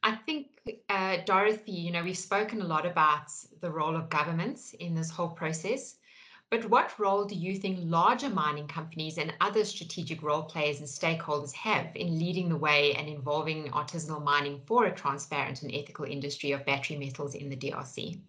I 0.07 0.15
think, 0.15 0.47
uh, 0.89 1.17
Dorothy, 1.25 1.73
you 1.73 1.91
know, 1.91 2.05
we've 2.05 2.17
spoken 2.17 2.63
a 2.63 2.65
lot 2.65 2.87
about 2.87 3.33
the 3.61 3.73
role 3.73 3.97
of 3.97 4.09
governments 4.09 4.73
in 4.75 4.95
this 4.95 5.11
whole 5.11 5.31
process. 5.31 5.97
But 6.49 6.71
what 6.71 6.97
role 6.97 7.25
do 7.25 7.35
you 7.35 7.57
think 7.59 7.81
larger 7.83 8.29
mining 8.29 8.69
companies 8.69 9.19
and 9.19 9.35
other 9.41 9.65
strategic 9.65 10.23
role 10.23 10.45
players 10.45 10.79
and 10.79 10.87
stakeholders 10.87 11.53
have 11.55 11.97
in 11.97 12.21
leading 12.21 12.49
the 12.49 12.57
way 12.57 12.95
and 12.95 13.09
involving 13.09 13.69
artisanal 13.73 14.23
mining 14.23 14.61
for 14.65 14.85
a 14.85 14.95
transparent 14.95 15.63
and 15.63 15.75
ethical 15.75 16.05
industry 16.05 16.53
of 16.53 16.65
battery 16.65 16.97
metals 16.97 17.35
in 17.35 17.49
the 17.49 17.57
DRC? 17.57 18.21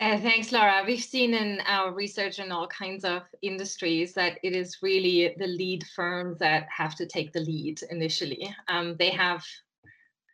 Uh, 0.00 0.18
thanks, 0.18 0.50
Laura. 0.50 0.82
We've 0.86 1.02
seen 1.02 1.34
in 1.34 1.60
our 1.66 1.92
research 1.92 2.38
in 2.38 2.50
all 2.50 2.66
kinds 2.66 3.04
of 3.04 3.20
industries 3.42 4.14
that 4.14 4.38
it 4.42 4.54
is 4.54 4.78
really 4.80 5.34
the 5.36 5.46
lead 5.46 5.84
firms 5.94 6.38
that 6.38 6.66
have 6.74 6.94
to 6.94 7.06
take 7.06 7.34
the 7.34 7.40
lead 7.40 7.82
initially. 7.90 8.54
Um, 8.68 8.96
they 8.98 9.10
have 9.10 9.44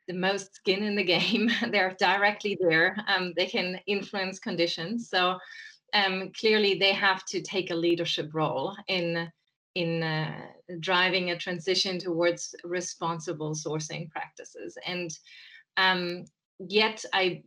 the 0.07 0.15
most 0.15 0.55
skin 0.55 0.85
in 0.85 0.95
the 0.95 1.03
game. 1.03 1.51
They're 1.73 1.97
directly 1.99 2.57
there. 2.61 2.97
Um, 3.09 3.33
they 3.37 3.47
can 3.47 3.81
influence 3.89 4.39
conditions. 4.39 5.11
So 5.11 5.37
um, 5.93 6.31
clearly, 6.39 6.79
they 6.79 6.93
have 6.93 7.25
to 7.27 7.43
take 7.43 7.73
a 7.73 7.75
leadership 7.75 8.31
role 8.35 8.77
in 8.87 9.31
in 9.75 10.03
uh, 10.03 10.47
driving 10.79 11.31
a 11.31 11.37
transition 11.37 11.99
towards 11.99 12.55
responsible 12.63 13.53
sourcing 13.53 14.09
practices. 14.11 14.79
And 14.87 15.11
um, 15.77 16.25
yet, 16.59 17.05
I 17.13 17.43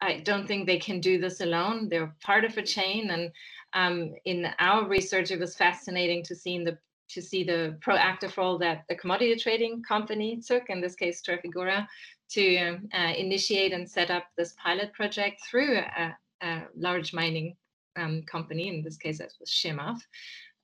I 0.00 0.20
don't 0.20 0.46
think 0.46 0.66
they 0.66 0.78
can 0.78 1.00
do 1.00 1.18
this 1.18 1.40
alone. 1.40 1.88
They're 1.88 2.14
part 2.22 2.44
of 2.44 2.56
a 2.58 2.62
chain, 2.62 3.10
and 3.10 3.30
um, 3.72 4.14
in 4.24 4.48
our 4.58 4.86
research, 4.86 5.30
it 5.30 5.40
was 5.40 5.56
fascinating 5.56 6.22
to 6.24 6.34
see 6.34 6.62
the 6.62 6.78
to 7.08 7.20
see 7.20 7.44
the 7.44 7.76
proactive 7.80 8.36
role 8.38 8.56
that 8.58 8.84
the 8.88 8.94
commodity 8.94 9.36
trading 9.36 9.82
company 9.82 10.40
took, 10.40 10.70
in 10.70 10.80
this 10.80 10.94
case 10.94 11.20
Trafigura, 11.20 11.86
to 12.30 12.78
uh, 12.94 13.12
initiate 13.16 13.72
and 13.72 13.88
set 13.88 14.10
up 14.10 14.24
this 14.38 14.54
pilot 14.54 14.92
project 14.94 15.42
through 15.48 15.76
a, 15.76 16.16
a 16.42 16.62
large 16.74 17.12
mining 17.12 17.54
um, 17.96 18.22
company, 18.22 18.68
in 18.68 18.82
this 18.82 18.96
case 18.96 19.18
that 19.18 19.32
was 19.38 19.50
Chemaf, 19.50 20.00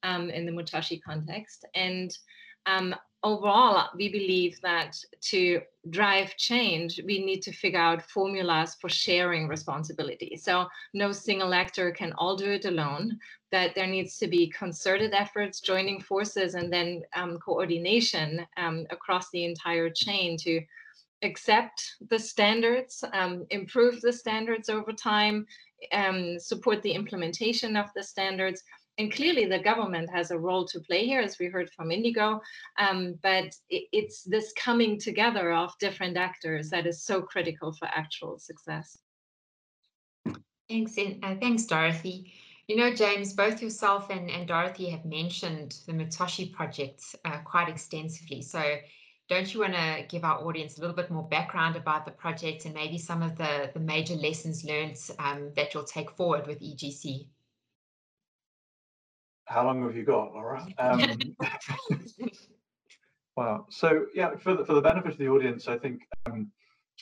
um, 0.03 0.31
in 0.31 0.47
the 0.47 0.53
Mutoshi 0.53 1.03
context. 1.03 1.67
And 1.75 2.17
um, 2.65 2.95
overall, 3.23 3.89
we 3.97 4.09
believe 4.09 4.61
that 4.63 4.97
to 5.21 5.61
drive 5.91 6.37
change, 6.37 7.01
we 7.05 7.25
need 7.25 7.43
to 7.43 7.53
figure 7.53 7.81
out 7.81 8.03
formulas 8.03 8.77
for 8.81 8.89
sharing 8.89 9.49
responsibility. 9.49 10.37
So 10.37 10.67
no 10.95 11.13
single 11.13 11.55
actor 11.55 11.91
can 11.91 12.13
all 12.13 12.37
do 12.37 12.51
it 12.53 12.65
alone, 12.65 13.19
that 13.51 13.75
there 13.75 13.87
needs 13.87 14.19
to 14.19 14.29
be 14.29 14.49
concerted 14.51 15.15
efforts, 15.15 15.61
joining 15.61 16.01
forces, 16.01 16.55
and 16.55 16.73
then 16.73 17.03
um, 17.17 17.39
coordination 17.39 18.47
um, 18.57 18.87
across 18.91 19.31
the 19.31 19.45
entire 19.45 19.91
chain 19.91 20.37
to 20.39 20.61
accept 21.23 21.97
the 22.11 22.19
standards, 22.19 23.03
um, 23.13 23.45
improve 23.51 24.01
the 24.01 24.13
standards 24.13 24.69
over 24.69 24.93
time, 24.93 25.47
um, 25.93 26.39
support 26.39 26.83
the 26.83 26.93
implementation 26.93 27.77
of 27.77 27.87
the 27.95 28.03
standards, 28.03 28.63
and 28.99 29.13
clearly 29.13 29.47
the 29.47 29.61
government 29.61 30.11
has 30.11 30.31
a 30.31 30.39
role 30.39 30.67
to 30.67 30.81
play 30.81 31.07
here, 31.07 31.21
as 31.21 31.39
we 31.39 31.47
heard 31.47 31.71
from 31.71 31.93
Indigo. 31.93 32.41
Um, 32.79 33.15
but 33.23 33.55
it, 33.71 33.85
it's 33.93 34.25
this 34.25 34.53
coming 34.55 34.99
together 34.99 35.53
of 35.53 35.73
different 35.79 36.17
actors 36.17 36.69
that 36.71 36.87
is 36.87 37.05
so 37.05 37.23
critical 37.23 37.73
for 37.73 37.87
actual 37.87 38.39
success. 38.39 38.99
Thanks, 40.69 40.99
uh, 40.99 41.37
thanks, 41.41 41.65
Dorothy. 41.65 42.33
You 42.67 42.77
know, 42.77 42.93
James, 42.93 43.33
both 43.33 43.63
yourself 43.63 44.11
and, 44.11 44.31
and 44.31 44.47
Dorothy 44.47 44.91
have 44.91 45.05
mentioned 45.07 45.79
the 45.87 45.93
Mutoshi 45.93 46.53
project 46.53 47.03
uh, 47.25 47.39
quite 47.39 47.69
extensively. 47.69 48.43
So 48.43 48.63
don't 49.29 49.55
you 49.55 49.61
want 49.61 49.75
to 49.75 50.05
give 50.09 50.25
our 50.25 50.45
audience 50.45 50.77
a 50.77 50.81
little 50.81 50.97
bit 50.97 51.11
more 51.11 51.23
background 51.23 51.77
about 51.77 52.05
the 52.05 52.11
project 52.11 52.67
and 52.67 52.75
maybe 52.75 52.99
some 52.99 53.23
of 53.23 53.39
the, 53.39 53.71
the 53.73 53.81
major 53.81 54.15
lessons 54.17 54.65
learned 54.65 54.99
um, 55.19 55.53
that 55.55 55.73
you'll 55.73 55.85
take 55.85 56.11
forward 56.11 56.47
with 56.47 56.61
EGC? 56.61 57.27
How 59.49 59.65
long 59.65 59.83
have 59.83 59.97
you 59.97 60.05
got, 60.05 60.35
Laura? 60.35 60.67
Um, 60.79 61.19
wow. 63.37 63.67
So 63.71 64.05
yeah, 64.15 64.37
for 64.37 64.55
the, 64.55 64.65
for 64.67 64.75
the 64.75 64.83
benefit 64.83 65.13
of 65.13 65.19
the 65.19 65.29
audience, 65.29 65.69
I 65.69 65.79
think 65.79 66.03
um, 66.27 66.53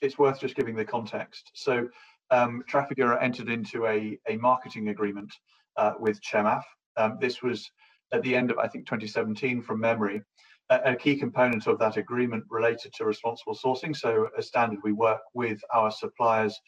it's 0.01 0.17
worth 0.17 0.39
just 0.39 0.55
giving 0.55 0.77
the 0.77 0.85
context. 0.85 1.51
So 1.55 1.89
um, 2.31 2.63
Trafigura 2.71 3.21
entered 3.21 3.49
into 3.49 3.87
a, 3.87 4.17
a 4.29 4.37
marketing 4.37 4.91
agreement 4.91 5.33
uh, 5.77 5.95
with 5.99 6.21
Chemaf. 6.23 6.63
Um, 6.97 7.19
this 7.21 7.43
was 7.43 7.69
at 8.13 8.23
the 8.23 8.37
end 8.37 8.53
of, 8.53 8.59
I 8.59 8.69
think, 8.69 8.87
2017 8.87 9.61
from 9.61 9.81
memory. 9.81 10.23
A, 10.71 10.93
a, 10.93 10.97
key 10.97 11.17
component 11.17 11.67
of 11.67 11.81
that 11.81 11.97
agreement 11.97 12.45
related 12.49 12.93
to 12.95 13.05
responsible 13.05 13.57
sourcing. 13.57 13.95
So 13.95 14.29
as 14.39 14.47
standard, 14.47 14.79
we 14.85 14.93
work 14.93 15.21
with 15.35 15.61
our 15.75 15.91
suppliers 15.91 16.61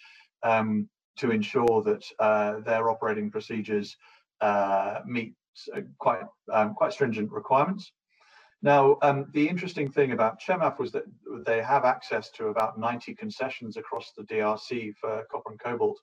um, 0.42 0.88
to 1.18 1.30
ensure 1.30 1.82
that 1.84 2.04
uh, 2.18 2.60
their 2.60 2.90
operating 2.90 3.30
procedures 3.30 3.96
uh, 4.40 5.00
meet 5.06 5.34
quite 5.98 6.22
um, 6.52 6.74
quite 6.74 6.92
stringent 6.92 7.30
requirements. 7.30 7.92
Now, 8.60 8.96
um, 9.02 9.26
the 9.32 9.48
interesting 9.48 9.90
thing 9.90 10.12
about 10.12 10.40
Chemaf 10.40 10.78
was 10.78 10.90
that 10.92 11.04
they 11.46 11.62
have 11.62 11.84
access 11.84 12.30
to 12.30 12.48
about 12.48 12.78
90 12.78 13.14
concessions 13.14 13.76
across 13.76 14.12
the 14.16 14.24
DRC 14.24 14.94
for 15.00 15.24
copper 15.30 15.50
and 15.50 15.60
cobalt, 15.60 15.98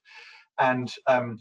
and 0.59 0.91
um, 1.07 1.37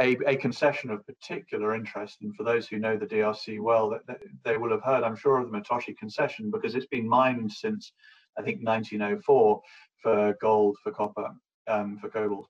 a, 0.00 0.16
a, 0.26 0.36
concession 0.36 0.90
of 0.90 1.06
particular 1.06 1.74
interest. 1.74 2.18
And 2.22 2.34
for 2.34 2.44
those 2.44 2.66
who 2.66 2.78
know 2.78 2.96
the 2.96 3.06
DRC 3.06 3.60
well, 3.60 3.90
that, 3.90 4.06
that 4.06 4.20
they 4.42 4.56
will 4.56 4.70
have 4.70 4.82
heard, 4.82 5.04
I'm 5.04 5.16
sure, 5.16 5.38
of 5.38 5.50
the 5.50 5.56
Mutoshi 5.56 5.96
concession 5.98 6.50
because 6.50 6.74
it's 6.74 6.86
been 6.86 7.08
mined 7.08 7.52
since 7.52 7.92
I 8.38 8.42
think 8.42 8.66
1904 8.66 9.60
for 10.02 10.36
gold, 10.40 10.76
for 10.82 10.92
copper, 10.92 11.30
um, 11.68 11.98
for 11.98 12.08
cobalt, 12.08 12.48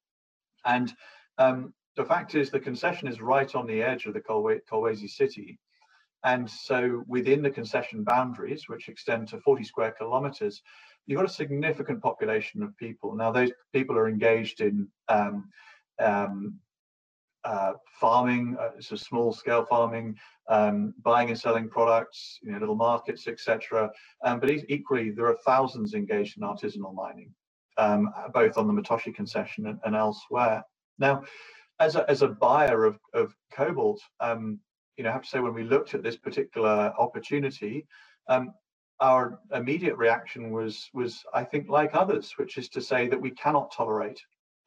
and 0.64 0.94
um, 1.38 1.74
the 1.96 2.04
fact 2.04 2.34
is 2.34 2.50
the 2.50 2.60
concession 2.60 3.08
is 3.08 3.20
right 3.20 3.54
on 3.54 3.66
the 3.66 3.82
edge 3.82 4.06
of 4.06 4.14
the 4.14 4.20
Kolwezi 4.20 5.08
city. 5.08 5.58
And 6.24 6.48
so 6.50 7.04
within 7.06 7.42
the 7.42 7.50
concession 7.50 8.02
boundaries, 8.02 8.68
which 8.68 8.88
extend 8.88 9.28
to 9.28 9.40
40 9.40 9.62
square 9.62 9.92
kilometers, 9.92 10.62
you've 11.06 11.18
got 11.18 11.28
a 11.28 11.32
significant 11.32 12.02
population 12.02 12.62
of 12.62 12.76
people. 12.78 13.14
Now, 13.14 13.30
those 13.30 13.52
people 13.72 13.96
are 13.96 14.08
engaged 14.08 14.60
in 14.62 14.88
um, 15.08 15.50
um, 16.00 16.58
uh, 17.44 17.74
farming, 18.00 18.56
uh, 18.58 18.70
so 18.80 18.96
small 18.96 19.34
scale 19.34 19.66
farming, 19.66 20.16
um, 20.48 20.94
buying 21.02 21.28
and 21.28 21.38
selling 21.38 21.68
products, 21.68 22.38
you 22.42 22.52
know, 22.52 22.58
little 22.58 22.74
markets, 22.74 23.28
etc. 23.28 23.90
Um, 24.24 24.40
but 24.40 24.50
equally, 24.68 25.10
there 25.10 25.26
are 25.26 25.36
thousands 25.44 25.92
engaged 25.92 26.38
in 26.38 26.42
artisanal 26.42 26.94
mining, 26.94 27.34
um, 27.76 28.10
both 28.32 28.56
on 28.56 28.66
the 28.66 28.72
Mutoshi 28.72 29.14
concession 29.14 29.66
and, 29.66 29.78
and 29.84 29.94
elsewhere. 29.94 30.64
Now, 30.98 31.22
as 31.80 31.96
a, 31.96 32.08
as 32.08 32.22
a 32.22 32.28
buyer 32.28 32.84
of, 32.84 32.98
of 33.12 33.34
cobalt, 33.52 34.00
um, 34.20 34.60
you 34.96 35.04
know, 35.04 35.10
I 35.10 35.12
have 35.12 35.22
to 35.22 35.28
say 35.28 35.40
when 35.40 35.54
we 35.54 35.64
looked 35.64 35.94
at 35.94 36.02
this 36.02 36.16
particular 36.16 36.92
opportunity, 36.98 37.86
um, 38.28 38.54
our 39.00 39.40
immediate 39.52 39.96
reaction 39.96 40.52
was 40.52 40.88
was 40.94 41.24
I 41.34 41.42
think 41.44 41.68
like 41.68 41.94
others, 41.94 42.32
which 42.36 42.58
is 42.58 42.68
to 42.70 42.80
say 42.80 43.08
that 43.08 43.20
we 43.20 43.30
cannot 43.30 43.72
tolerate 43.72 44.20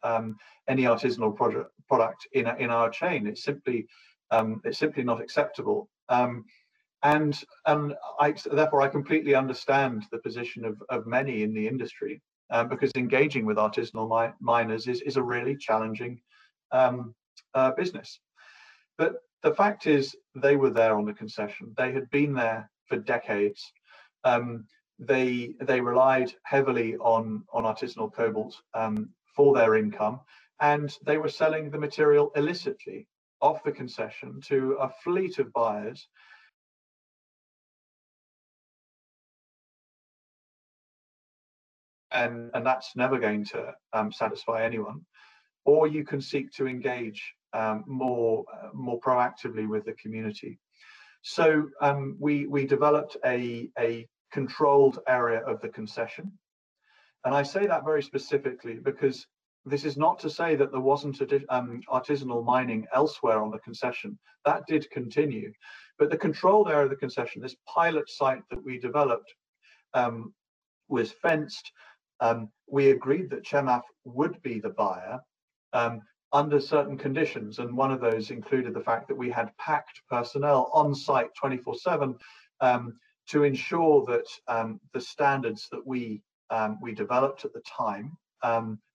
um, 0.04 0.38
any 0.68 0.84
artisanal 0.84 1.36
product 1.36 1.72
product 1.88 2.28
in 2.34 2.48
in 2.60 2.70
our 2.70 2.90
chain. 2.90 3.26
It's 3.26 3.44
simply 3.44 3.88
um, 4.32 4.62
it's 4.66 4.78
simply 4.78 5.04
not 5.04 5.22
acceptable. 5.22 5.90
Um, 6.10 6.44
and 7.04 7.42
and 7.66 7.96
I, 8.20 8.34
therefore 8.52 8.82
I 8.82 8.90
completely 8.90 9.34
understand 9.34 10.06
the 10.12 10.20
position 10.20 10.66
of, 10.66 10.82
of 10.90 11.08
many 11.08 11.44
in 11.44 11.54
the 11.54 11.68
industry 11.68 12.22
um, 12.50 12.68
because 12.68 12.92
engaging 12.96 13.46
with 13.46 13.58
artisanal 13.58 14.10
mi 14.10 14.34
miners 14.42 14.88
is, 14.88 15.02
is 15.02 15.16
a 15.16 15.24
really 15.24 15.56
challenging 15.56 16.20
um, 16.72 17.14
uh, 17.54 17.72
business. 17.72 18.20
But 18.98 19.16
the 19.44 19.54
fact 19.54 19.88
is, 19.88 20.16
they 20.36 20.56
were 20.56 20.72
there 20.72 20.96
on 20.98 21.06
the 21.06 21.14
concession. 21.14 21.74
They 21.78 21.92
had 21.92 22.10
been 22.10 22.34
there 22.34 22.70
for 22.88 22.98
decades. 22.98 23.62
Um, 24.24 24.66
they 25.00 25.54
they 25.62 25.80
relied 25.80 26.34
heavily 26.44 26.96
on 26.98 27.44
on 27.54 27.64
artisanal 27.64 28.12
cobalt 28.14 28.56
um, 28.74 29.10
for 29.36 29.56
their 29.56 29.76
income, 29.76 30.22
and 30.60 30.96
they 31.06 31.18
were 31.18 31.30
selling 31.30 31.70
the 31.70 31.78
material 31.78 32.32
illicitly 32.36 33.08
off 33.42 33.64
the 33.64 33.72
concession 33.72 34.42
to 34.42 34.74
a 34.82 34.90
fleet 35.04 35.38
of 35.40 35.54
buyers. 35.54 36.08
And, 42.12 42.50
and 42.54 42.66
that's 42.66 42.96
never 42.96 43.20
going 43.20 43.46
to 43.46 43.74
um, 43.94 44.12
satisfy 44.12 44.64
anyone 44.64 45.02
or 45.68 45.86
you 45.86 46.04
can 46.04 46.22
seek 46.22 46.50
to 46.54 46.66
engage 46.66 47.22
um, 47.54 47.84
more 47.86 48.46
uh, 48.54 48.70
more 48.74 49.00
proactively 49.00 49.68
with 49.68 49.86
the 49.86 49.94
community. 49.94 50.60
So 51.22 51.68
um, 51.82 52.16
we, 52.20 52.48
we 52.48 52.66
developed 52.66 53.18
a, 53.26 53.70
a 53.78 54.08
controlled 54.32 55.00
area 55.08 55.42
of 55.42 55.60
the 55.62 55.68
concession. 55.68 56.32
And 57.26 57.36
I 57.36 57.44
say 57.44 57.68
that 57.68 57.84
very 57.84 58.02
specifically 58.02 58.76
because 58.76 59.28
this 59.66 59.84
is 59.84 59.98
not 59.98 60.20
to 60.20 60.30
say 60.30 60.56
that 60.56 60.72
there 60.72 60.80
wasn't 60.80 61.22
um, 61.50 61.82
artisanal 61.92 62.46
mining 62.46 62.88
elsewhere 62.94 63.42
on 63.42 63.52
the 63.52 63.60
concession. 63.60 64.18
That 64.46 64.66
did 64.68 64.90
continue. 64.92 65.52
But 66.00 66.10
the 66.10 66.18
controlled 66.18 66.70
area 66.70 66.86
of 66.86 66.92
the 66.92 66.96
concession, 66.96 67.42
this 67.42 67.58
pilot 67.68 68.10
site 68.10 68.44
that 68.50 68.64
we 68.64 68.80
developed, 68.80 69.34
um, 69.94 70.34
was 70.88 71.12
fenced. 71.12 71.72
Um, 72.22 72.50
we 72.70 72.92
agreed 72.92 73.30
that 73.32 73.44
Chemaf 73.44 73.82
would 74.06 74.42
be 74.42 74.60
the 74.62 74.70
buyer 74.70 75.20
um, 75.78 76.02
under 76.34 76.60
certain 76.60 76.98
conditions. 76.98 77.60
And 77.60 77.78
one 77.78 77.92
of 77.92 78.02
those 78.02 78.32
included 78.32 78.74
the 78.74 78.82
fact 78.82 79.08
that 79.08 79.18
we 79.18 79.30
had 79.30 79.56
PACT 79.58 80.02
personnel 80.10 80.70
on 80.74 80.94
site 80.94 81.30
24 81.40 81.76
7 81.76 82.16
um, 82.62 82.94
to 83.30 83.44
ensure 83.44 84.06
that 84.06 84.28
um, 84.48 84.80
the 84.94 85.02
standards 85.02 85.68
that 85.72 85.86
we 85.86 86.22
um, 86.50 86.78
we 86.82 86.94
developed 86.94 87.46
at 87.46 87.54
the 87.54 87.62
time 87.62 88.18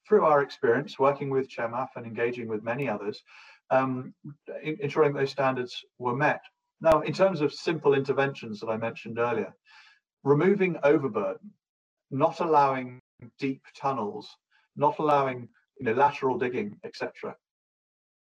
through 0.09 0.25
our 0.25 0.43
experience 0.43 0.99
working 0.99 1.31
with 1.31 1.49
Chemaf 1.49 1.89
and 1.97 2.07
engaging 2.07 2.49
with 2.49 2.63
many 2.63 2.89
others, 2.89 3.23
ensuring 4.63 5.13
those 5.13 5.31
standards 5.31 5.85
were 5.99 6.17
met. 6.17 6.41
Now, 6.81 7.01
in 7.03 7.13
terms 7.13 7.41
of 7.43 7.53
simple 7.53 7.95
interventions 7.95 8.59
that 8.61 8.69
I 8.69 8.77
mentioned 8.77 9.19
earlier, 9.19 9.55
removing 10.25 10.77
overburden, 10.83 11.51
not 12.11 12.41
allowing 12.41 13.01
deep 13.39 13.63
tunnels, 13.77 14.29
not 14.77 14.99
allowing 14.99 15.49
you 15.79 15.87
know, 15.87 15.93
lateral 15.93 16.39
digging, 16.39 16.79
etc. 16.85 17.35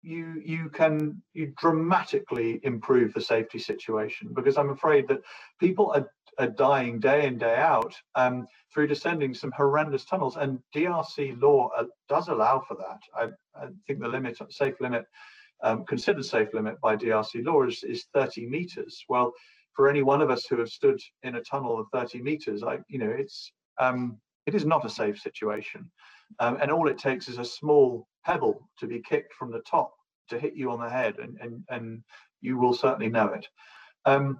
You 0.01 0.41
you 0.43 0.69
can 0.69 1.21
you 1.33 1.53
dramatically 1.57 2.59
improve 2.63 3.13
the 3.13 3.21
safety 3.21 3.59
situation 3.59 4.29
because 4.33 4.57
I'm 4.57 4.71
afraid 4.71 5.07
that 5.09 5.21
people 5.59 5.91
are, 5.91 6.09
are 6.39 6.49
dying 6.49 6.99
day 6.99 7.27
in 7.27 7.37
day 7.37 7.55
out 7.55 7.95
um, 8.15 8.47
through 8.73 8.87
descending 8.87 9.33
some 9.33 9.51
horrendous 9.51 10.05
tunnels, 10.05 10.37
and 10.37 10.59
DRC 10.75 11.39
law 11.39 11.69
uh, 11.77 11.85
does 12.09 12.29
allow 12.29 12.63
for 12.67 12.75
that. 12.77 12.99
I, 13.15 13.63
I, 13.63 13.67
think 13.85 13.99
the 13.99 14.07
limit 14.07 14.39
safe 14.49 14.75
limit 14.79 15.05
um, 15.63 15.85
considered 15.85 16.25
safe 16.25 16.49
limit 16.53 16.81
by 16.81 16.95
DRC 16.95 17.45
law 17.45 17.63
is, 17.63 17.83
is 17.83 18.05
30 18.15 18.47
meters. 18.47 19.03
Well, 19.07 19.31
for 19.73 19.87
any 19.87 20.01
one 20.01 20.21
of 20.21 20.31
us 20.31 20.45
who 20.45 20.57
have 20.59 20.69
stood 20.69 20.99
in 21.23 21.35
a 21.35 21.41
tunnel 21.41 21.79
of 21.79 21.87
30 21.93 22.21
meters, 22.21 22.63
I 22.63 22.79
you 22.87 22.99
know 22.99 23.11
it's 23.11 23.51
um, 23.79 24.17
it 24.45 24.55
is 24.55 24.65
not 24.65 24.85
a 24.85 24.89
safe 24.89 25.19
situation. 25.19 25.89
Um, 26.39 26.57
and 26.61 26.71
all 26.71 26.87
it 26.87 26.97
takes 26.97 27.27
is 27.27 27.37
a 27.37 27.45
small 27.45 28.07
pebble 28.25 28.69
to 28.79 28.87
be 28.87 29.01
kicked 29.01 29.33
from 29.33 29.51
the 29.51 29.61
top 29.61 29.93
to 30.29 30.39
hit 30.39 30.55
you 30.55 30.71
on 30.71 30.79
the 30.79 30.89
head, 30.89 31.17
and, 31.19 31.37
and, 31.41 31.63
and 31.69 32.03
you 32.41 32.57
will 32.57 32.73
certainly 32.73 33.09
know 33.09 33.27
it. 33.27 33.47
Um, 34.05 34.39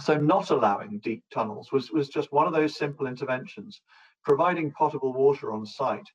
so 0.00 0.16
not 0.16 0.50
allowing 0.50 0.98
deep 1.00 1.24
tunnels 1.32 1.72
was, 1.72 1.90
was 1.90 2.08
just 2.08 2.32
one 2.32 2.46
of 2.46 2.52
those 2.52 2.76
simple 2.76 3.06
interventions, 3.06 3.80
providing 4.24 4.72
potable 4.72 5.12
water 5.12 5.52
on 5.52 5.66
site, 5.66 6.06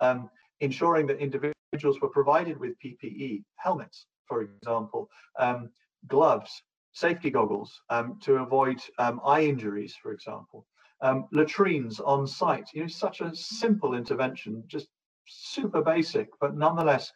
um, 0.00 0.28
ensuring 0.60 1.06
that 1.06 1.18
individuals 1.18 2.00
were 2.00 2.08
provided 2.08 2.58
with 2.58 2.78
PPE, 2.84 3.42
helmets, 3.56 4.06
for 4.26 4.42
example, 4.42 5.08
um, 5.38 5.70
gloves, 6.08 6.62
safety 6.92 7.30
goggles 7.30 7.80
um, 7.90 8.18
to 8.22 8.36
avoid 8.36 8.80
um, 8.98 9.20
eye 9.24 9.42
injuries, 9.42 9.94
for 10.02 10.12
example 10.12 10.66
um, 11.00 11.26
latrines 11.32 12.00
on 12.00 12.26
site. 12.26 12.68
You 12.72 12.82
know, 12.82 12.88
such 12.88 13.20
a 13.20 13.34
simple 13.34 13.94
intervention, 13.94 14.64
just 14.66 14.88
super 15.26 15.82
basic, 15.82 16.28
but 16.40 16.56
nonetheless, 16.56 17.12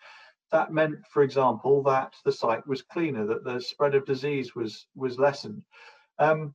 that 0.51 0.73
meant, 0.73 0.97
for 1.11 1.23
example, 1.23 1.83
that 1.85 2.13
the 2.25 2.33
site 2.33 2.67
was 2.67 2.83
cleaner, 2.83 3.27
that 3.27 3.45
the 3.45 3.59
spread 3.61 3.95
of 3.95 4.05
disease 4.05 4.55
was 4.55 4.87
was 4.95 5.19
lessened. 5.19 5.63
Um, 6.19 6.55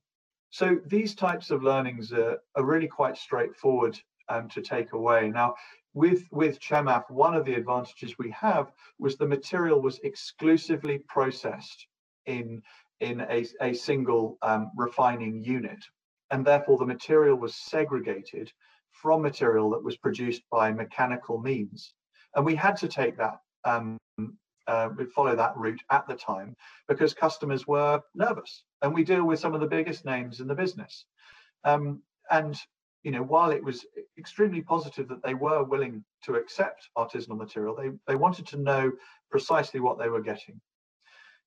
so 0.49 0.79
these 0.85 1.15
types 1.15 1.51
of 1.51 1.63
learnings 1.63 2.13
are, 2.13 2.37
are 2.55 2.63
really 2.63 2.87
quite 2.87 3.17
straightforward 3.17 3.99
um, 4.29 4.47
to 4.49 4.61
take 4.61 4.93
away. 4.93 5.29
Now, 5.29 5.55
with 5.93 6.23
with 6.31 6.59
Chemaf, 6.59 7.09
one 7.09 7.33
of 7.33 7.43
the 7.43 7.55
advantages 7.55 8.17
we 8.17 8.29
have 8.31 8.71
was 8.99 9.17
the 9.17 9.27
material 9.27 9.81
was 9.81 9.99
exclusively 10.03 10.99
processed 11.07 11.87
in 12.27 12.61
in 12.99 13.21
a, 13.21 13.45
a 13.61 13.73
single 13.73 14.37
um, 14.41 14.71
refining 14.75 15.43
unit 15.43 15.83
and 16.31 16.45
therefore 16.45 16.77
the 16.77 16.85
material 16.85 17.37
was 17.37 17.55
segregated 17.55 18.51
from 18.91 19.21
material 19.21 19.69
that 19.71 19.83
was 19.83 19.97
produced 19.97 20.43
by 20.51 20.71
mechanical 20.71 21.39
means. 21.39 21.93
And 22.35 22.45
we 22.45 22.55
had 22.55 22.75
to 22.77 22.87
take 22.87 23.17
that, 23.17 23.39
um, 23.63 23.97
uh, 24.67 24.89
follow 25.15 25.35
that 25.35 25.55
route 25.55 25.81
at 25.91 26.07
the 26.07 26.15
time 26.15 26.55
because 26.87 27.13
customers 27.13 27.67
were 27.67 28.01
nervous. 28.15 28.63
And 28.81 28.93
we 28.93 29.03
deal 29.03 29.23
with 29.23 29.39
some 29.39 29.53
of 29.53 29.61
the 29.61 29.67
biggest 29.67 30.05
names 30.05 30.39
in 30.39 30.47
the 30.47 30.55
business. 30.55 31.05
Um, 31.63 32.01
and 32.31 32.59
you 33.03 33.11
know, 33.11 33.23
while 33.23 33.51
it 33.51 33.63
was 33.63 33.85
extremely 34.17 34.61
positive 34.61 35.07
that 35.07 35.23
they 35.23 35.33
were 35.33 35.63
willing 35.63 36.03
to 36.23 36.35
accept 36.35 36.89
artisanal 36.97 37.37
material, 37.37 37.75
they, 37.75 37.91
they 38.05 38.15
wanted 38.15 38.45
to 38.47 38.57
know 38.57 38.91
precisely 39.29 39.79
what 39.79 39.97
they 39.97 40.09
were 40.09 40.21
getting. 40.21 40.59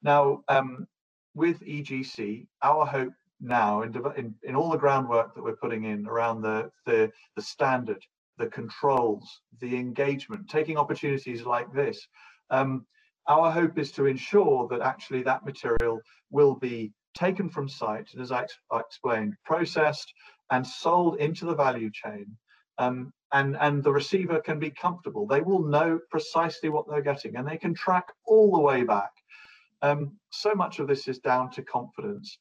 Now, 0.02 0.42
um, 0.48 0.86
with 1.34 1.60
EGC, 1.60 2.46
our 2.62 2.86
hope 2.86 3.12
now 3.40 3.82
in, 3.82 3.94
in, 4.16 4.34
in 4.42 4.54
all 4.54 4.70
the 4.70 4.78
groundwork 4.78 5.34
that 5.34 5.42
we're 5.42 5.56
putting 5.56 5.84
in 5.84 6.06
around 6.06 6.42
the, 6.42 6.70
the, 6.86 7.10
the 7.36 7.42
standard, 7.42 8.04
the 8.38 8.46
controls, 8.46 9.40
the 9.60 9.76
engagement, 9.76 10.48
taking 10.48 10.76
opportunities 10.76 11.44
like 11.44 11.72
this. 11.72 12.06
Um, 12.50 12.86
our 13.28 13.50
hope 13.50 13.78
is 13.78 13.92
to 13.92 14.06
ensure 14.06 14.66
that 14.68 14.80
actually 14.80 15.22
that 15.22 15.44
material 15.44 16.00
will 16.30 16.54
be 16.54 16.92
taken 17.14 17.48
from 17.48 17.68
site 17.68 18.08
and 18.12 18.22
as 18.22 18.32
I, 18.32 18.42
ex 18.42 18.58
I 18.70 18.80
explained, 18.80 19.34
processed 19.44 20.12
and 20.50 20.66
sold 20.66 21.16
into 21.16 21.44
the 21.44 21.54
value 21.54 21.90
chain 21.92 22.36
um, 22.78 23.12
and, 23.32 23.56
and 23.60 23.84
the 23.84 23.92
receiver 23.92 24.40
can 24.40 24.58
be 24.58 24.70
comfortable. 24.70 25.26
They 25.26 25.40
will 25.42 25.62
know 25.62 26.00
precisely 26.10 26.68
what 26.68 26.88
they're 26.88 27.02
getting 27.02 27.36
and 27.36 27.46
they 27.46 27.56
can 27.56 27.74
track 27.74 28.06
all 28.26 28.52
the 28.52 28.60
way 28.60 28.82
back. 28.82 29.10
Um, 29.82 30.16
so 30.30 30.54
much 30.54 30.78
of 30.78 30.88
this 30.88 31.08
is 31.08 31.18
down 31.18 31.50
to 31.52 31.62
confidence. 31.62 32.38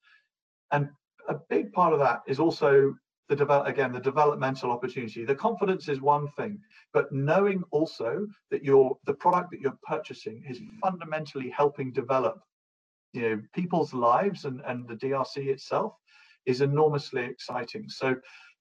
And 0.72 0.90
a 1.28 1.36
big 1.50 1.72
part 1.74 1.94
of 1.94 2.00
that 2.00 2.22
is 2.28 2.40
also 2.40 2.96
the 3.30 3.36
develop 3.36 3.68
again 3.68 3.92
the 3.94 4.00
developmental 4.00 4.72
opportunity. 4.72 5.24
The 5.24 5.36
confidence 5.36 5.88
is 5.88 6.02
one 6.02 6.28
thing, 6.30 6.60
but 6.94 7.12
knowing 7.12 7.64
also 7.72 8.28
that 8.50 8.64
your 8.64 8.98
the 9.06 9.14
product 9.14 9.52
that 9.52 9.62
you're 9.62 9.78
purchasing 9.88 10.44
is 10.50 10.60
fundamentally 10.82 11.50
helping 11.50 11.92
develop 11.92 12.42
you 13.14 13.22
know 13.22 13.42
people's 13.54 13.94
lives 13.94 14.46
and 14.46 14.62
and 14.66 14.88
the 14.88 14.96
DRC 14.96 15.48
itself 15.48 15.94
is 16.46 16.62
enormously 16.62 17.24
exciting. 17.24 17.88
So 17.88 18.16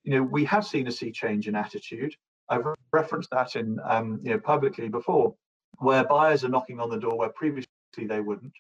you 0.04 0.12
know 0.12 0.22
we 0.22 0.44
have 0.44 0.66
seen 0.66 0.86
a 0.86 0.92
sea 0.92 1.10
change 1.10 1.48
in 1.48 1.54
attitude. 1.54 2.14
I've 2.50 2.64
referenced 2.92 3.30
that 3.30 3.56
in 3.56 3.78
um, 3.84 4.20
you 4.22 4.32
know 4.32 4.38
publicly 4.38 4.88
before, 4.88 5.34
where 5.78 6.04
buyers 6.04 6.44
are 6.44 6.50
knocking 6.50 6.78
on 6.78 6.90
the 6.90 6.98
door 6.98 7.16
where 7.16 7.30
previously 7.30 7.68
they 7.96 8.20
wouldn't. 8.20 8.52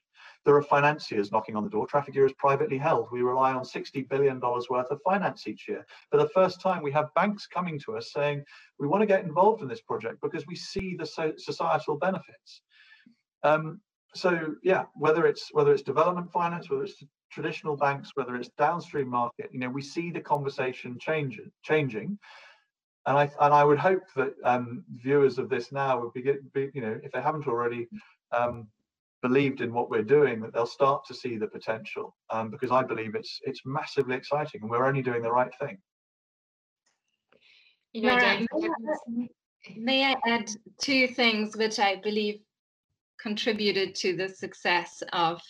There 0.48 0.56
are 0.56 0.62
financiers 0.62 1.30
knocking 1.30 1.56
on 1.56 1.62
the 1.62 1.68
door. 1.68 1.86
Trafigura 1.86 2.24
is 2.24 2.32
privately 2.38 2.78
held. 2.78 3.08
We 3.12 3.20
rely 3.20 3.52
on 3.52 3.64
$60 3.64 4.08
billion 4.08 4.40
worth 4.40 4.90
of 4.90 4.98
finance 5.04 5.46
each 5.46 5.68
year. 5.68 5.84
For 6.10 6.16
the 6.16 6.30
first 6.30 6.62
time, 6.62 6.82
we 6.82 6.90
have 6.92 7.12
banks 7.14 7.46
coming 7.46 7.78
to 7.80 7.98
us 7.98 8.14
saying, 8.14 8.44
we 8.78 8.88
want 8.88 9.02
to 9.02 9.06
get 9.06 9.22
involved 9.24 9.60
in 9.60 9.68
this 9.68 9.82
project 9.82 10.22
because 10.22 10.46
we 10.46 10.56
see 10.56 10.96
the 10.98 11.04
so 11.04 11.34
societal 11.36 11.98
benefits. 11.98 12.62
Um, 13.42 13.82
so 14.14 14.54
yeah, 14.62 14.84
whether 14.94 15.26
it's 15.26 15.50
whether 15.52 15.70
it's 15.70 15.82
development 15.82 16.32
finance, 16.32 16.70
whether 16.70 16.84
it's 16.84 17.04
traditional 17.30 17.76
banks, 17.76 18.12
whether 18.14 18.34
it's 18.34 18.48
downstream 18.56 19.08
market, 19.08 19.50
you 19.52 19.58
know, 19.58 19.68
we 19.68 19.82
see 19.82 20.10
the 20.10 20.20
conversation 20.20 20.96
changing, 20.98 21.52
changing. 21.62 22.18
And 23.04 23.18
I 23.18 23.30
and 23.42 23.52
I 23.52 23.64
would 23.64 23.78
hope 23.78 24.04
that 24.16 24.32
um, 24.44 24.82
viewers 24.94 25.36
of 25.36 25.50
this 25.50 25.72
now 25.72 26.00
would 26.00 26.14
be, 26.14 26.22
be, 26.54 26.70
you 26.72 26.80
know, 26.80 26.98
if 27.02 27.12
they 27.12 27.20
haven't 27.20 27.46
already, 27.46 27.86
um, 28.32 28.66
believed 29.22 29.60
in 29.60 29.72
what 29.72 29.90
we're 29.90 30.02
doing 30.02 30.40
that 30.40 30.52
they'll 30.52 30.66
start 30.66 31.04
to 31.06 31.14
see 31.14 31.36
the 31.36 31.46
potential 31.46 32.16
um, 32.30 32.50
because 32.50 32.70
I 32.70 32.82
believe 32.82 33.14
it's 33.14 33.40
it's 33.42 33.62
massively 33.64 34.16
exciting 34.16 34.60
and 34.62 34.70
we're 34.70 34.86
only 34.86 35.02
doing 35.02 35.22
the 35.22 35.32
right 35.32 35.50
thing. 35.60 35.78
You 37.92 38.02
know, 38.02 38.16
may, 38.16 38.24
I, 38.24 39.28
may 39.76 40.04
I 40.04 40.16
add 40.26 40.50
two 40.80 41.08
things 41.08 41.56
which 41.56 41.78
I 41.78 41.96
believe 41.96 42.40
contributed 43.20 43.94
to 43.96 44.16
the 44.16 44.28
success 44.28 45.02
of 45.12 45.40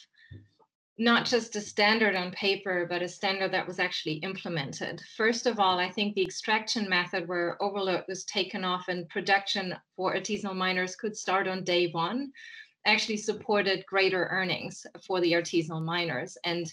not 1.01 1.25
just 1.25 1.55
a 1.55 1.61
standard 1.61 2.17
on 2.17 2.33
paper, 2.33 2.87
but 2.89 3.03
a 3.03 3.09
standard 3.09 3.53
that 3.53 3.67
was 3.67 3.79
actually 3.79 4.15
implemented. 4.15 5.01
First 5.17 5.47
of 5.47 5.61
all, 5.61 5.79
I 5.79 5.91
think 5.91 6.15
the 6.15 6.25
extraction 6.25 6.89
method 6.89 7.29
where 7.29 7.61
overload 7.63 8.05
was 8.09 8.25
taken 8.25 8.65
off 8.65 8.89
and 8.89 9.09
production 9.09 9.77
for 9.95 10.15
artisanal 10.15 10.57
miners 10.57 10.97
could 10.97 11.17
start 11.17 11.47
on 11.47 11.63
day 11.63 11.91
one 11.91 12.33
actually 12.89 13.17
supported 13.17 13.87
greater 13.87 14.27
earnings 14.31 14.87
for 15.07 15.21
the 15.21 15.33
artisanal 15.33 15.83
miners. 15.83 16.37
And 16.45 16.73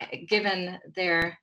uh, 0.00 0.06
given 0.28 0.78
their 0.94 1.38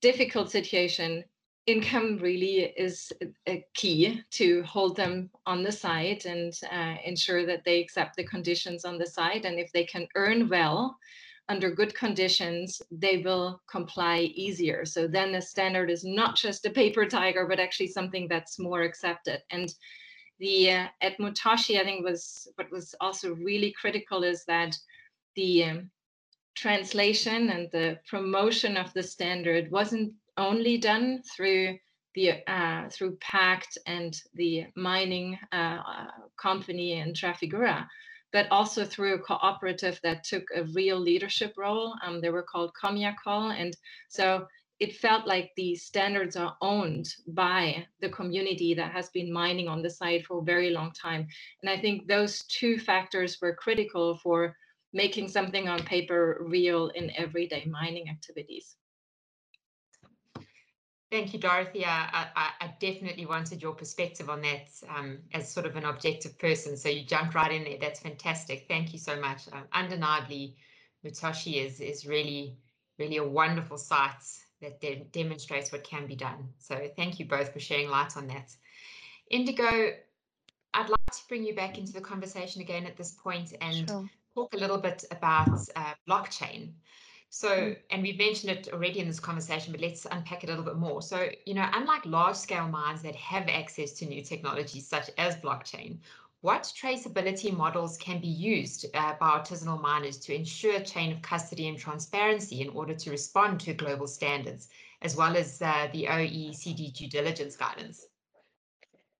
difficult 0.00 0.50
situation, 0.50 1.24
income 1.66 2.18
really 2.18 2.72
is 2.76 3.12
a 3.46 3.64
key 3.74 4.22
to 4.30 4.62
hold 4.62 4.96
them 4.96 5.30
on 5.46 5.62
the 5.62 5.72
side 5.72 6.24
and 6.26 6.52
uh, 6.70 6.94
ensure 7.04 7.46
that 7.46 7.64
they 7.64 7.80
accept 7.80 8.16
the 8.16 8.24
conditions 8.24 8.84
on 8.84 8.98
the 8.98 9.06
side. 9.06 9.44
And 9.44 9.58
if 9.58 9.70
they 9.72 9.84
can 9.84 10.08
earn 10.14 10.48
well, 10.48 10.96
under 11.50 11.70
good 11.70 11.92
conditions, 11.96 12.80
they 12.92 13.18
will 13.18 13.60
comply 13.68 14.20
easier. 14.20 14.84
So 14.84 15.08
then 15.08 15.32
the 15.32 15.42
standard 15.42 15.90
is 15.90 16.04
not 16.04 16.36
just 16.36 16.64
a 16.64 16.70
paper 16.70 17.04
tiger, 17.04 17.44
but 17.44 17.58
actually 17.58 17.88
something 17.88 18.28
that's 18.28 18.60
more 18.60 18.82
accepted. 18.82 19.42
And 19.50 19.74
the 20.40 20.72
uh, 20.72 20.86
at 21.02 21.18
Mutoshi, 21.18 21.78
I 21.78 21.84
think 21.84 22.04
was 22.04 22.48
what 22.56 22.70
was 22.72 22.94
also 23.00 23.34
really 23.34 23.72
critical 23.72 24.24
is 24.24 24.44
that 24.46 24.76
the 25.36 25.64
um, 25.64 25.90
translation 26.56 27.50
and 27.50 27.68
the 27.70 27.98
promotion 28.08 28.76
of 28.76 28.92
the 28.94 29.02
standard 29.02 29.70
wasn't 29.70 30.12
only 30.36 30.78
done 30.78 31.22
through 31.36 31.78
the 32.14 32.42
uh, 32.50 32.88
through 32.88 33.16
PACT 33.20 33.78
and 33.86 34.20
the 34.34 34.66
mining 34.76 35.38
uh, 35.52 36.06
company 36.40 36.94
in 36.94 37.12
Trafigura, 37.12 37.86
but 38.32 38.50
also 38.50 38.84
through 38.84 39.14
a 39.14 39.18
cooperative 39.18 40.00
that 40.02 40.24
took 40.24 40.44
a 40.54 40.64
real 40.74 40.98
leadership 40.98 41.52
role. 41.56 41.94
Um, 42.04 42.20
they 42.20 42.30
were 42.30 42.42
called 42.42 42.72
COMIAKOL, 42.82 43.60
and 43.60 43.76
so 44.08 44.46
it 44.80 44.96
felt 44.96 45.26
like 45.26 45.52
the 45.56 45.76
standards 45.76 46.36
are 46.36 46.56
owned 46.62 47.14
by 47.28 47.86
the 48.00 48.08
community 48.08 48.72
that 48.72 48.90
has 48.90 49.10
been 49.10 49.30
mining 49.30 49.68
on 49.68 49.82
the 49.82 49.90
site 49.90 50.24
for 50.24 50.38
a 50.38 50.42
very 50.42 50.70
long 50.70 50.90
time. 50.92 51.28
And 51.62 51.70
I 51.70 51.78
think 51.78 52.08
those 52.08 52.42
two 52.44 52.78
factors 52.78 53.38
were 53.42 53.54
critical 53.54 54.16
for 54.16 54.56
making 54.94 55.28
something 55.28 55.68
on 55.68 55.80
paper 55.80 56.38
real 56.40 56.88
in 56.88 57.12
everyday 57.14 57.66
mining 57.66 58.08
activities. 58.08 58.76
Thank 61.10 61.34
you, 61.34 61.40
Dorothea. 61.40 61.88
I, 61.88 62.28
I, 62.60 62.74
definitely 62.78 63.26
wanted 63.26 63.60
your 63.60 63.74
perspective 63.74 64.30
on 64.30 64.42
that 64.42 64.68
um, 64.88 65.18
as 65.34 65.52
sort 65.52 65.66
of 65.66 65.74
an 65.74 65.84
objective 65.84 66.38
person. 66.38 66.76
So 66.76 66.88
you 66.88 67.04
jumped 67.04 67.34
right 67.34 67.50
in 67.50 67.64
there. 67.64 67.78
That's 67.80 67.98
fantastic. 67.98 68.66
Thank 68.68 68.92
you 68.92 68.98
so 69.00 69.20
much. 69.20 69.48
Um, 69.52 69.64
undeniably, 69.72 70.56
Mutoshi 71.04 71.66
is, 71.66 71.80
is 71.80 72.06
really, 72.06 72.56
really 72.96 73.16
a 73.16 73.24
wonderful 73.24 73.76
site 73.76 74.22
that 74.60 74.80
de 74.80 75.06
demonstrates 75.12 75.72
what 75.72 75.84
can 75.84 76.06
be 76.06 76.16
done. 76.16 76.48
So 76.58 76.88
thank 76.96 77.18
you 77.18 77.26
both 77.26 77.52
for 77.52 77.60
sharing 77.60 77.88
light 77.88 78.16
on 78.16 78.26
that. 78.28 78.54
Indigo, 79.30 79.92
I'd 80.74 80.88
like 80.88 81.06
to 81.12 81.22
bring 81.28 81.44
you 81.44 81.54
back 81.54 81.78
into 81.78 81.92
the 81.92 82.00
conversation 82.00 82.60
again 82.60 82.86
at 82.86 82.96
this 82.96 83.12
point 83.12 83.54
and 83.60 83.88
sure. 83.88 84.10
talk 84.34 84.54
a 84.54 84.56
little 84.56 84.78
bit 84.78 85.04
about 85.10 85.60
uh, 85.76 85.94
blockchain. 86.08 86.72
So, 87.30 87.48
mm. 87.48 87.76
and 87.90 88.02
we've 88.02 88.18
mentioned 88.18 88.52
it 88.52 88.68
already 88.72 88.98
in 88.98 89.06
this 89.06 89.20
conversation, 89.20 89.72
but 89.72 89.80
let's 89.80 90.04
unpack 90.10 90.42
it 90.42 90.48
a 90.48 90.50
little 90.50 90.64
bit 90.64 90.76
more. 90.76 91.00
So, 91.00 91.28
you 91.46 91.54
know, 91.54 91.68
unlike 91.72 92.04
large 92.04 92.36
scale 92.36 92.66
mines 92.66 93.02
that 93.02 93.14
have 93.14 93.48
access 93.48 93.92
to 93.94 94.06
new 94.06 94.22
technologies 94.22 94.86
such 94.88 95.10
as 95.16 95.36
blockchain, 95.36 95.98
what 96.42 96.72
traceability 96.80 97.54
models 97.54 97.98
can 97.98 98.20
be 98.20 98.28
used 98.28 98.86
uh, 98.94 99.14
by 99.20 99.38
artisanal 99.38 99.80
miners 99.80 100.18
to 100.18 100.34
ensure 100.34 100.80
chain 100.80 101.12
of 101.12 101.22
custody 101.22 101.68
and 101.68 101.78
transparency 101.78 102.60
in 102.60 102.70
order 102.70 102.94
to 102.94 103.10
respond 103.10 103.60
to 103.60 103.74
global 103.74 104.06
standards, 104.06 104.68
as 105.02 105.16
well 105.16 105.36
as 105.36 105.60
uh, 105.60 105.88
the 105.92 106.06
OECD 106.06 106.94
due 106.94 107.08
diligence 107.08 107.56
guidance? 107.56 108.06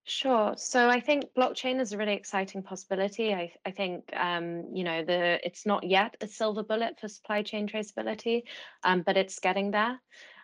Sure. 0.04 0.54
So 0.56 0.88
I 0.88 0.98
think 0.98 1.26
blockchain 1.36 1.78
is 1.78 1.92
a 1.92 1.98
really 1.98 2.14
exciting 2.14 2.62
possibility. 2.62 3.34
I, 3.34 3.52
I 3.66 3.70
think 3.70 4.10
um, 4.16 4.64
you 4.74 4.82
know 4.82 5.04
the 5.04 5.38
it's 5.46 5.66
not 5.66 5.84
yet 5.84 6.16
a 6.20 6.26
silver 6.26 6.62
bullet 6.62 6.98
for 6.98 7.06
supply 7.06 7.42
chain 7.42 7.68
traceability, 7.68 8.44
um, 8.82 9.02
but 9.02 9.16
it's 9.16 9.38
getting 9.38 9.70
there. 9.70 10.00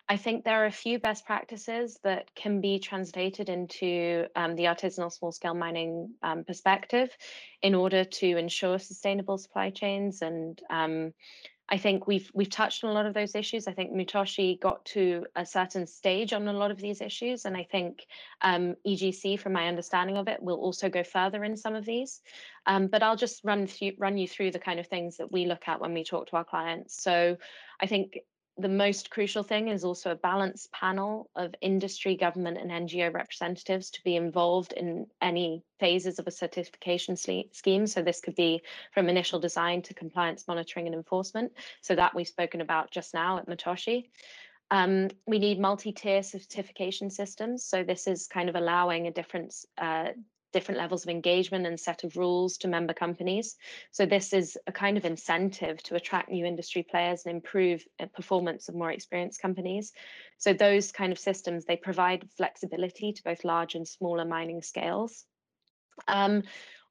I 0.09 0.15
think 0.15 0.45
there 0.45 0.63
are 0.63 0.67
a 0.67 0.71
few 0.71 0.99
best 0.99 1.25
practices 1.25 1.99
that 2.03 2.33
can 2.33 2.61
be 2.61 2.79
translated 2.79 3.49
into 3.49 4.27
um, 4.35 4.55
the 4.55 4.63
artisanal 4.63 5.11
small 5.11 5.33
scale 5.33 5.53
mining 5.53 6.13
um, 6.23 6.45
perspective 6.45 7.09
in 7.61 7.75
order 7.75 8.05
to 8.05 8.37
ensure 8.37 8.79
sustainable 8.79 9.37
supply 9.37 9.69
chains 9.69 10.21
and 10.21 10.61
um, 10.69 11.13
I 11.69 11.77
think 11.77 12.07
we've 12.07 12.31
we've 12.33 12.49
touched 12.49 12.83
on 12.85 12.91
a 12.91 12.93
lot 12.93 13.05
of 13.05 13.13
those 13.13 13.35
issues. 13.35 13.67
I 13.67 13.73
think 13.73 13.91
Mutoshi 13.91 14.57
got 14.59 14.85
to 14.85 15.25
a 15.35 15.45
certain 15.45 15.85
stage 15.85 16.31
on 16.31 16.47
a 16.47 16.53
lot 16.53 16.71
of 16.71 16.77
these 16.77 17.01
issues, 17.01 17.43
and 17.43 17.57
I 17.57 17.63
think 17.63 18.05
um, 18.41 18.75
EGC, 18.87 19.37
from 19.37 19.51
my 19.51 19.67
understanding 19.67 20.15
of 20.15 20.29
it, 20.29 20.41
will 20.41 20.55
also 20.55 20.87
go 20.87 21.03
further 21.03 21.43
in 21.43 21.57
some 21.57 21.75
of 21.75 21.83
these. 21.85 22.21
Um, 22.67 22.87
but 22.87 23.03
I'll 23.03 23.17
just 23.17 23.43
run 23.43 23.67
run 23.97 24.17
you 24.17 24.29
through 24.29 24.51
the 24.51 24.59
kind 24.59 24.79
of 24.79 24.87
things 24.87 25.17
that 25.17 25.29
we 25.29 25.45
look 25.45 25.67
at 25.67 25.81
when 25.81 25.93
we 25.93 26.05
talk 26.05 26.27
to 26.27 26.37
our 26.37 26.45
clients. 26.45 27.03
So 27.03 27.35
I 27.81 27.85
think 27.85 28.19
the 28.57 28.69
most 28.69 29.11
crucial 29.11 29.43
thing 29.43 29.67
is 29.67 29.83
also 29.83 30.11
a 30.11 30.15
balanced 30.15 30.71
panel 30.71 31.29
of 31.35 31.53
industry, 31.61 32.15
government, 32.15 32.57
and 32.57 32.71
NGO 32.71 33.13
representatives 33.13 33.91
to 33.91 34.03
be 34.03 34.15
involved 34.15 34.73
in 34.73 35.07
any 35.21 35.63
phases 35.79 36.17
of 36.17 36.27
a 36.27 36.31
certification 36.31 37.15
scheme. 37.15 37.87
So 37.87 38.01
this 38.01 38.19
could 38.19 38.35
be 38.35 38.61
from 38.93 39.09
initial 39.09 39.39
design 39.39 39.83
to 39.83 39.93
compliance 39.93 40.47
monitoring 40.47 40.87
and 40.87 40.95
enforcement. 40.95 41.51
So 41.81 41.95
that 41.95 42.15
we've 42.15 42.27
spoken 42.27 42.61
about 42.61 42.89
just 42.89 43.13
now 43.13 43.37
at 43.37 43.47
Mutoshi. 43.47 44.09
Um, 44.71 45.09
we 45.25 45.39
need 45.39 45.59
multi-tier 45.59 46.23
certification 46.23 47.09
systems. 47.09 47.63
So 47.63 47.83
this 47.83 48.07
is 48.07 48.27
kind 48.27 48.49
of 48.49 48.55
allowing 48.55 49.07
a 49.07 49.11
different 49.11 49.53
uh, 49.77 50.09
different 50.57 50.79
levels 50.79 51.03
of 51.03 51.09
engagement 51.09 51.67
and 51.67 51.79
set 51.79 52.03
of 52.03 52.17
rules 52.17 52.57
to 52.57 52.67
member 52.67 52.93
companies. 52.93 53.57
So 53.91 54.07
this 54.07 54.33
is 54.33 54.57
a 54.65 54.71
kind 54.71 54.97
of 54.97 55.05
incentive 55.05 55.83
to 55.83 55.95
attract 55.95 56.31
new 56.31 56.45
industry 56.45 56.81
players 56.81 57.25
and 57.25 57.35
improve 57.35 57.85
uh, 57.99 58.07
performance 58.07 58.67
of 58.67 58.73
more 58.73 58.91
experienced 58.91 59.39
companies. 59.39 59.93
So 60.39 60.53
those 60.53 60.91
kind 60.91 61.11
of 61.11 61.19
systems, 61.19 61.65
they 61.65 61.77
provide 61.77 62.27
flexibility 62.37 63.13
to 63.13 63.23
both 63.23 63.43
large 63.43 63.75
and 63.75 63.87
smaller 63.87 64.25
mining 64.25 64.63
scales. 64.63 65.25
Um, 66.07 66.41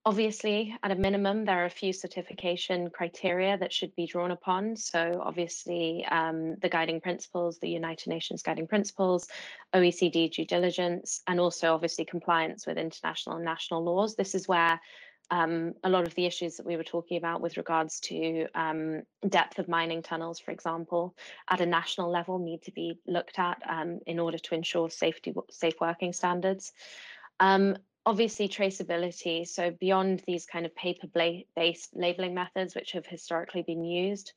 Obviously, 0.07 0.73
at 0.85 0.93
a 0.93 0.95
minimum, 0.95 1.45
there 1.45 1.61
are 1.61 1.65
a 1.65 1.81
few 1.83 1.93
certification 1.93 2.91
criteria 2.91 3.59
that 3.59 3.73
should 3.73 3.93
be 3.97 4.07
drawn 4.07 4.31
upon. 4.31 4.77
So, 4.77 5.21
obviously, 5.21 6.07
um, 6.09 6.55
the 6.63 6.69
guiding 6.69 7.01
principles, 7.01 7.59
the 7.59 7.69
United 7.69 8.09
Nations 8.09 8.41
guiding 8.41 8.69
principles, 8.69 9.27
OECD 9.75 10.31
due 10.31 10.45
diligence, 10.45 11.23
and 11.27 11.41
also 11.41 11.75
obviously 11.75 12.05
compliance 12.05 12.69
with 12.69 12.79
international 12.79 13.35
and 13.35 13.45
national 13.45 13.83
laws. 13.83 14.15
This 14.15 14.37
is 14.37 14.47
where 14.47 14.81
um, 15.33 15.75
a 15.83 15.91
lot 15.91 16.07
of 16.07 16.15
the 16.15 16.27
issues 16.27 16.57
that 16.59 16.67
we 16.67 16.77
were 16.77 16.85
talking 16.85 17.17
about 17.17 17.41
with 17.41 17.57
regards 17.57 17.99
to 18.03 18.47
um, 18.55 19.03
depth 19.29 19.59
of 19.59 19.67
mining 19.67 20.03
tunnels, 20.03 20.39
for 20.39 20.53
example, 20.53 21.17
at 21.51 21.61
a 21.61 21.67
national 21.67 22.13
level 22.13 22.39
need 22.39 22.63
to 22.63 22.71
be 22.71 23.01
looked 23.09 23.41
at 23.41 23.61
um, 23.69 23.99
in 24.07 24.21
order 24.21 24.39
to 24.39 24.55
ensure 24.55 24.89
safety, 24.89 25.35
safe 25.51 25.75
working 25.81 26.13
standards. 26.13 26.73
Um, 27.41 27.77
obviously 28.07 28.49
traceability 28.49 29.47
so 29.47 29.71
beyond 29.73 30.23
these 30.27 30.47
kind 30.47 30.65
of 30.65 30.75
paper 30.77 31.09
based 31.57 31.91
labeling 31.95 32.35
methods 32.35 32.75
which 32.75 32.93
have 32.93 33.05
historically 33.05 33.63
been 33.63 33.85
used 33.85 34.33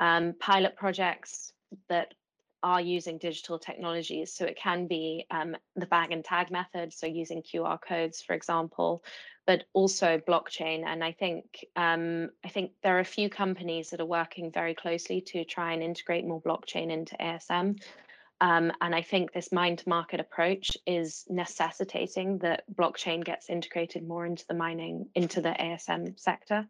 um, 0.00 0.34
pilot 0.40 0.74
projects 0.74 1.52
that 1.88 2.14
are 2.62 2.80
using 2.80 3.18
digital 3.18 3.58
technologies. 3.58 4.32
So 4.32 4.44
it 4.44 4.56
can 4.56 4.86
be 4.86 5.26
um, 5.30 5.56
the 5.74 5.86
bag 5.86 6.12
and 6.12 6.24
tag 6.24 6.50
method 6.50 6.92
so 6.92 7.06
using 7.06 7.42
qr 7.42 7.78
codes 7.80 8.22
for 8.22 8.34
example 8.34 9.04
but 9.44 9.64
also 9.72 10.18
blockchain. 10.18 10.84
And 10.86 11.02
i 11.02 11.12
think 11.12 11.64
um, 11.76 12.30
i 12.44 12.48
think 12.48 12.72
there 12.82 12.96
are 12.96 13.00
a 13.00 13.04
few 13.04 13.28
companies 13.28 13.90
that 13.90 14.00
are 14.00 14.06
working 14.06 14.50
very 14.52 14.74
closely 14.74 15.20
to 15.32 15.44
try 15.44 15.72
and 15.72 15.82
integrate 15.82 16.26
more 16.26 16.40
blockchain 16.40 16.90
into 16.90 17.16
asm 17.16 17.80
um, 18.42 18.72
and 18.80 18.92
I 18.92 19.02
think 19.02 19.32
this 19.32 19.52
mine 19.52 19.76
to 19.76 19.88
market 19.88 20.18
approach 20.18 20.76
is 20.84 21.24
necessitating 21.30 22.38
that 22.38 22.64
blockchain 22.74 23.24
gets 23.24 23.48
integrated 23.48 24.06
more 24.06 24.26
into 24.26 24.44
the 24.48 24.54
mining, 24.54 25.08
into 25.14 25.40
the 25.40 25.50
ASM 25.50 26.18
sector. 26.18 26.66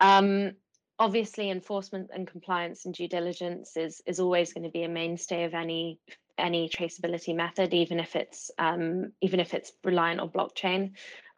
Um, 0.00 0.52
obviously, 0.98 1.50
enforcement 1.50 2.08
and 2.14 2.26
compliance 2.26 2.86
and 2.86 2.94
due 2.94 3.08
diligence 3.08 3.76
is, 3.76 4.00
is 4.06 4.20
always 4.20 4.54
going 4.54 4.64
to 4.64 4.70
be 4.70 4.84
a 4.84 4.88
mainstay 4.88 5.44
of 5.44 5.52
any 5.52 6.00
any 6.38 6.70
traceability 6.70 7.36
method, 7.36 7.74
even 7.74 8.00
if 8.00 8.16
it's 8.16 8.50
um, 8.56 9.12
even 9.20 9.38
if 9.38 9.52
it's 9.52 9.72
reliant 9.84 10.20
on 10.20 10.30
blockchain. 10.30 10.92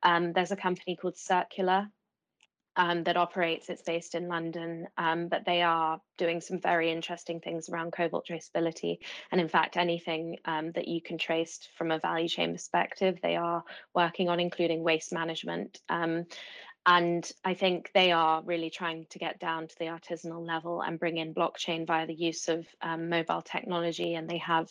Um, 0.05 0.33
there's 0.33 0.53
a 0.53 0.57
company 0.57 0.95
called 0.95 1.17
Circulor 1.17 1.89
um, 2.77 3.05
that 3.05 3.17
operates. 3.17 3.69
It's 3.69 3.83
based 3.83 4.15
in 4.15 4.29
London, 4.29 4.87
um, 4.97 5.29
but 5.29 5.45
they 5.45 5.63
are 5.63 6.01
doing 6.19 6.41
some 6.41 6.61
very 6.61 6.91
interesting 6.91 7.41
things 7.41 7.69
around 7.69 7.93
cobalt 7.93 8.27
traceability. 8.27 8.99
And 9.31 9.41
in 9.41 9.49
fact, 9.49 9.77
anything 9.77 10.39
um, 10.45 10.73
that 10.73 10.89
you 10.89 11.01
can 11.03 11.19
trace 11.19 11.61
from 11.77 11.91
a 11.91 11.99
value 11.99 12.29
chain 12.29 12.53
perspective, 12.53 13.19
they 13.23 13.37
are 13.37 13.63
working 13.95 14.29
on, 14.29 14.41
including 14.41 14.83
waste 14.83 15.13
management. 15.13 15.81
Um, 15.89 16.27
and 16.85 17.31
I 17.45 17.55
think 17.55 17.91
they 17.95 18.11
are 18.11 18.43
really 18.43 18.71
trying 18.71 19.07
to 19.11 19.19
get 19.21 19.39
down 19.39 19.69
to 19.69 19.75
the 19.79 19.85
artisanal 19.87 20.45
level 20.45 20.83
and 20.83 20.99
bring 20.99 21.17
in 21.17 21.33
blockchain 21.33 21.87
via 21.87 22.07
the 22.07 22.15
use 22.15 22.49
of 22.49 22.67
um, 22.81 23.09
mobile 23.09 23.43
technology. 23.43 24.15
And 24.15 24.29
they 24.29 24.39
have 24.39 24.69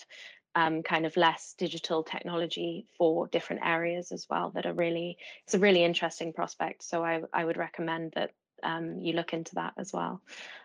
um, 0.55 0.83
kind 0.83 1.05
of 1.05 1.15
less 1.17 1.55
digital 1.57 2.03
technology 2.03 2.85
for 2.97 3.27
different 3.27 3.61
areas 3.65 4.11
as 4.11 4.27
well 4.29 4.51
that 4.51 4.65
are 4.65 4.73
really 4.73 5.17
it's 5.45 5.53
a 5.53 5.59
really 5.59 5.83
interesting 5.83 6.33
prospect. 6.33 6.83
So 6.83 7.03
i, 7.03 7.21
I 7.33 7.45
would 7.45 7.57
recommend 7.57 8.13
that 8.15 8.31
um, 8.63 8.99
you 8.99 9.13
look 9.13 9.33
into 9.33 9.55
that 9.55 9.73
as 9.77 9.91
well. 9.91 10.21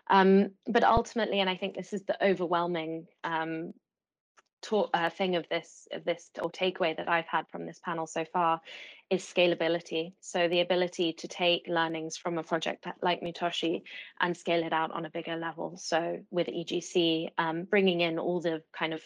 Um, 0.09 0.51
but 0.67 0.83
ultimately 0.83 1.39
and 1.39 1.49
i 1.49 1.57
think 1.57 1.75
this 1.75 1.93
is 1.93 2.03
the 2.03 2.23
overwhelming 2.25 3.07
um, 4.71 4.85
uh, 4.93 5.09
thing 5.09 5.35
of 5.35 5.47
this 5.49 5.87
of 5.91 6.03
this 6.03 6.29
or 6.41 6.51
takeaway 6.51 6.95
that 6.97 7.09
I've 7.09 7.27
had 7.27 7.47
from 7.49 7.65
this 7.65 7.79
panel 7.83 8.07
so 8.07 8.25
far 8.25 8.61
is 9.09 9.23
scalability. 9.23 10.13
So 10.19 10.47
the 10.47 10.59
ability 10.59 11.13
to 11.13 11.27
take 11.27 11.67
learnings 11.67 12.17
from 12.17 12.37
a 12.37 12.43
project 12.43 12.85
like 13.01 13.21
Mutoshi 13.21 13.83
and 14.19 14.35
scale 14.35 14.63
it 14.63 14.73
out 14.73 14.91
on 14.91 15.05
a 15.05 15.09
bigger 15.09 15.37
level. 15.37 15.77
So 15.77 16.19
with 16.29 16.47
EGC, 16.47 17.29
um, 17.37 17.63
bringing 17.63 18.01
in 18.01 18.19
all 18.19 18.41
the 18.41 18.63
kind 18.77 18.93
of 18.93 19.01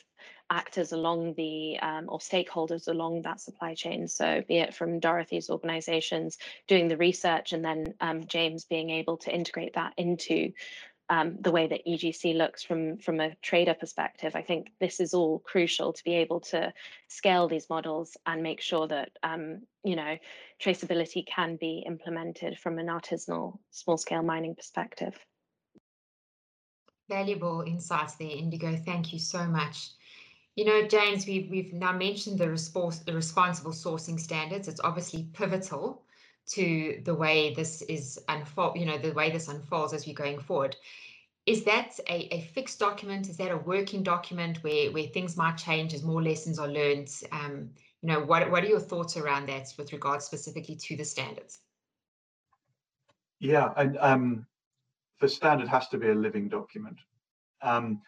actors 0.50 0.92
along 0.92 1.34
the 1.36 1.80
um, 1.80 2.06
or 2.10 2.20
stakeholders 2.20 2.88
along 2.88 3.22
that 3.22 3.40
supply 3.40 3.74
chain. 3.74 4.08
So 4.08 4.44
be 4.48 4.58
it 4.58 4.74
from 4.74 5.00
Dorothy's 5.00 5.50
organizations 5.50 6.38
doing 6.68 6.88
the 6.88 6.98
research 6.98 7.54
and 7.54 7.64
then 7.64 7.94
um, 8.02 8.26
James 8.26 8.66
being 8.66 8.90
able 8.90 9.18
to 9.18 9.34
integrate 9.34 9.76
that 9.76 9.94
into 9.98 10.52
um, 11.12 11.36
the 11.42 11.52
way 11.52 11.68
that 11.68 11.86
EGC 11.86 12.38
looks 12.38 12.64
from, 12.64 12.98
from 12.98 13.20
a 13.20 13.36
trader 13.42 13.74
perspective. 13.74 14.34
I 14.34 14.42
think 14.42 14.72
this 14.80 15.02
is 15.02 15.14
all 15.14 15.40
crucial 15.40 15.92
to 15.92 16.04
be 16.06 16.16
able 16.16 16.40
to 16.52 16.74
scale 17.10 17.50
these 17.50 17.70
models 17.70 18.16
and 18.26 18.42
make 18.42 18.62
sure 18.62 18.88
that, 18.88 19.10
um, 19.22 19.64
you 19.84 19.98
know, 19.98 20.16
traceability 20.64 21.28
can 21.28 21.58
be 21.58 21.84
implemented 21.86 22.58
from 22.58 22.80
an 22.80 22.88
artisanal 22.88 23.60
small 23.72 23.98
scale 23.98 24.24
mining 24.24 24.56
perspective. 24.56 25.14
Valuable 27.10 27.66
insights 27.68 28.16
there, 28.16 28.30
Indigo. 28.32 28.78
Thank 28.78 29.12
you 29.12 29.20
so 29.20 29.44
much. 29.44 29.90
You 30.56 30.64
know, 30.64 30.88
James, 30.88 31.28
we've, 31.28 31.52
we've 31.52 31.74
now 31.74 31.92
mentioned 31.92 32.40
the, 32.40 32.50
response, 32.50 33.00
the 33.00 33.14
responsible 33.14 33.72
sourcing 33.72 34.18
standards. 34.18 34.70
It's 34.70 34.82
obviously 34.82 35.28
pivotal 35.34 36.04
to 36.50 37.02
the 37.06 37.14
way 37.14 37.54
this 37.54 37.82
is 37.84 38.20
unfold, 38.28 38.78
you 38.78 38.86
know, 38.86 38.98
the 38.98 39.14
way 39.14 39.32
this 39.32 39.48
unfolds 39.48 39.94
as 39.94 40.06
we're 40.06 40.14
going 40.14 40.40
forward. 40.40 40.76
Is 41.46 41.64
that 41.64 42.00
a, 42.08 42.34
a 42.34 42.42
fixed 42.54 42.80
document? 42.80 43.30
Is 43.30 43.38
that 43.38 43.52
a 43.52 43.58
working 43.58 44.04
document 44.04 44.64
where, 44.64 44.92
where 44.92 45.08
things 45.08 45.38
might 45.38 45.58
change 45.58 45.94
as 45.94 46.04
more 46.04 46.22
lessons 46.22 46.60
are 46.60 46.68
learned? 46.68 47.10
Um, 47.32 47.70
you 48.02 48.10
know, 48.10 48.20
what, 48.20 48.50
what 48.52 48.64
are 48.64 48.68
your 48.68 48.80
thoughts 48.80 49.18
around 49.18 49.48
that 49.50 49.74
with 49.78 49.94
regard 49.94 50.22
specifically 50.22 50.76
to 50.76 50.96
the 50.96 51.06
standards? 51.06 51.60
Yeah, 53.40 53.74
and 53.76 53.98
um, 54.00 54.46
the 55.20 55.28
standard 55.28 55.68
has 55.68 55.88
to 55.90 55.98
be 55.98 56.10
a 56.10 56.16
living 56.16 56.48
document. 56.48 56.98
Um, 57.64 58.02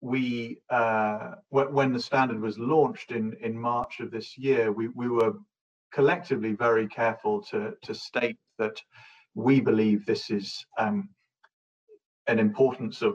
we, 0.00 0.60
uh, 0.70 1.34
when 1.48 1.92
the 1.92 2.00
standard 2.00 2.40
was 2.40 2.58
launched 2.58 3.10
in, 3.10 3.34
in 3.40 3.58
March 3.58 3.98
of 3.98 4.12
this 4.12 4.38
year, 4.38 4.70
we, 4.70 4.88
we 4.88 5.08
were 5.08 5.34
collectively 5.92 6.52
very 6.52 6.86
careful 6.88 7.42
to, 7.42 7.72
to 7.82 7.94
state 7.94 8.38
that 8.58 8.80
we 9.34 9.60
believe 9.60 10.04
this 10.04 10.30
is 10.30 10.64
um, 10.78 11.08
an 12.26 12.38
importance 12.38 13.02
of, 13.02 13.14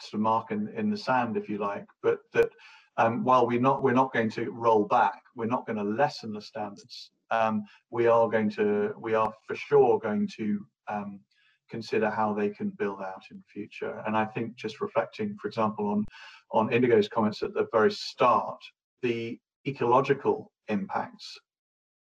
sort 0.00 0.14
of 0.14 0.20
mark 0.20 0.50
in, 0.50 0.68
in 0.76 0.90
the 0.90 0.96
sand, 0.96 1.36
if 1.36 1.48
you 1.48 1.58
like, 1.58 1.86
but 2.02 2.18
that 2.32 2.50
um, 2.96 3.22
while 3.22 3.46
we're 3.46 3.60
not 3.60 3.82
we're 3.82 3.92
not 3.92 4.12
going 4.12 4.30
to 4.30 4.50
roll 4.50 4.84
back, 4.84 5.22
we're 5.36 5.46
not 5.46 5.66
going 5.66 5.76
to 5.76 5.84
lessen 5.84 6.32
the 6.32 6.42
standards. 6.42 7.10
Um, 7.30 7.62
we 7.90 8.06
are 8.06 8.28
going 8.28 8.50
to 8.50 8.92
we 8.98 9.14
are 9.14 9.32
for 9.46 9.54
sure 9.54 9.98
going 10.00 10.28
to 10.36 10.66
um, 10.88 11.20
consider 11.70 12.10
how 12.10 12.32
they 12.32 12.48
can 12.48 12.70
build 12.70 13.00
out 13.00 13.22
in 13.30 13.42
future. 13.52 14.02
And 14.06 14.16
I 14.16 14.24
think 14.24 14.56
just 14.56 14.80
reflecting, 14.80 15.36
for 15.40 15.46
example, 15.46 15.86
on 15.88 16.04
on 16.50 16.72
Indigo's 16.72 17.08
comments 17.08 17.42
at 17.42 17.54
the 17.54 17.66
very 17.72 17.92
start, 17.92 18.60
the 19.02 19.38
ecological 19.66 20.50
impacts 20.68 21.38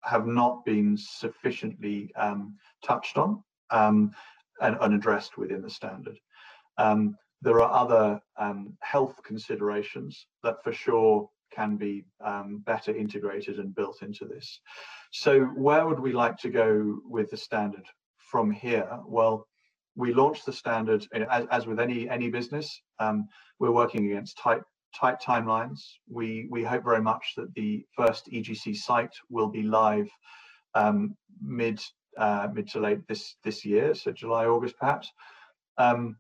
have 0.05 0.27
not 0.27 0.65
been 0.65 0.97
sufficiently 0.97 2.13
um, 2.17 2.57
touched 2.85 3.17
on 3.17 3.43
um, 3.71 4.13
and, 4.61 4.77
and, 4.81 4.95
addressed 4.95 5.39
within 5.39 5.63
the 5.63 5.71
standard. 5.71 6.19
Um, 6.79 7.17
there 7.43 7.63
are 7.63 7.73
other 7.73 8.21
um, 8.39 8.77
health 8.81 9.17
considerations 9.25 10.27
that 10.43 10.63
for 10.63 10.73
sure 10.73 11.29
can 11.53 11.77
be 11.77 12.05
um, 12.25 12.63
better 12.67 12.95
integrated 12.95 13.59
and 13.59 13.75
built 13.75 14.03
into 14.03 14.25
this. 14.25 14.61
So 15.13 15.45
where 15.45 15.87
would 15.87 16.01
we 16.01 16.13
like 16.13 16.37
to 16.39 16.51
go 16.51 16.99
with 17.09 17.31
the 17.31 17.37
standard 17.37 17.87
from 18.19 18.51
here? 18.51 18.89
Well, 19.07 19.47
we 19.97 20.13
launched 20.13 20.47
the 20.47 20.53
standard 20.53 21.07
as, 21.31 21.47
as 21.51 21.67
with 21.67 21.79
any 21.79 22.09
any 22.09 22.29
business. 22.29 22.81
We're 23.61 23.71
working 23.71 24.11
against 24.11 24.39
tight 24.39 24.63
tight 24.95 25.21
timelines. 25.21 25.81
We 26.09 26.47
we 26.51 26.63
hope 26.65 26.85
very 26.85 27.03
much 27.03 27.35
that 27.37 27.53
the 27.55 27.85
first 27.97 28.31
EGC 28.31 28.77
site 28.77 29.15
will 29.31 29.49
be 29.49 29.63
live 29.63 30.09
um, 30.75 31.17
mid 31.43 31.81
uh, 32.17 32.49
mid 32.53 32.69
to 32.69 32.81
late 32.81 33.07
this 33.09 33.37
this 33.45 33.65
year, 33.65 33.95
so 33.95 34.13
July 34.13 34.47
August 34.47 34.77
perhaps. 34.79 35.11
Um, 35.79 36.17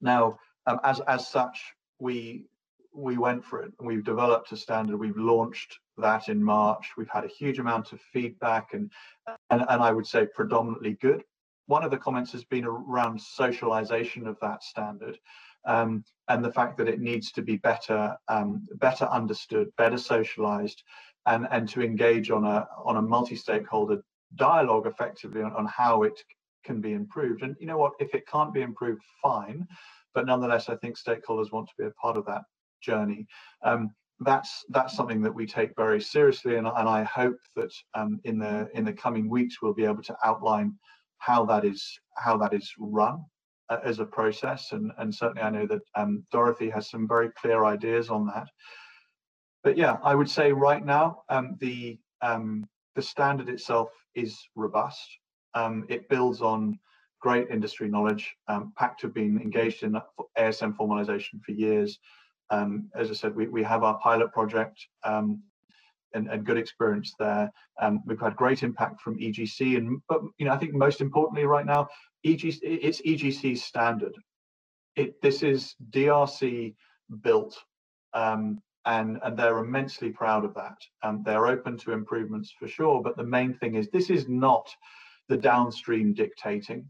now, 0.00 0.38
um, 0.66 0.80
as 0.84 1.00
as 1.00 1.28
such, 1.28 1.60
we 1.98 2.46
we 2.94 3.18
went 3.18 3.44
for 3.44 3.62
it. 3.62 3.72
We've 3.80 4.04
developed 4.04 4.52
a 4.52 4.56
standard. 4.56 4.96
We've 4.96 5.16
launched 5.16 5.78
that 5.98 6.28
in 6.28 6.42
March. 6.42 6.92
We've 6.96 7.08
had 7.08 7.24
a 7.24 7.28
huge 7.28 7.58
amount 7.58 7.92
of 7.92 8.00
feedback 8.00 8.72
and 8.72 8.90
and, 9.50 9.64
and 9.68 9.82
I 9.82 9.92
would 9.92 10.06
say 10.06 10.26
predominantly 10.34 10.94
good. 10.94 11.22
One 11.66 11.82
of 11.82 11.90
the 11.90 11.98
comments 11.98 12.32
has 12.32 12.44
been 12.44 12.64
around 12.64 13.20
socialization 13.20 14.26
of 14.26 14.38
that 14.40 14.62
standard 14.62 15.18
um, 15.66 16.04
and 16.28 16.44
the 16.44 16.52
fact 16.52 16.76
that 16.78 16.88
it 16.88 17.00
needs 17.00 17.32
to 17.32 17.42
be 17.42 17.56
better 17.56 18.16
um, 18.28 18.66
better 18.76 19.04
understood, 19.06 19.68
better 19.76 19.98
socialized, 19.98 20.82
and 21.26 21.46
and 21.50 21.68
to 21.68 21.82
engage 21.82 22.30
on 22.30 22.44
a 22.44 22.66
on 22.84 22.96
a 22.96 23.02
multi-stakeholder 23.02 24.02
dialogue 24.34 24.86
effectively 24.86 25.42
on, 25.42 25.52
on 25.52 25.66
how 25.66 26.02
it 26.02 26.20
can 26.64 26.80
be 26.80 26.92
improved. 26.92 27.42
And 27.42 27.56
you 27.60 27.66
know 27.66 27.78
what, 27.78 27.92
if 28.00 28.14
it 28.14 28.26
can't 28.26 28.52
be 28.52 28.62
improved, 28.62 29.02
fine. 29.22 29.66
But 30.14 30.26
nonetheless, 30.26 30.68
I 30.68 30.76
think 30.76 30.96
stakeholders 30.98 31.52
want 31.52 31.68
to 31.68 31.74
be 31.78 31.86
a 31.86 31.90
part 31.90 32.16
of 32.16 32.26
that 32.26 32.42
journey. 32.82 33.26
Um, 33.62 33.90
that's 34.20 34.64
that's 34.70 34.96
something 34.96 35.20
that 35.22 35.34
we 35.34 35.46
take 35.46 35.76
very 35.76 36.00
seriously, 36.00 36.56
and, 36.56 36.66
and 36.66 36.88
I 36.88 37.02
hope 37.02 37.38
that 37.54 37.70
um, 37.94 38.18
in 38.24 38.38
the 38.38 38.68
in 38.74 38.84
the 38.84 38.92
coming 38.92 39.28
weeks 39.28 39.60
we'll 39.60 39.74
be 39.74 39.84
able 39.84 40.02
to 40.04 40.16
outline 40.24 40.74
how 41.18 41.44
that 41.46 41.64
is 41.64 41.98
how 42.16 42.36
that 42.38 42.54
is 42.54 42.72
run 42.78 43.24
uh, 43.68 43.78
as 43.84 44.00
a 44.00 44.04
process. 44.04 44.72
And, 44.72 44.92
and 44.98 45.14
certainly 45.14 45.42
I 45.42 45.50
know 45.50 45.66
that 45.66 45.82
um, 45.94 46.24
Dorothy 46.30 46.70
has 46.70 46.90
some 46.90 47.06
very 47.08 47.30
clear 47.40 47.64
ideas 47.64 48.10
on 48.10 48.26
that. 48.28 48.48
But 49.64 49.76
yeah, 49.76 49.96
I 50.02 50.14
would 50.14 50.30
say 50.30 50.52
right 50.52 50.84
now, 50.84 51.22
um, 51.28 51.56
the, 51.60 51.98
um, 52.22 52.68
the 52.94 53.02
standard 53.02 53.48
itself 53.48 53.90
is 54.14 54.38
robust. 54.54 55.08
Um, 55.54 55.84
it 55.88 56.08
builds 56.08 56.40
on 56.40 56.78
great 57.20 57.48
industry 57.50 57.88
knowledge. 57.88 58.34
Um, 58.46 58.72
PACT 58.76 59.02
have 59.02 59.14
been 59.14 59.40
engaged 59.40 59.82
in 59.82 59.96
ASM 60.38 60.76
formalization 60.76 61.42
for 61.44 61.52
years. 61.52 61.98
Um, 62.50 62.88
as 62.94 63.10
I 63.10 63.14
said, 63.14 63.34
we, 63.34 63.48
we 63.48 63.62
have 63.64 63.82
our 63.82 63.98
pilot 63.98 64.32
project 64.32 64.86
and, 66.16 66.28
and, 66.28 66.44
good 66.44 66.58
experience 66.58 67.14
there. 67.18 67.52
Um, 67.80 68.02
we've 68.06 68.20
had 68.20 68.34
great 68.34 68.62
impact 68.62 69.00
from 69.00 69.18
EGC, 69.18 69.76
and 69.76 70.00
but 70.08 70.22
you 70.38 70.46
know 70.46 70.52
I 70.52 70.58
think 70.58 70.74
most 70.74 71.00
importantly 71.00 71.44
right 71.44 71.66
now, 71.66 71.88
EGC, 72.26 72.58
it's 72.62 73.00
EGC 73.02 73.58
standard. 73.58 74.14
It, 74.96 75.20
this 75.22 75.42
is 75.42 75.74
DRC 75.90 76.74
built, 77.22 77.56
um, 78.14 78.60
and, 78.84 79.18
and 79.22 79.36
they're 79.36 79.58
immensely 79.58 80.10
proud 80.10 80.44
of 80.44 80.54
that. 80.54 80.78
And 81.02 81.24
they're 81.24 81.46
open 81.46 81.76
to 81.78 81.92
improvements 81.92 82.52
for 82.58 82.66
sure, 82.66 83.02
but 83.02 83.16
the 83.16 83.24
main 83.24 83.54
thing 83.54 83.74
is 83.74 83.88
this 83.88 84.10
is 84.10 84.28
not 84.28 84.68
the 85.28 85.36
downstream 85.36 86.14
dictating. 86.14 86.88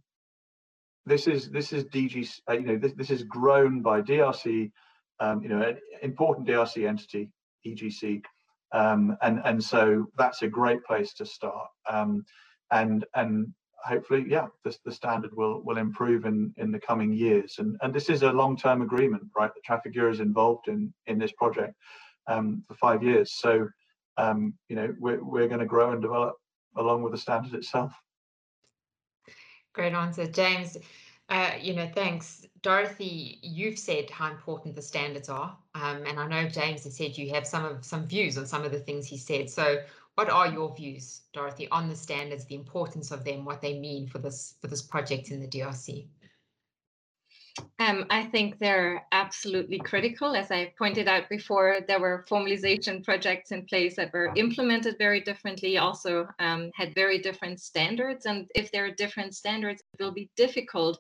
This 1.05 1.27
is 1.27 1.51
this 1.51 1.73
is 1.73 1.85
DG, 1.85 2.29
uh, 2.49 2.55
you 2.55 2.67
know, 2.67 2.77
this, 2.77 2.93
this 2.95 3.11
is 3.11 3.23
grown 3.23 3.81
by 3.81 4.03
DRC, 4.03 4.71
um, 5.21 5.43
you 5.43 5.49
know, 5.49 5.63
an 5.63 5.79
important 6.03 6.49
DRC 6.49 6.89
entity, 6.89 7.31
EGC, 7.67 8.23
um, 8.73 9.17
and 9.23 9.41
and 9.45 9.63
so 9.63 10.07
that's 10.19 10.43
a 10.43 10.49
great 10.49 10.85
place 10.85 11.15
to 11.15 11.27
start. 11.27 11.69
Um, 11.89 12.25
and 12.71 13.05
and 13.15 13.53
hopefully, 13.85 14.25
yeah, 14.29 14.47
the, 14.65 14.77
the 14.85 14.93
standard 14.93 15.31
will 15.37 15.63
will 15.65 15.79
improve 15.79 16.25
in 16.25 16.53
in 16.57 16.73
the 16.73 16.81
coming 16.81 17.13
years. 17.13 17.57
And 17.59 17.77
and 17.83 17.95
this 17.95 18.09
is 18.09 18.23
a 18.23 18.33
long 18.33 18.57
term 18.57 18.83
agreement, 18.83 19.25
right? 19.37 19.51
The 19.55 19.61
Trafigura 19.67 20.11
is 20.11 20.21
involved 20.21 20.69
in 20.69 20.93
in 21.07 21.19
this 21.19 21.33
project 21.33 21.75
um, 22.27 22.63
for 22.67 22.75
five 22.75 23.03
years. 23.03 23.33
So 23.33 23.69
um, 24.17 24.55
you 24.69 24.77
know 24.77 24.95
we're 24.99 25.23
we're 25.23 25.49
going 25.49 25.61
to 25.61 25.67
grow 25.67 25.93
and 25.93 26.03
develop 26.03 26.35
along 26.77 27.03
with 27.03 27.13
the 27.13 27.19
standard 27.19 27.55
itself. 27.55 27.93
Great 29.73 29.93
answer, 29.93 30.27
James. 30.27 30.77
Uh, 31.29 31.53
you 31.61 31.75
know, 31.75 31.89
thanks. 31.95 32.47
Dorothy, 32.67 33.39
you've 33.43 33.79
said 33.79 34.11
how 34.11 34.29
important 34.29 34.75
the 34.75 34.83
standards 34.83 35.29
are. 35.29 35.57
Um, 35.77 36.05
and 36.05 36.19
I 36.19 36.27
know 36.27 36.49
James 36.49 36.83
has 36.83 36.97
said 36.97 37.17
you 37.17 37.33
have 37.33 37.47
some 37.47 37.65
of 37.65 37.85
some 37.85 38.09
views 38.09 38.37
on 38.37 38.45
some 38.45 38.65
of 38.65 38.73
the 38.73 38.81
things 38.81 39.07
he 39.07 39.19
said. 39.19 39.49
So 39.49 39.85
what 40.17 40.29
are 40.29 40.49
your 40.49 40.75
views, 40.75 41.21
Dorothy, 41.33 41.69
on 41.71 41.89
the 41.89 41.95
standards, 41.95 42.45
the 42.47 42.57
importance 42.57 43.13
of 43.13 43.25
them, 43.25 43.45
what 43.45 43.63
they 43.63 43.79
mean 43.79 44.09
for 44.09 44.19
this 44.19 44.57
for 44.61 44.67
this 44.67 44.83
project 44.83 45.31
in 45.31 45.41
the 45.41 45.47
DRC? 45.47 46.09
Um, 47.79 48.05
I 48.11 48.25
think 48.25 48.59
they're 48.59 49.07
absolutely 49.13 49.79
critical. 49.79 50.35
As 50.35 50.51
I 50.51 50.73
pointed 50.77 51.07
out 51.07 51.29
before, 51.29 51.79
there 51.87 52.01
were 52.01 52.27
formalization 52.29 53.05
projects 53.05 53.53
in 53.53 53.65
place 53.67 53.95
that 53.95 54.13
were 54.13 54.33
implemented 54.35 54.99
very 54.99 55.21
differently, 55.21 55.79
also 55.79 56.27
um, 56.41 56.73
had 56.75 56.97
very 56.97 57.19
different 57.21 57.61
standards. 57.61 58.27
And 58.27 58.51
if 58.57 58.73
there 58.73 58.87
are 58.87 58.91
different 58.91 59.37
standards, 59.37 59.83
it 59.93 60.03
will 60.03 60.11
be 60.11 60.31
difficult 60.37 60.99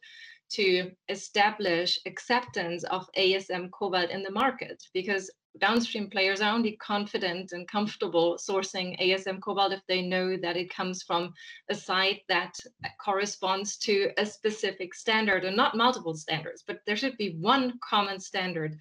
to 0.50 0.90
establish 1.08 1.98
acceptance 2.06 2.84
of 2.84 3.08
ASM 3.18 3.70
cobalt 3.70 4.10
in 4.10 4.22
the 4.22 4.30
market 4.30 4.82
because 4.94 5.30
downstream 5.58 6.10
players 6.10 6.40
are 6.40 6.54
only 6.54 6.72
confident 6.76 7.52
and 7.52 7.68
comfortable 7.68 8.36
sourcing 8.36 8.98
ASM 9.00 9.40
cobalt 9.40 9.72
if 9.72 9.80
they 9.88 10.02
know 10.02 10.36
that 10.36 10.56
it 10.56 10.74
comes 10.74 11.02
from 11.02 11.32
a 11.70 11.74
site 11.74 12.22
that 12.28 12.54
corresponds 13.02 13.76
to 13.78 14.10
a 14.18 14.26
specific 14.26 14.94
standard 14.94 15.44
and 15.44 15.56
not 15.56 15.76
multiple 15.76 16.14
standards, 16.14 16.62
but 16.66 16.80
there 16.86 16.96
should 16.96 17.16
be 17.16 17.36
one 17.40 17.78
common 17.82 18.20
standard 18.20 18.76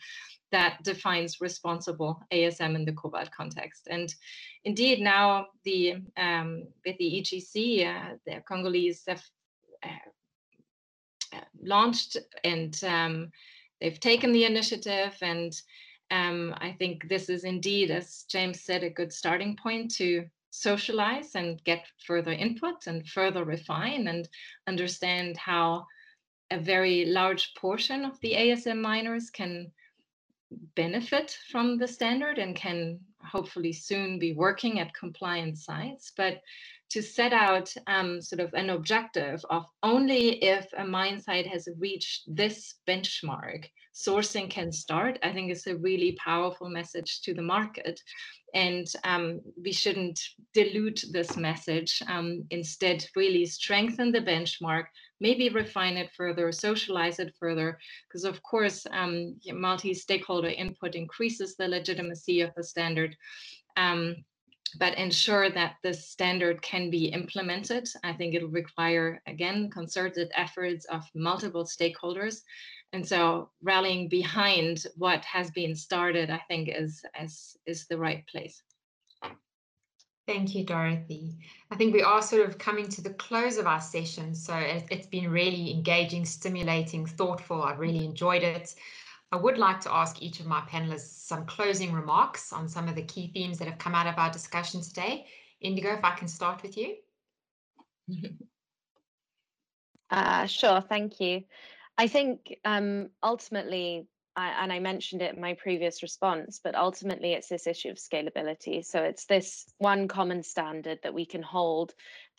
that 0.52 0.82
defines 0.84 1.42
responsible 1.42 2.22
ASM 2.32 2.76
in 2.76 2.86
the 2.86 2.94
cobalt 2.94 3.30
context. 3.32 3.88
And 3.90 4.14
indeed, 4.64 5.02
now 5.02 5.48
the 5.64 5.96
um, 6.18 6.68
with 6.86 6.98
the 6.98 7.22
EGC, 7.22 7.86
uh, 7.86 8.16
the 8.26 8.42
Congolese 8.48 9.04
have 9.08 9.24
uh, 9.84 10.10
launched 11.62 12.18
and 12.44 12.82
um, 12.84 13.32
they've 13.80 14.00
taken 14.00 14.32
the 14.32 14.46
initiative 14.46 15.16
and 15.22 15.54
um, 16.12 16.54
I 16.60 16.72
think 16.72 17.10
this 17.10 17.30
is 17.30 17.44
indeed, 17.44 17.90
as 17.90 18.26
James 18.30 18.62
said, 18.62 18.84
a 18.84 18.90
good 18.90 19.12
starting 19.12 19.58
point 19.62 19.92
to 19.96 20.26
socialize 20.52 21.36
and 21.36 21.64
get 21.64 21.86
further 22.06 22.32
input 22.32 22.88
and 22.88 23.08
further 23.08 23.44
refine 23.44 24.08
and 24.08 24.30
understand 24.68 25.36
how 25.38 25.86
a 26.52 26.60
very 26.60 27.06
large 27.06 27.54
portion 27.56 28.06
of 28.06 28.20
the 28.22 28.34
ASM 28.34 28.80
miners 28.80 29.30
can 29.30 29.72
benefit 30.76 31.38
from 31.52 31.78
the 31.78 31.88
standard 31.88 32.38
and 32.38 32.56
can 32.56 33.00
hopefully 33.24 33.74
soon 33.74 34.20
be 34.20 34.34
working 34.34 34.80
at 34.80 34.94
compliant 34.94 35.58
sites. 35.58 36.12
But 36.16 36.42
to 36.92 37.02
set 37.02 37.34
out 37.34 37.74
um, 37.88 38.22
sort 38.22 38.40
of 38.40 38.54
an 38.54 38.70
objective 38.70 39.44
of 39.50 39.66
only 39.82 40.44
if 40.44 40.68
a 40.78 40.86
mine 40.86 41.20
site 41.20 41.48
has 41.48 41.68
reached 41.80 42.24
this 42.28 42.76
benchmark, 42.88 43.66
sourcing 43.94 44.50
can 44.50 44.72
start, 44.72 45.18
I 45.24 45.32
think 45.32 45.52
is 45.52 45.68
a 45.68 45.78
really 45.78 46.18
powerful 46.24 46.70
message 46.70 47.22
to 47.22 47.34
the 47.34 47.42
market. 47.42 48.00
And 48.54 48.86
um, 49.04 49.42
we 49.62 49.72
shouldn't 49.72 50.20
dilute 50.54 51.04
this 51.12 51.36
message. 51.38 52.02
Um, 52.08 52.44
instead, 52.52 53.06
really 53.16 53.46
strengthen 53.46 54.12
the 54.12 54.22
benchmark, 54.22 54.86
maybe 55.20 55.50
refine 55.50 55.98
it 55.98 56.12
further, 56.16 56.52
socialize 56.52 57.20
it 57.20 57.34
further, 57.40 57.78
because 58.08 58.26
of 58.26 58.42
course, 58.44 58.86
um, 58.92 59.36
multi-stakeholder 59.48 60.50
input 60.50 60.96
increases 60.96 61.56
the 61.56 61.68
legitimacy 61.68 62.42
of 62.42 62.52
the 62.56 62.64
standard. 62.64 63.16
Um, 63.78 64.24
but 64.78 64.98
ensure 64.98 65.50
that 65.50 65.76
this 65.84 66.10
standard 66.10 66.62
can 66.62 66.90
be 66.90 67.06
implemented. 67.06 67.88
I 68.04 68.14
think 68.14 68.36
it'll 68.36 68.50
require, 68.50 69.22
again, 69.26 69.70
concerted 69.70 70.32
efforts 70.36 70.86
of 70.86 71.04
multiple 71.14 71.64
stakeholders. 71.64 72.42
And 72.92 73.08
so 73.08 73.52
rallying 73.62 74.10
behind 74.10 74.86
what 74.98 75.24
has 75.26 75.52
been 75.52 75.76
started, 75.76 76.30
I 76.30 76.42
think 76.50 76.70
is, 76.70 77.04
is, 77.22 77.58
is 77.66 77.88
the 77.88 77.98
right 77.98 78.26
place. 78.28 78.62
Thank 80.28 80.56
you, 80.56 80.66
Dorothy. 80.66 81.38
I 81.70 81.76
think 81.76 81.94
we 81.94 82.02
are 82.02 82.22
sort 82.22 82.48
of 82.48 82.58
coming 82.58 82.90
to 82.90 83.02
the 83.02 83.14
close 83.14 83.58
of 83.58 83.68
our 83.68 83.82
session. 83.82 84.34
So 84.34 84.56
it's 84.58 85.06
been 85.06 85.30
really 85.30 85.72
engaging, 85.72 86.26
stimulating, 86.26 87.06
thoughtful. 87.06 87.62
I 87.62 87.74
really 87.74 88.04
enjoyed 88.04 88.42
it. 88.42 88.74
I 89.32 89.38
would 89.38 89.60
like 89.60 89.82
to 89.82 89.94
ask 89.94 90.22
each 90.22 90.40
of 90.40 90.48
my 90.48 90.62
panelists 90.62 91.28
some 91.28 91.46
closing 91.46 91.94
remarks 91.94 92.52
on 92.52 92.68
some 92.68 92.88
of 92.88 92.96
the 92.96 93.04
key 93.04 93.28
themes 93.34 93.60
that 93.60 93.68
have 93.68 93.78
come 93.78 93.94
out 93.94 94.08
of 94.08 94.18
our 94.18 94.32
discussion 94.32 94.82
today. 94.82 95.28
Indigo, 95.62 95.94
if 95.94 96.04
I 96.04 96.16
can 96.16 96.28
start 96.28 96.64
with 96.64 96.76
you. 96.78 96.96
Uh, 100.12 100.46
sure, 100.46 100.82
thank 100.82 101.20
you. 101.20 101.44
I 101.98 102.08
think 102.08 102.58
um, 102.64 103.10
ultimately, 103.24 104.06
I, 104.36 104.50
and 104.64 104.72
I 104.72 104.80
mentioned 104.80 105.22
it 105.22 105.36
in 105.36 105.42
my 105.42 105.54
previous 105.54 106.02
response, 106.02 106.60
but 106.64 106.76
ultimately 106.76 107.34
it's 107.34 107.48
this 107.48 107.68
issue 107.68 107.90
of 107.90 107.98
scalability. 107.98 108.86
So 108.86 109.02
it's 109.02 109.26
this 109.26 109.66
one 109.78 110.08
common 110.08 110.44
standard 110.44 111.00
that 111.04 111.14
we 111.14 111.26
can 111.26 111.42
hold 111.42 111.94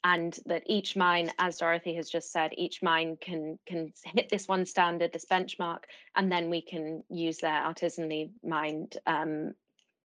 and 0.05 0.38
that 0.47 0.62
each 0.66 0.94
mine, 0.94 1.32
as 1.38 1.59
Dorothy 1.59 1.94
has 1.94 2.09
just 2.09 2.30
said, 2.30 2.53
each 2.57 2.82
mine 2.82 3.16
can 3.20 3.59
can 3.66 3.92
hit 4.05 4.28
this 4.28 4.47
one 4.47 4.66
standard, 4.66 5.12
this 5.12 5.26
benchmark, 5.30 5.84
and 6.14 6.30
then 6.30 6.51
we 6.51 6.61
can 6.61 7.03
use 7.09 7.38
their 7.38 7.62
artisanally 7.62 8.30
mined 8.44 8.99
um, 9.07 9.55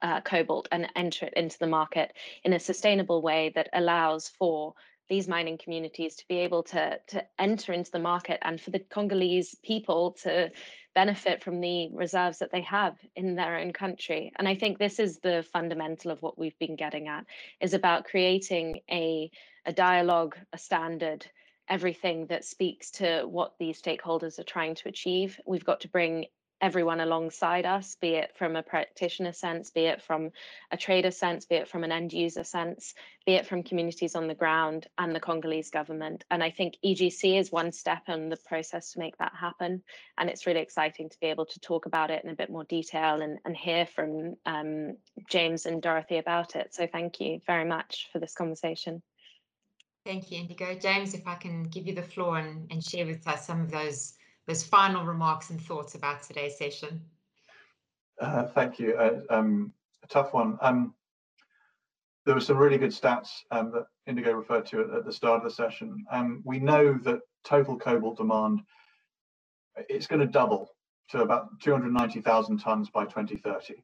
uh, 0.01 0.21
cobalt 0.21 0.67
and 0.71 0.89
enter 0.95 1.27
it 1.27 1.33
into 1.35 1.57
the 1.59 1.67
market 1.67 2.13
in 2.43 2.53
a 2.53 2.59
sustainable 2.59 3.21
way 3.21 3.51
that 3.55 3.69
allows 3.73 4.27
for 4.27 4.73
these 5.07 5.27
mining 5.27 5.57
communities 5.57 6.15
to 6.15 6.27
be 6.27 6.39
able 6.39 6.63
to 6.63 6.99
to 7.07 7.23
enter 7.39 7.71
into 7.71 7.91
the 7.91 7.99
market 7.99 8.39
and 8.41 8.59
for 8.59 8.71
the 8.71 8.79
Congolese 8.79 9.55
people 9.63 10.11
to 10.23 10.51
benefit 10.95 11.43
from 11.43 11.61
the 11.61 11.89
reserves 11.93 12.39
that 12.39 12.51
they 12.51 12.61
have 12.61 12.97
in 13.15 13.35
their 13.35 13.57
own 13.57 13.73
country. 13.73 14.31
And 14.37 14.47
I 14.47 14.55
think 14.55 14.79
this 14.79 14.97
is 14.99 15.19
the 15.19 15.45
fundamental 15.53 16.09
of 16.09 16.21
what 16.21 16.39
we've 16.39 16.57
been 16.57 16.75
getting 16.75 17.07
at 17.07 17.25
is 17.61 17.73
about 17.73 18.05
creating 18.05 18.79
a 18.89 19.29
a 19.67 19.73
dialogue, 19.73 20.35
a 20.53 20.57
standard, 20.57 21.25
everything 21.67 22.27
that 22.27 22.45
speaks 22.45 22.91
to 22.91 23.23
what 23.25 23.53
these 23.59 23.81
stakeholders 23.81 24.37
are 24.37 24.43
trying 24.43 24.75
to 24.75 24.87
achieve. 24.87 25.39
We've 25.45 25.65
got 25.65 25.81
to 25.81 25.89
bring 25.89 26.25
everyone 26.65 26.99
alongside 26.99 27.63
us, 27.63 27.95
be 28.01 28.15
it 28.15 28.31
from 28.35 28.55
a 28.55 28.63
practitioner 28.63 29.31
sense, 29.31 29.69
be 29.69 29.81
it 29.81 30.01
from 30.01 30.31
a 30.71 30.77
trader 30.77 31.11
sense, 31.11 31.45
be 31.45 31.53
it 31.53 31.67
from 31.67 31.83
an 31.83 31.91
end 31.91 32.11
user 32.11 32.43
sense, 32.43 32.95
be 33.23 33.33
it 33.33 33.45
from 33.45 33.61
communities 33.61 34.15
on 34.15 34.27
the 34.27 34.33
ground 34.33 34.87
and 34.97 35.15
the 35.15 35.19
Congolese 35.19 35.69
government. 35.69 36.23
And 36.31 36.43
I 36.43 36.49
think 36.49 36.73
EGC 36.83 37.39
is 37.39 37.51
one 37.51 37.71
step 37.71 38.09
in 38.09 38.29
the 38.29 38.37
process 38.47 38.93
to 38.93 38.99
make 38.99 39.15
that 39.19 39.33
happen. 39.39 39.83
And 40.17 40.27
it's 40.27 40.47
really 40.47 40.59
exciting 40.59 41.07
to 41.07 41.19
be 41.19 41.27
able 41.27 41.45
to 41.45 41.59
talk 41.59 41.85
about 41.85 42.09
it 42.09 42.23
in 42.23 42.31
a 42.31 42.35
bit 42.35 42.49
more 42.49 42.63
detail 42.63 43.21
and, 43.21 43.37
and 43.45 43.55
hear 43.55 43.85
from 43.85 44.33
um, 44.47 44.97
James 45.29 45.67
and 45.67 45.83
Dorothy 45.83 46.17
about 46.17 46.55
it. 46.55 46.73
So 46.73 46.87
thank 46.87 47.19
you 47.19 47.41
very 47.45 47.65
much 47.65 48.09
for 48.11 48.17
this 48.17 48.33
conversation. 48.33 49.03
Thank 50.03 50.31
you, 50.31 50.39
Indigo. 50.39 50.73
James, 50.73 51.13
if 51.13 51.27
I 51.27 51.35
can 51.35 51.65
give 51.65 51.85
you 51.85 51.93
the 51.93 52.01
floor 52.01 52.39
and, 52.39 52.65
and 52.71 52.83
share 52.83 53.05
with 53.05 53.27
us 53.27 53.45
some 53.45 53.61
of 53.61 53.69
those 53.69 54.15
those 54.47 54.63
final 54.63 55.05
remarks 55.05 55.49
and 55.49 55.61
thoughts 55.61 55.95
about 55.95 56.23
today's 56.23 56.57
session. 56.57 57.01
Uh, 58.19 58.43
thank 58.43 58.79
you. 58.79 58.95
Uh, 58.95 59.21
um, 59.29 59.73
a 60.03 60.07
tough 60.07 60.33
one. 60.33 60.57
Um, 60.61 60.93
there 62.25 62.35
were 62.35 62.41
some 62.41 62.57
really 62.57 62.77
good 62.77 62.91
stats 62.91 63.29
um, 63.51 63.71
that 63.71 63.85
Indigo 64.07 64.31
referred 64.33 64.65
to 64.67 64.81
at, 64.81 64.89
at, 64.89 65.05
the 65.05 65.13
start 65.13 65.37
of 65.37 65.43
the 65.43 65.53
session. 65.53 66.05
Um, 66.11 66.41
we 66.43 66.59
know 66.59 66.93
that 67.03 67.19
total 67.43 67.77
cobalt 67.77 68.17
demand 68.17 68.61
it's 69.89 70.07
going 70.07 70.21
to 70.21 70.27
double 70.27 70.69
to 71.09 71.21
about 71.21 71.59
290,000 71.61 72.57
tons 72.57 72.89
by 72.89 73.05
2030. 73.05 73.75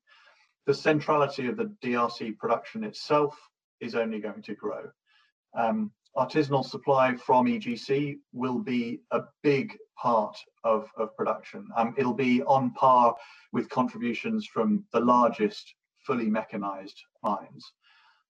The 0.65 0.73
centrality 0.73 1.47
of 1.47 1.57
the 1.57 1.73
DRC 1.83 2.37
production 2.37 2.83
itself 2.83 3.37
is 3.79 3.95
only 3.95 4.19
going 4.19 4.41
to 4.43 4.55
grow. 4.55 4.89
Um, 5.53 5.91
artisanal 6.17 6.65
supply 6.65 7.15
from 7.15 7.45
EGC 7.45 8.17
will 8.33 8.59
be 8.59 9.01
a 9.11 9.21
big 9.43 9.77
part 9.97 10.37
of, 10.63 10.89
of 10.97 11.15
production. 11.15 11.67
Um, 11.77 11.93
it'll 11.97 12.13
be 12.13 12.41
on 12.43 12.71
par 12.71 13.15
with 13.53 13.69
contributions 13.69 14.45
from 14.45 14.83
the 14.91 14.99
largest 14.99 15.73
fully 16.05 16.29
mechanized 16.29 16.99
mines. 17.23 17.71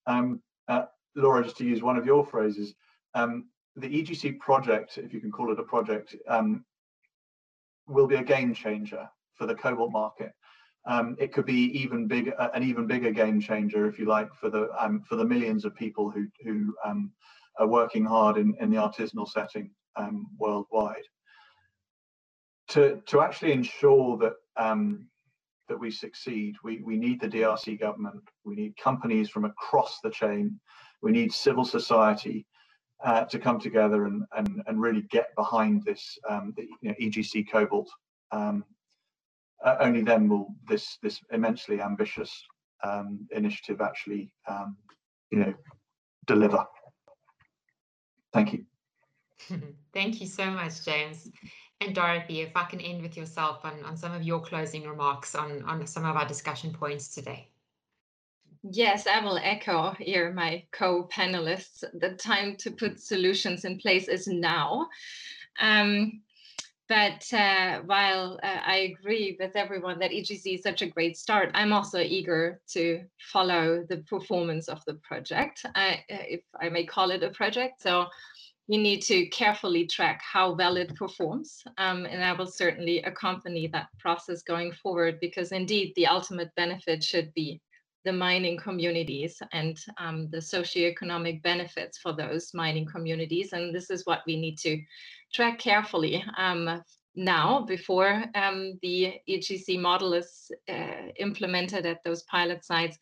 Um, 0.05 0.41
uh, 0.67 0.84
Laura, 1.15 1.43
just 1.43 1.57
to 1.57 1.65
use 1.65 1.82
one 1.82 1.97
of 1.97 2.05
your 2.05 2.25
phrases, 2.25 2.73
um, 3.15 3.47
the 3.75 3.88
EGC 3.88 4.39
project, 4.39 4.97
if 4.97 5.13
you 5.13 5.19
can 5.19 5.32
call 5.32 5.51
it 5.51 5.59
a 5.59 5.63
project, 5.63 6.15
um, 6.27 6.65
will 7.88 8.07
be 8.07 8.15
a 8.15 8.23
game 8.23 8.53
changer 8.53 9.09
for 9.36 9.45
the 9.45 9.55
cobalt 9.55 9.91
market. 9.91 10.34
Um, 10.86 11.15
it 11.19 11.32
could 11.32 11.45
be 11.45 11.77
even 11.79 12.07
bigger, 12.07 12.34
an 12.53 12.63
even 12.63 12.88
bigger 12.88 13.11
game 13.11 13.39
changer, 13.39 13.88
if 13.88 13.99
you 13.99 14.05
like, 14.05 14.34
for 14.34 14.49
the 14.49 14.69
um, 14.79 15.03
for 15.07 15.15
the 15.15 15.25
millions 15.25 15.63
of 15.63 15.75
people 15.75 16.09
who 16.09 16.25
who 16.43 16.73
um, 16.84 17.11
are 17.59 17.67
working 17.67 18.05
hard 18.05 18.37
in, 18.37 18.55
in 18.59 18.69
the 18.69 18.77
artisanal 18.77 19.27
setting 19.27 19.71
um, 19.95 20.27
worldwide. 20.37 21.03
To, 22.69 23.01
to 23.07 23.21
actually 23.21 23.51
ensure 23.51 24.17
that 24.17 24.33
um, 24.57 25.07
that 25.67 25.79
we 25.79 25.89
succeed, 25.89 26.55
we, 26.63 26.81
we 26.83 26.97
need 26.97 27.21
the 27.21 27.27
DRC 27.27 27.79
government, 27.79 28.21
we 28.43 28.55
need 28.55 28.75
companies 28.75 29.29
from 29.29 29.45
across 29.45 29.99
the 30.03 30.09
chain, 30.09 30.59
we 31.01 31.11
need 31.11 31.31
civil 31.31 31.63
society 31.63 32.45
uh, 33.03 33.23
to 33.25 33.39
come 33.39 33.59
together 33.59 34.05
and, 34.05 34.23
and, 34.35 34.61
and 34.67 34.81
really 34.81 35.03
get 35.09 35.33
behind 35.35 35.81
this 35.83 36.17
um, 36.29 36.53
the, 36.57 36.63
you 36.81 36.89
know, 36.89 36.95
EGC 37.01 37.49
Cobalt. 37.49 37.89
Um, 38.31 38.65
uh, 39.63 39.77
only 39.79 40.01
then 40.01 40.27
will 40.27 40.47
this 40.67 40.97
this 41.01 41.21
immensely 41.31 41.81
ambitious 41.81 42.43
um, 42.83 43.27
initiative 43.31 43.79
actually 43.79 44.31
um, 44.47 44.75
you 45.31 45.39
know 45.39 45.53
deliver. 46.27 46.65
Thank 48.34 48.53
you. 48.53 48.65
Thank 49.93 50.21
you 50.21 50.27
so 50.27 50.49
much, 50.49 50.86
James. 50.86 51.29
And 51.82 51.95
Dorothy, 51.95 52.41
if 52.41 52.55
I 52.55 52.65
can 52.65 52.79
end 52.79 53.01
with 53.01 53.17
yourself 53.17 53.65
on, 53.65 53.84
on 53.84 53.97
some 53.97 54.13
of 54.13 54.23
your 54.23 54.39
closing 54.39 54.88
remarks 54.88 55.36
on, 55.36 55.63
on 55.63 55.86
some 55.88 56.05
of 56.05 56.15
our 56.15 56.27
discussion 56.27 56.71
points 56.71 57.13
today. 57.13 57.49
Yes, 58.63 59.07
I 59.07 59.19
will 59.23 59.39
echo 59.41 59.95
here 59.97 60.32
my 60.32 60.63
co-panelists. 60.71 61.84
The 61.99 62.11
time 62.11 62.55
to 62.57 62.69
put 62.69 62.99
solutions 62.99 63.65
in 63.65 63.79
place 63.79 64.07
is 64.07 64.27
now. 64.27 64.88
Um, 65.59 66.21
but 66.91 67.33
uh, 67.33 67.79
while 67.85 68.37
uh, 68.43 68.59
I 68.65 68.91
agree 68.91 69.37
with 69.39 69.55
everyone 69.55 69.97
that 69.99 70.11
EGC 70.11 70.55
is 70.55 70.61
such 70.61 70.81
a 70.81 70.87
great 70.89 71.15
start, 71.15 71.49
I'm 71.53 71.71
also 71.71 71.99
eager 71.99 72.59
to 72.71 72.99
follow 73.31 73.85
the 73.87 73.99
performance 74.09 74.67
of 74.67 74.83
the 74.83 74.95
project, 74.95 75.65
if 76.09 76.41
I 76.59 76.67
may 76.67 76.85
call 76.85 77.11
it 77.11 77.23
a 77.23 77.29
project. 77.29 77.81
So 77.81 78.07
you 78.67 78.77
need 78.77 79.03
to 79.03 79.25
carefully 79.27 79.87
track 79.87 80.21
how 80.21 80.51
well 80.51 80.75
it 80.75 80.93
performs. 80.97 81.63
Um, 81.77 82.05
and 82.05 82.21
I 82.21 82.33
will 82.33 82.45
certainly 82.45 83.01
accompany 83.03 83.67
that 83.67 83.87
process 83.97 84.41
going 84.41 84.73
forward 84.73 85.17
because 85.21 85.53
indeed 85.53 85.93
the 85.95 86.07
ultimate 86.07 86.53
benefit 86.57 87.01
should 87.05 87.33
be 87.33 87.61
the 88.03 88.13
mining 88.13 88.57
communities 88.57 89.41
and 89.51 89.77
um, 89.97 90.27
the 90.31 90.37
socioeconomic 90.37 91.41
benefits 91.43 91.97
for 91.97 92.13
those 92.13 92.53
mining 92.53 92.85
communities. 92.85 93.53
And 93.53 93.73
this 93.73 93.89
is 93.89 94.05
what 94.05 94.21
we 94.25 94.39
need 94.39 94.57
to 94.59 94.81
track 95.33 95.59
carefully 95.59 96.23
um, 96.37 96.81
now 97.15 97.61
before 97.61 98.23
um, 98.35 98.79
the 98.81 99.15
EGC 99.29 99.79
model 99.79 100.13
is 100.13 100.51
uh, 100.69 101.09
implemented 101.19 101.85
at 101.85 102.03
those 102.03 102.23
pilot 102.23 102.65
sites. 102.65 102.97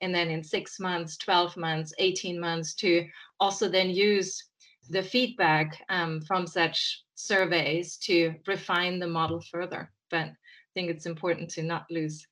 And 0.00 0.14
then 0.14 0.30
in 0.30 0.44
six 0.44 0.78
months, 0.78 1.16
12 1.18 1.56
months, 1.56 1.92
18 1.98 2.38
months 2.38 2.74
to 2.76 3.06
also 3.40 3.68
then 3.68 3.90
use 3.90 4.42
the 4.90 5.02
feedback 5.02 5.82
um, 5.88 6.20
from 6.22 6.46
such 6.46 7.02
surveys 7.14 7.96
to 7.98 8.34
refine 8.46 8.98
the 8.98 9.06
model 9.06 9.42
further. 9.50 9.90
But 10.10 10.26
I 10.26 10.72
think 10.74 10.90
it's 10.90 11.06
important 11.06 11.50
to 11.50 11.62
not 11.62 11.84
lose, 11.90 12.26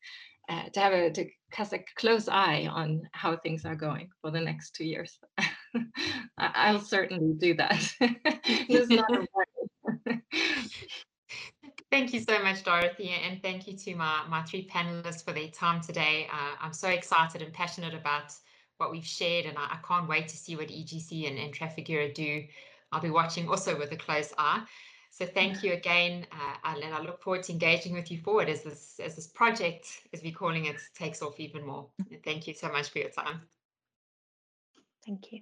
uh, 0.49 0.69
to 0.73 0.81
have 0.81 0.93
a, 0.93 1.11
to 1.11 1.27
cast 1.53 1.73
a 1.73 1.81
close 1.97 2.29
eye 2.29 2.69
on 2.71 3.03
how 3.13 3.37
things 3.37 3.65
are 3.65 3.75
going 3.75 4.09
for 4.21 4.31
the 4.31 4.41
next 4.41 4.75
two 4.75 4.85
years. 4.85 5.19
I'll 6.39 6.81
certainly 6.81 7.35
do 7.35 7.55
that. 7.55 7.93
Thank 11.91 12.13
you 12.13 12.21
so 12.21 12.43
much, 12.43 12.65
Dorothy, 12.65 13.11
and 13.11 13.41
thank 13.43 13.69
you 13.69 13.77
to 13.77 13.95
my, 13.95 14.23
my 14.29 14.43
three 14.43 14.69
panelists 14.69 15.25
for 15.25 15.33
their 15.33 15.49
time 15.49 15.81
today. 15.81 16.27
Uh, 16.33 16.57
I'm 16.61 16.73
so 16.73 16.89
excited 16.89 17.43
and 17.43 17.53
passionate 17.53 17.95
about 17.95 18.35
what 18.79 18.91
we've 18.91 19.07
shared, 19.07 19.47
and 19.47 19.57
I, 19.57 19.75
I 19.75 19.79
can't 19.87 20.09
wait 20.09 20.29
to 20.29 20.37
see 20.37 20.57
what 20.57 20.69
EGC 20.69 21.29
and, 21.29 21.39
and 21.39 21.55
Trafigura 21.55 22.13
do. 22.13 22.45
I'll 22.93 23.01
be 23.01 23.11
watching 23.11 23.49
also 23.49 23.79
with 23.79 23.93
a 23.93 23.97
close 23.97 24.33
eye. 24.37 24.65
So 25.17 25.25
thank 25.25 25.63
you 25.63 25.73
again, 25.73 26.27
uh, 26.31 26.57
and 26.77 26.93
I 26.93 27.01
look 27.01 27.23
forward 27.23 27.43
to 27.45 27.53
engaging 27.53 27.95
with 27.95 28.11
you 28.11 28.19
forward 28.19 28.51
as 28.51 28.63
this 28.63 29.01
as 29.03 29.17
this 29.17 29.27
project, 29.27 29.87
as 30.13 30.23
we're 30.23 30.35
calling 30.35 30.67
it, 30.67 30.77
takes 30.95 31.23
off 31.23 31.41
even 31.41 31.65
more. 31.65 31.89
And 32.11 32.23
thank 32.23 32.47
you 32.47 32.53
so 32.53 32.71
much 32.71 32.91
for 32.91 32.99
your 32.99 33.09
time. 33.09 33.41
Thank 35.07 35.33
you. 35.33 35.41